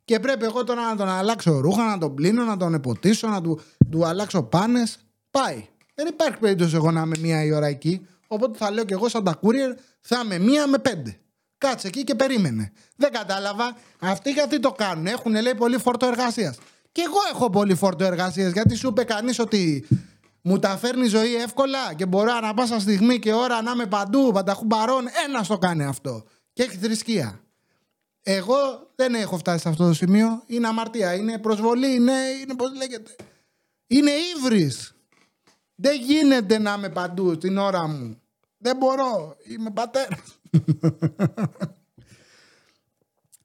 και 0.10 0.20
πρέπει 0.20 0.46
εγώ 0.46 0.64
τώρα 0.64 0.82
να 0.82 0.96
τον 0.96 1.10
αλλάξω 1.10 1.60
ρούχα, 1.60 1.84
να 1.84 1.98
τον 1.98 2.16
πλύνω, 2.16 2.44
να 2.44 2.58
τον 2.58 2.74
εποτίσω, 2.74 3.28
να 3.28 3.42
του, 3.42 3.60
του 3.92 4.06
αλλάξω 4.06 4.44
πάνες. 4.44 4.98
Πάει. 5.32 5.68
Δεν 5.96 6.08
υπάρχει 6.08 6.38
περίπτωση 6.38 6.76
εγώ 6.76 6.92
να 6.92 7.02
είμαι 7.02 7.18
μία 7.20 7.44
η 7.44 7.52
ώρα 7.52 7.66
εκεί. 7.68 8.08
Οπότε 8.28 8.58
θα 8.58 8.72
λέω 8.72 8.84
και 8.84 8.94
εγώ 8.94 9.10
σαν 9.10 9.24
τα 9.24 9.40
courier 9.42 9.78
θα 10.02 10.22
είμαι 10.24 10.40
μία 10.40 10.68
με 10.68 10.78
πέντε. 10.78 11.20
Κάτσε 11.58 11.88
εκεί 11.88 12.04
και 12.04 12.16
περίμενε. 12.16 12.72
Δεν 12.96 13.12
κατάλαβα. 13.12 13.76
Αυτοί 14.00 14.32
γιατί 14.32 14.60
το 14.60 14.72
κάνουν; 14.72 15.06
Έχουν 15.06 15.32
λέει 15.32 15.56
πολύ 15.56 15.78
φόρτο 15.78 16.06
εργασίας. 16.06 16.58
Και 16.92 17.02
εγώ 17.06 17.20
έχω 17.34 17.50
πολύ 17.50 17.76
φόρτο 17.76 18.04
εργασίας. 18.04 18.52
Γιατί 18.52 18.76
σου 18.76 18.88
είπε 18.88 19.04
κανείς 19.04 19.40
ότι 19.40 19.88
μου 20.42 20.60
τα 20.60 20.78
φέρνει 20.78 21.06
η 21.06 21.10
ζωή 21.10 21.36
εύκολα 21.36 21.94
και 21.96 22.06
μπορώ 22.06 22.34
ανα 22.34 22.54
πάσα 22.54 22.80
στιγμή 22.80 23.20
και 23.20 23.34
ώρα 23.34 23.62
να 23.62 23.72
είμαι 23.72 23.86
παντού, 23.86 24.32
πανταχού 24.34 24.68
παρών. 24.68 25.04
Ένας 25.28 25.48
το 25.48 25.58
κάνει 25.58 25.84
αυτό. 25.84 26.24
Και 26.54 26.64
έχει 26.64 26.78
θρησκεία. 26.78 27.40
Εγώ 28.24 28.92
δεν 28.96 29.14
έχω 29.14 29.38
φτάσει 29.38 29.60
σε 29.60 29.70
αυτό 29.70 29.88
το 29.88 29.94
σημείο. 29.94 30.44
Είναι 30.46 30.68
αμαρτία. 30.68 31.14
Είναι 31.14 31.38
προσβολή. 31.38 31.94
Είναι, 31.94 32.14
είναι 32.42 32.56
πώς 32.56 32.74
λέγεται. 32.76 33.16
Είναι 33.88 34.12
ύβρις. 34.38 34.94
Δεν 35.76 36.02
γίνεται 36.02 36.58
να 36.58 36.74
είμαι 36.78 36.90
παντού 36.90 37.38
την 37.38 37.58
ώρα 37.58 37.88
μου. 37.88 38.22
Δεν 38.58 38.78
μπορώ. 38.78 39.38
Είμαι 39.44 39.72
πατέρας. 39.72 40.40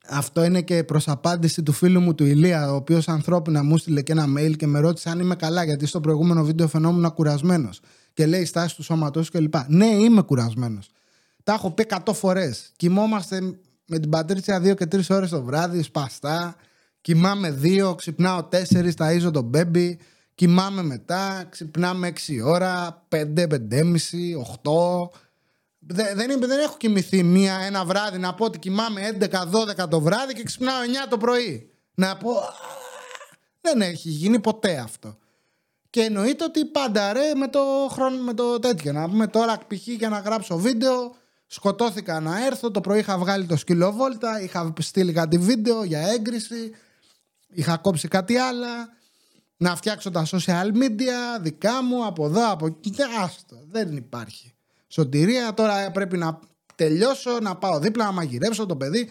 Αυτό 0.09 0.45
είναι 0.45 0.63
και 0.63 0.85
προς 0.85 1.09
απάντηση 1.09 1.63
του 1.63 1.73
φίλου 1.73 2.01
μου 2.01 2.15
του 2.15 2.25
Ηλία, 2.25 2.73
ο 2.73 2.75
οποίος 2.75 3.09
ανθρώπινα 3.09 3.63
μου 3.63 3.79
στείλε 3.79 4.03
και 4.03 4.13
ένα 4.13 4.27
mail 4.37 4.57
και 4.57 4.67
με 4.67 4.79
ρώτησε 4.79 5.11
αν 5.11 5.21
είμαι 5.21 5.35
καλά, 5.37 5.65
γιατί 5.65 5.87
στο 5.87 6.01
προηγούμενο 6.01 6.45
βίντεο 6.45 6.69
φαινόμουν 6.69 7.13
κουρασμένος. 7.13 7.81
Και 8.13 8.27
λέει 8.27 8.45
στάση 8.45 8.77
του 8.77 8.83
σώματό 8.83 9.23
κλπ. 9.33 9.55
Ναι, 9.67 9.87
είμαι 9.87 10.23
κουρασμένος. 10.23 10.91
Τα 11.43 11.53
έχω 11.53 11.71
πει 11.71 11.87
100 12.05 12.13
φορές. 12.15 12.73
Κοιμόμαστε 12.77 13.59
με 13.87 13.99
την 13.99 14.11
πατρίτσα 14.11 14.61
δύο 14.61 14.75
και 14.75 14.87
τρεις 14.87 15.11
ώρες 15.11 15.31
το 15.31 15.43
βράδυ, 15.43 15.83
σπαστά. 15.83 16.57
Κοιμάμαι 17.01 17.51
δύο, 17.51 17.95
ξυπνάω 17.95 18.45
τέσσερις, 18.45 18.95
ταΐζω 18.99 19.31
τον 19.33 19.45
μπέμπι. 19.45 19.99
Κοιμάμαι 20.35 20.83
μετά, 20.83 21.45
ξυπνάμε 21.51 22.07
έξι 22.07 22.41
ώρα, 22.41 23.05
πέντε, 23.09 23.47
πεντέμιση, 23.47 24.35
οχτώ. 24.39 25.11
Δε- 25.79 26.15
δεν, 26.15 26.31
είμαι- 26.31 26.47
δεν 26.47 26.59
έχω 26.61 26.77
κοιμηθεί 26.77 27.23
μία, 27.23 27.55
ένα 27.55 27.85
βράδυ 27.85 28.19
να 28.19 28.35
πω 28.35 28.45
ότι 28.45 28.59
κοιμάμαι 28.59 29.01
11-12 29.21 29.89
το 29.89 30.01
βράδυ 30.01 30.33
και 30.35 30.43
ξυπνάω 30.43 30.81
9 31.07 31.09
το 31.11 31.17
πρωί. 31.17 31.71
Να 31.95 32.17
πω. 32.17 32.31
«Α, 32.39 32.53
Δεν 33.61 33.81
έχει 33.81 34.09
γίνει 34.09 34.41
ποτέ 34.41 34.77
αυτό. 34.79 35.19
Και 35.91 36.01
εννοείται 36.01 36.45
ότι 36.45 36.65
πάντα 36.65 37.13
ρε 37.13 37.35
με 37.35 37.49
το 37.49 37.61
χρόνο, 37.91 38.17
με 38.23 38.35
το 38.35 38.59
τέτοιο. 38.59 38.93
Να 38.93 39.09
πούμε 39.09 39.27
τώρα 39.27 39.59
π.χ. 39.59 39.87
για 39.87 40.09
να 40.09 40.19
γράψω 40.19 40.57
βίντεο, 40.59 41.15
σκοτώθηκα 41.47 42.21
να 42.21 42.47
έρθω. 42.47 42.71
Το 42.71 42.81
πρωί 42.81 42.99
είχα 42.99 43.19
βγάλει 43.19 43.47
το 43.47 43.57
σκυλοβόλτα, 43.57 44.41
είχα 44.41 44.73
στείλει 44.79 45.13
κάτι 45.13 45.39
βίντεο 45.39 45.85
για 45.85 46.01
έγκριση, 46.01 46.71
είχα 47.49 47.77
κόψει 47.77 48.09
κάτι 48.09 48.37
άλλα. 48.37 48.93
Να 49.57 49.77
φτιάξω 49.77 50.11
τα 50.11 50.27
social 50.27 50.67
media 50.67 51.41
δικά 51.41 51.83
μου 51.83 52.07
από 52.07 52.27
εδώ, 52.27 52.51
από 52.51 52.67
εκεί. 52.67 52.91
Και 52.91 53.03
Άστο, 53.23 53.57
δεν 53.71 53.97
υπάρχει. 53.97 54.55
Σωτηρία, 54.89 55.55
τώρα 55.55 55.91
πρέπει 55.91 56.17
να 56.17 56.41
τελειώσω, 56.75 57.39
να 57.41 57.57
πάω 57.57 57.79
δίπλα, 57.79 58.05
να 58.05 58.13
μαγειρέψω 58.13 58.67
το 58.67 58.77
παιδί. 58.77 59.11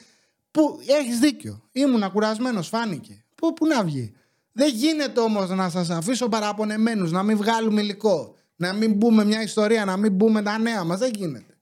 Που 0.51 0.79
έχεις 0.99 1.19
δίκιο. 1.19 1.63
Ήμουν 1.71 2.11
κουρασμένος, 2.11 2.67
φάνηκε. 2.67 3.23
Πού, 3.36 3.53
πού 3.53 3.67
να 3.67 3.84
βγει. 3.84 4.13
Δεν 4.51 4.73
γίνεται 4.73 5.19
όμως 5.19 5.49
να 5.49 5.69
σας 5.69 5.89
αφήσω 5.89 6.29
παραπονεμένους, 6.29 7.11
να 7.11 7.23
μην 7.23 7.38
βγάλουμε 7.38 7.81
υλικό, 7.81 8.36
να 8.55 8.73
μην 8.73 8.93
μπούμε 8.93 9.25
μια 9.25 9.41
ιστορία, 9.41 9.86
να 9.86 9.97
μην 9.97 10.11
μπούμε 10.11 10.41
τα 10.41 10.57
νέα 10.57 10.84
μας. 10.84 10.99
Δεν 10.99 11.11
γίνεται. 11.15 11.52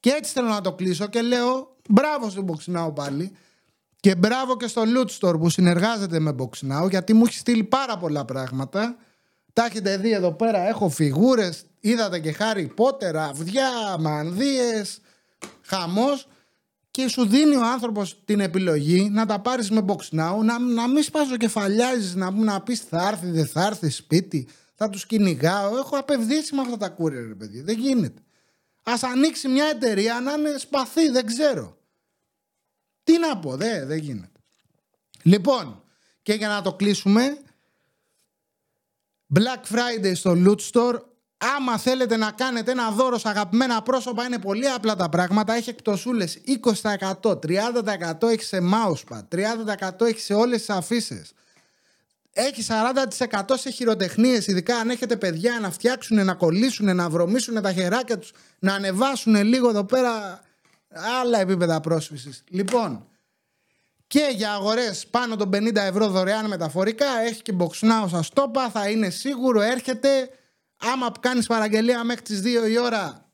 Και 0.00 0.10
έτσι 0.10 0.32
θέλω 0.32 0.48
να 0.48 0.60
το 0.60 0.72
κλείσω 0.72 1.06
και 1.06 1.22
λέω 1.22 1.76
μπράβο 1.88 2.30
στον 2.30 2.46
Boxinao 2.50 2.94
πάλι 2.94 3.32
και 4.00 4.14
μπράβο 4.14 4.56
και 4.56 4.66
στο 4.66 4.82
Loot 4.86 5.08
Store 5.20 5.38
που 5.38 5.50
συνεργάζεται 5.50 6.18
με 6.18 6.34
Boxinao 6.38 6.90
γιατί 6.90 7.12
μου 7.12 7.24
έχει 7.26 7.38
στείλει 7.38 7.64
πάρα 7.64 7.98
πολλά 7.98 8.24
πράγματα. 8.24 8.96
Τα 9.52 9.64
έχετε 9.64 9.96
δει 9.96 10.10
εδώ 10.10 10.32
πέρα, 10.32 10.68
έχω 10.68 10.88
φιγούρες, 10.88 11.64
είδατε 11.80 12.18
και 12.18 12.32
Χάρι 12.32 12.66
Πότερ, 12.66 13.16
αυγιά, 13.16 13.96
μανδύες, 14.00 15.00
χαμός 15.62 16.28
και 16.90 17.08
σου 17.08 17.26
δίνει 17.26 17.56
ο 17.56 17.64
άνθρωπος 17.64 18.22
την 18.24 18.40
επιλογή 18.40 19.08
να 19.10 19.26
τα 19.26 19.40
πάρεις 19.40 19.70
με 19.70 19.84
Boxinao, 19.86 20.36
να, 20.42 20.58
να 20.58 20.88
μην 20.88 21.02
σπαζοκεφαλιάζεις, 21.02 22.14
να, 22.14 22.30
να 22.30 22.60
πεις 22.60 22.80
θα 22.80 23.08
έρθει, 23.08 23.30
δεν 23.30 23.46
θα 23.46 23.66
έρθει 23.66 23.88
σπίτι, 23.88 24.48
θα 24.74 24.90
τους 24.90 25.06
κυνηγάω. 25.06 25.76
Έχω 25.76 25.96
απευδίσει 25.96 26.54
με 26.54 26.60
αυτά 26.60 26.76
τα 26.76 26.96
courier, 26.98 27.26
ρε 27.28 27.34
παιδί, 27.34 27.60
δεν 27.60 27.78
γίνεται. 27.78 28.22
Ας 28.90 29.02
ανοίξει 29.02 29.48
μια 29.48 29.64
εταιρεία 29.64 30.20
να 30.20 30.32
είναι 30.32 30.58
σπαθή, 30.58 31.08
δεν 31.08 31.26
ξέρω. 31.26 31.78
Τι 33.04 33.18
να 33.18 33.38
πω, 33.38 33.56
δεν, 33.56 33.86
δεν 33.86 33.98
γίνεται. 33.98 34.40
Λοιπόν, 35.22 35.82
και 36.22 36.32
για 36.32 36.48
να 36.48 36.62
το 36.62 36.74
κλείσουμε, 36.74 37.38
Black 39.34 39.74
Friday 39.74 40.12
στο 40.14 40.34
Loot 40.36 40.58
Store. 40.72 41.00
Άμα 41.56 41.78
θέλετε 41.78 42.16
να 42.16 42.30
κάνετε 42.30 42.70
ένα 42.70 42.90
δώρο 42.90 43.18
σε 43.18 43.28
αγαπημένα 43.28 43.82
πρόσωπα, 43.82 44.24
είναι 44.24 44.38
πολύ 44.38 44.68
απλά 44.68 44.96
τα 44.96 45.08
πράγματα. 45.08 45.52
Έχει 45.52 45.70
εκπτωσούλες 45.70 46.38
20%, 47.22 47.38
30% 47.38 48.28
έχει 48.28 48.42
σε 48.42 48.58
mousepad, 48.72 49.22
30% 49.28 50.06
έχει 50.06 50.20
σε 50.20 50.34
όλες 50.34 50.58
τις 50.58 50.70
αφήσεις. 50.70 51.32
Έχει 52.40 52.64
40% 52.68 53.40
σε 53.54 53.70
χειροτεχνίες, 53.70 54.46
ειδικά 54.46 54.76
αν 54.76 54.90
έχετε 54.90 55.16
παιδιά 55.16 55.58
να 55.60 55.70
φτιάξουν, 55.70 56.24
να 56.24 56.34
κολλήσουν, 56.34 56.96
να 56.96 57.08
βρωμίσουν 57.08 57.62
τα 57.62 57.72
χεράκια 57.72 58.18
τους, 58.18 58.32
να 58.58 58.74
ανεβάσουν 58.74 59.34
λίγο 59.44 59.68
εδώ 59.68 59.84
πέρα 59.84 60.40
άλλα 61.20 61.40
επίπεδα 61.40 61.80
πρόσφυσης. 61.80 62.44
Λοιπόν, 62.48 63.06
και 64.06 64.32
για 64.34 64.52
αγορές 64.52 65.06
πάνω 65.06 65.36
των 65.36 65.50
50 65.54 65.74
ευρώ 65.74 66.08
δωρεάν 66.08 66.46
μεταφορικά 66.46 67.06
έχει 67.26 67.42
και 67.42 67.54
Boxnow 67.58 68.06
σας 68.10 68.28
το 68.28 68.44
είπα, 68.48 68.70
θα 68.70 68.88
είναι 68.88 69.10
σίγουρο, 69.10 69.60
έρχεται. 69.60 70.30
Άμα 70.76 71.12
κάνεις 71.20 71.46
παραγγελία 71.46 72.04
μέχρι 72.04 72.22
τις 72.22 72.40
2 72.40 72.68
η 72.68 72.78
ώρα 72.78 73.30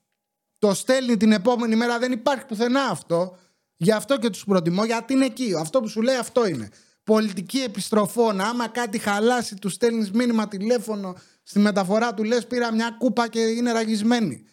το 0.58 0.74
στέλνει 0.74 1.16
την 1.16 1.32
επόμενη 1.32 1.76
μέρα. 1.76 1.98
Δεν 1.98 2.12
υπάρχει 2.12 2.44
πουθενά 2.44 2.82
αυτό. 2.82 3.38
Γι' 3.76 3.92
αυτό 3.92 4.18
και 4.18 4.30
τους 4.30 4.44
προτιμώ 4.44 4.84
γιατί 4.84 5.12
είναι 5.12 5.24
εκεί. 5.24 5.54
Αυτό 5.60 5.80
που 5.80 5.88
σου 5.88 6.02
λέει 6.02 6.16
αυτό 6.16 6.46
είναι 6.46 6.70
πολιτική 7.04 7.58
επιστροφών 7.58 8.40
άμα 8.40 8.68
κάτι 8.68 8.98
χαλάσει 8.98 9.54
τους 9.54 9.72
στέλνεις 9.72 10.10
μήνυμα 10.10 10.48
τηλέφωνο 10.48 11.16
στη 11.42 11.58
μεταφορά 11.58 12.14
του 12.14 12.24
λες 12.24 12.46
πήρα 12.46 12.72
μια 12.72 12.96
κούπα 12.98 13.28
και 13.28 13.40
είναι 13.40 13.72
ραγισμένη 13.72 14.46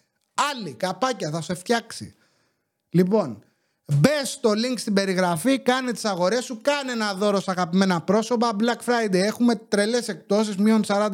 άλλη 0.52 0.74
καπάκια 0.74 1.30
θα 1.30 1.42
σε 1.42 1.54
φτιάξει 1.54 2.16
λοιπόν 2.90 3.44
Μπε 3.94 4.26
στο 4.26 4.50
link 4.50 4.74
στην 4.78 4.94
περιγραφή, 4.94 5.60
κάνε 5.60 5.92
τις 5.92 6.06
αγορές 6.06 6.44
σου, 6.44 6.60
κάνε 6.62 6.92
ένα 6.92 7.14
δώρο 7.14 7.40
σε 7.40 7.52
αγαπημένα 7.52 8.02
πρόσωπα. 8.02 8.56
Black 8.60 8.86
Friday 8.86 9.14
έχουμε 9.14 9.56
τρελές 9.56 10.08
εκτόσεις, 10.08 10.56
μείον 10.58 10.84
40%. 10.88 11.10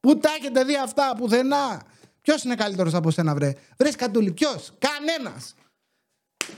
Πού 0.00 0.18
τα 0.18 0.30
έχετε 0.38 0.64
δει 0.64 0.76
αυτά, 0.76 1.14
πουθενά. 1.16 1.82
Ποιος 2.20 2.42
είναι 2.42 2.54
καλύτερος 2.54 2.94
από 2.94 3.10
σένα, 3.10 3.34
βρε; 3.34 3.52
Βρες 3.76 3.96
κατούλη, 3.96 4.32
ποιος; 4.32 4.72
Κανένας. 4.78 5.54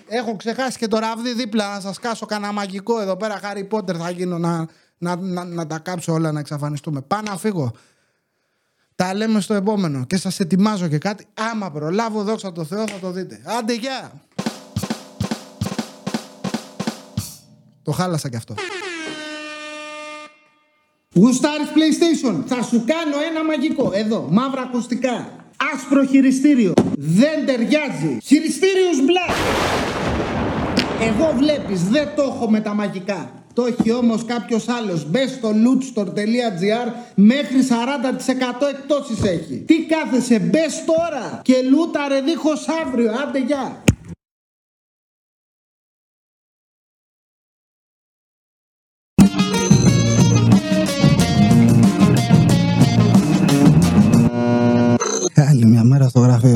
Έχω 0.08 0.36
ξεχάσει 0.36 0.78
και 0.78 0.88
το 0.88 0.98
ραβδί 0.98 1.34
δίπλα 1.34 1.74
να 1.74 1.80
σας 1.80 1.98
κάσω 1.98 2.26
κανένα 2.26 2.52
μαγικό 2.52 3.00
εδώ 3.00 3.16
πέρα. 3.16 3.40
Harry 3.42 3.68
Potter 3.76 3.96
θα 3.96 4.10
γίνω 4.10 4.38
να, 4.38 4.66
να, 4.98 5.16
να, 5.16 5.44
να 5.44 5.66
τα 5.66 5.78
κάψω 5.78 6.12
όλα 6.12 6.32
να 6.32 6.40
εξαφανιστούμε. 6.40 7.00
Πάω 7.00 7.20
να 7.20 7.36
φύγω. 7.36 7.72
Τα 8.94 9.14
λέμε 9.14 9.40
στο 9.40 9.54
επόμενο 9.54 10.04
και 10.04 10.16
σας 10.16 10.40
ετοιμάζω 10.40 10.88
και 10.88 10.98
κάτι. 10.98 11.26
Άμα 11.34 11.70
προλάβω, 11.70 12.22
δόξα 12.22 12.52
τω 12.52 12.64
Θεώ, 12.64 12.86
θα 12.88 12.98
το 12.98 13.10
δείτε. 13.10 13.40
Άντε, 13.58 13.74
γεια! 13.74 14.12
Το 17.82 17.92
χάλασα 17.92 18.28
κι 18.28 18.36
αυτό. 18.36 18.54
Γουστάρεις 21.14 21.66
PlayStation. 21.66 22.42
Θα 22.46 22.62
σου 22.62 22.84
κάνω 22.86 23.16
ένα 23.30 23.44
μαγικό. 23.44 23.90
Εδώ, 23.92 24.28
μαύρα 24.30 24.62
ακουστικά. 24.62 25.45
Άσπρο 25.74 26.04
χειριστήριο. 26.04 26.72
Δεν 26.96 27.46
ταιριάζει. 27.46 28.18
Χειριστήριος 28.24 28.96
μπλα. 29.04 29.26
Εγώ 31.00 31.34
βλέπεις, 31.38 31.82
δεν 31.88 32.08
το 32.16 32.22
έχω 32.22 32.50
με 32.50 32.60
τα 32.60 32.74
μαγικά. 32.74 33.30
Το 33.52 33.64
έχει 33.66 33.92
όμως 33.92 34.24
κάποιος 34.24 34.68
άλλος. 34.68 35.10
Μπες 35.10 35.30
στο 35.30 35.48
lootstore.gr 35.64 36.92
μέχρι 37.14 37.62
40% 37.62 38.66
εκτόσεις 38.74 39.22
έχει. 39.22 39.64
Τι 39.66 39.86
κάθεσαι, 39.86 40.38
μπες 40.38 40.84
τώρα 40.86 41.40
και 41.42 41.54
λούταρε 41.70 42.20
δίχως 42.20 42.66
αύριο. 42.84 43.10
Άντε 43.10 43.38
γεια. 43.38 43.82
cámaras 55.96 56.14
no 56.14 56.22
grabé 56.22 56.54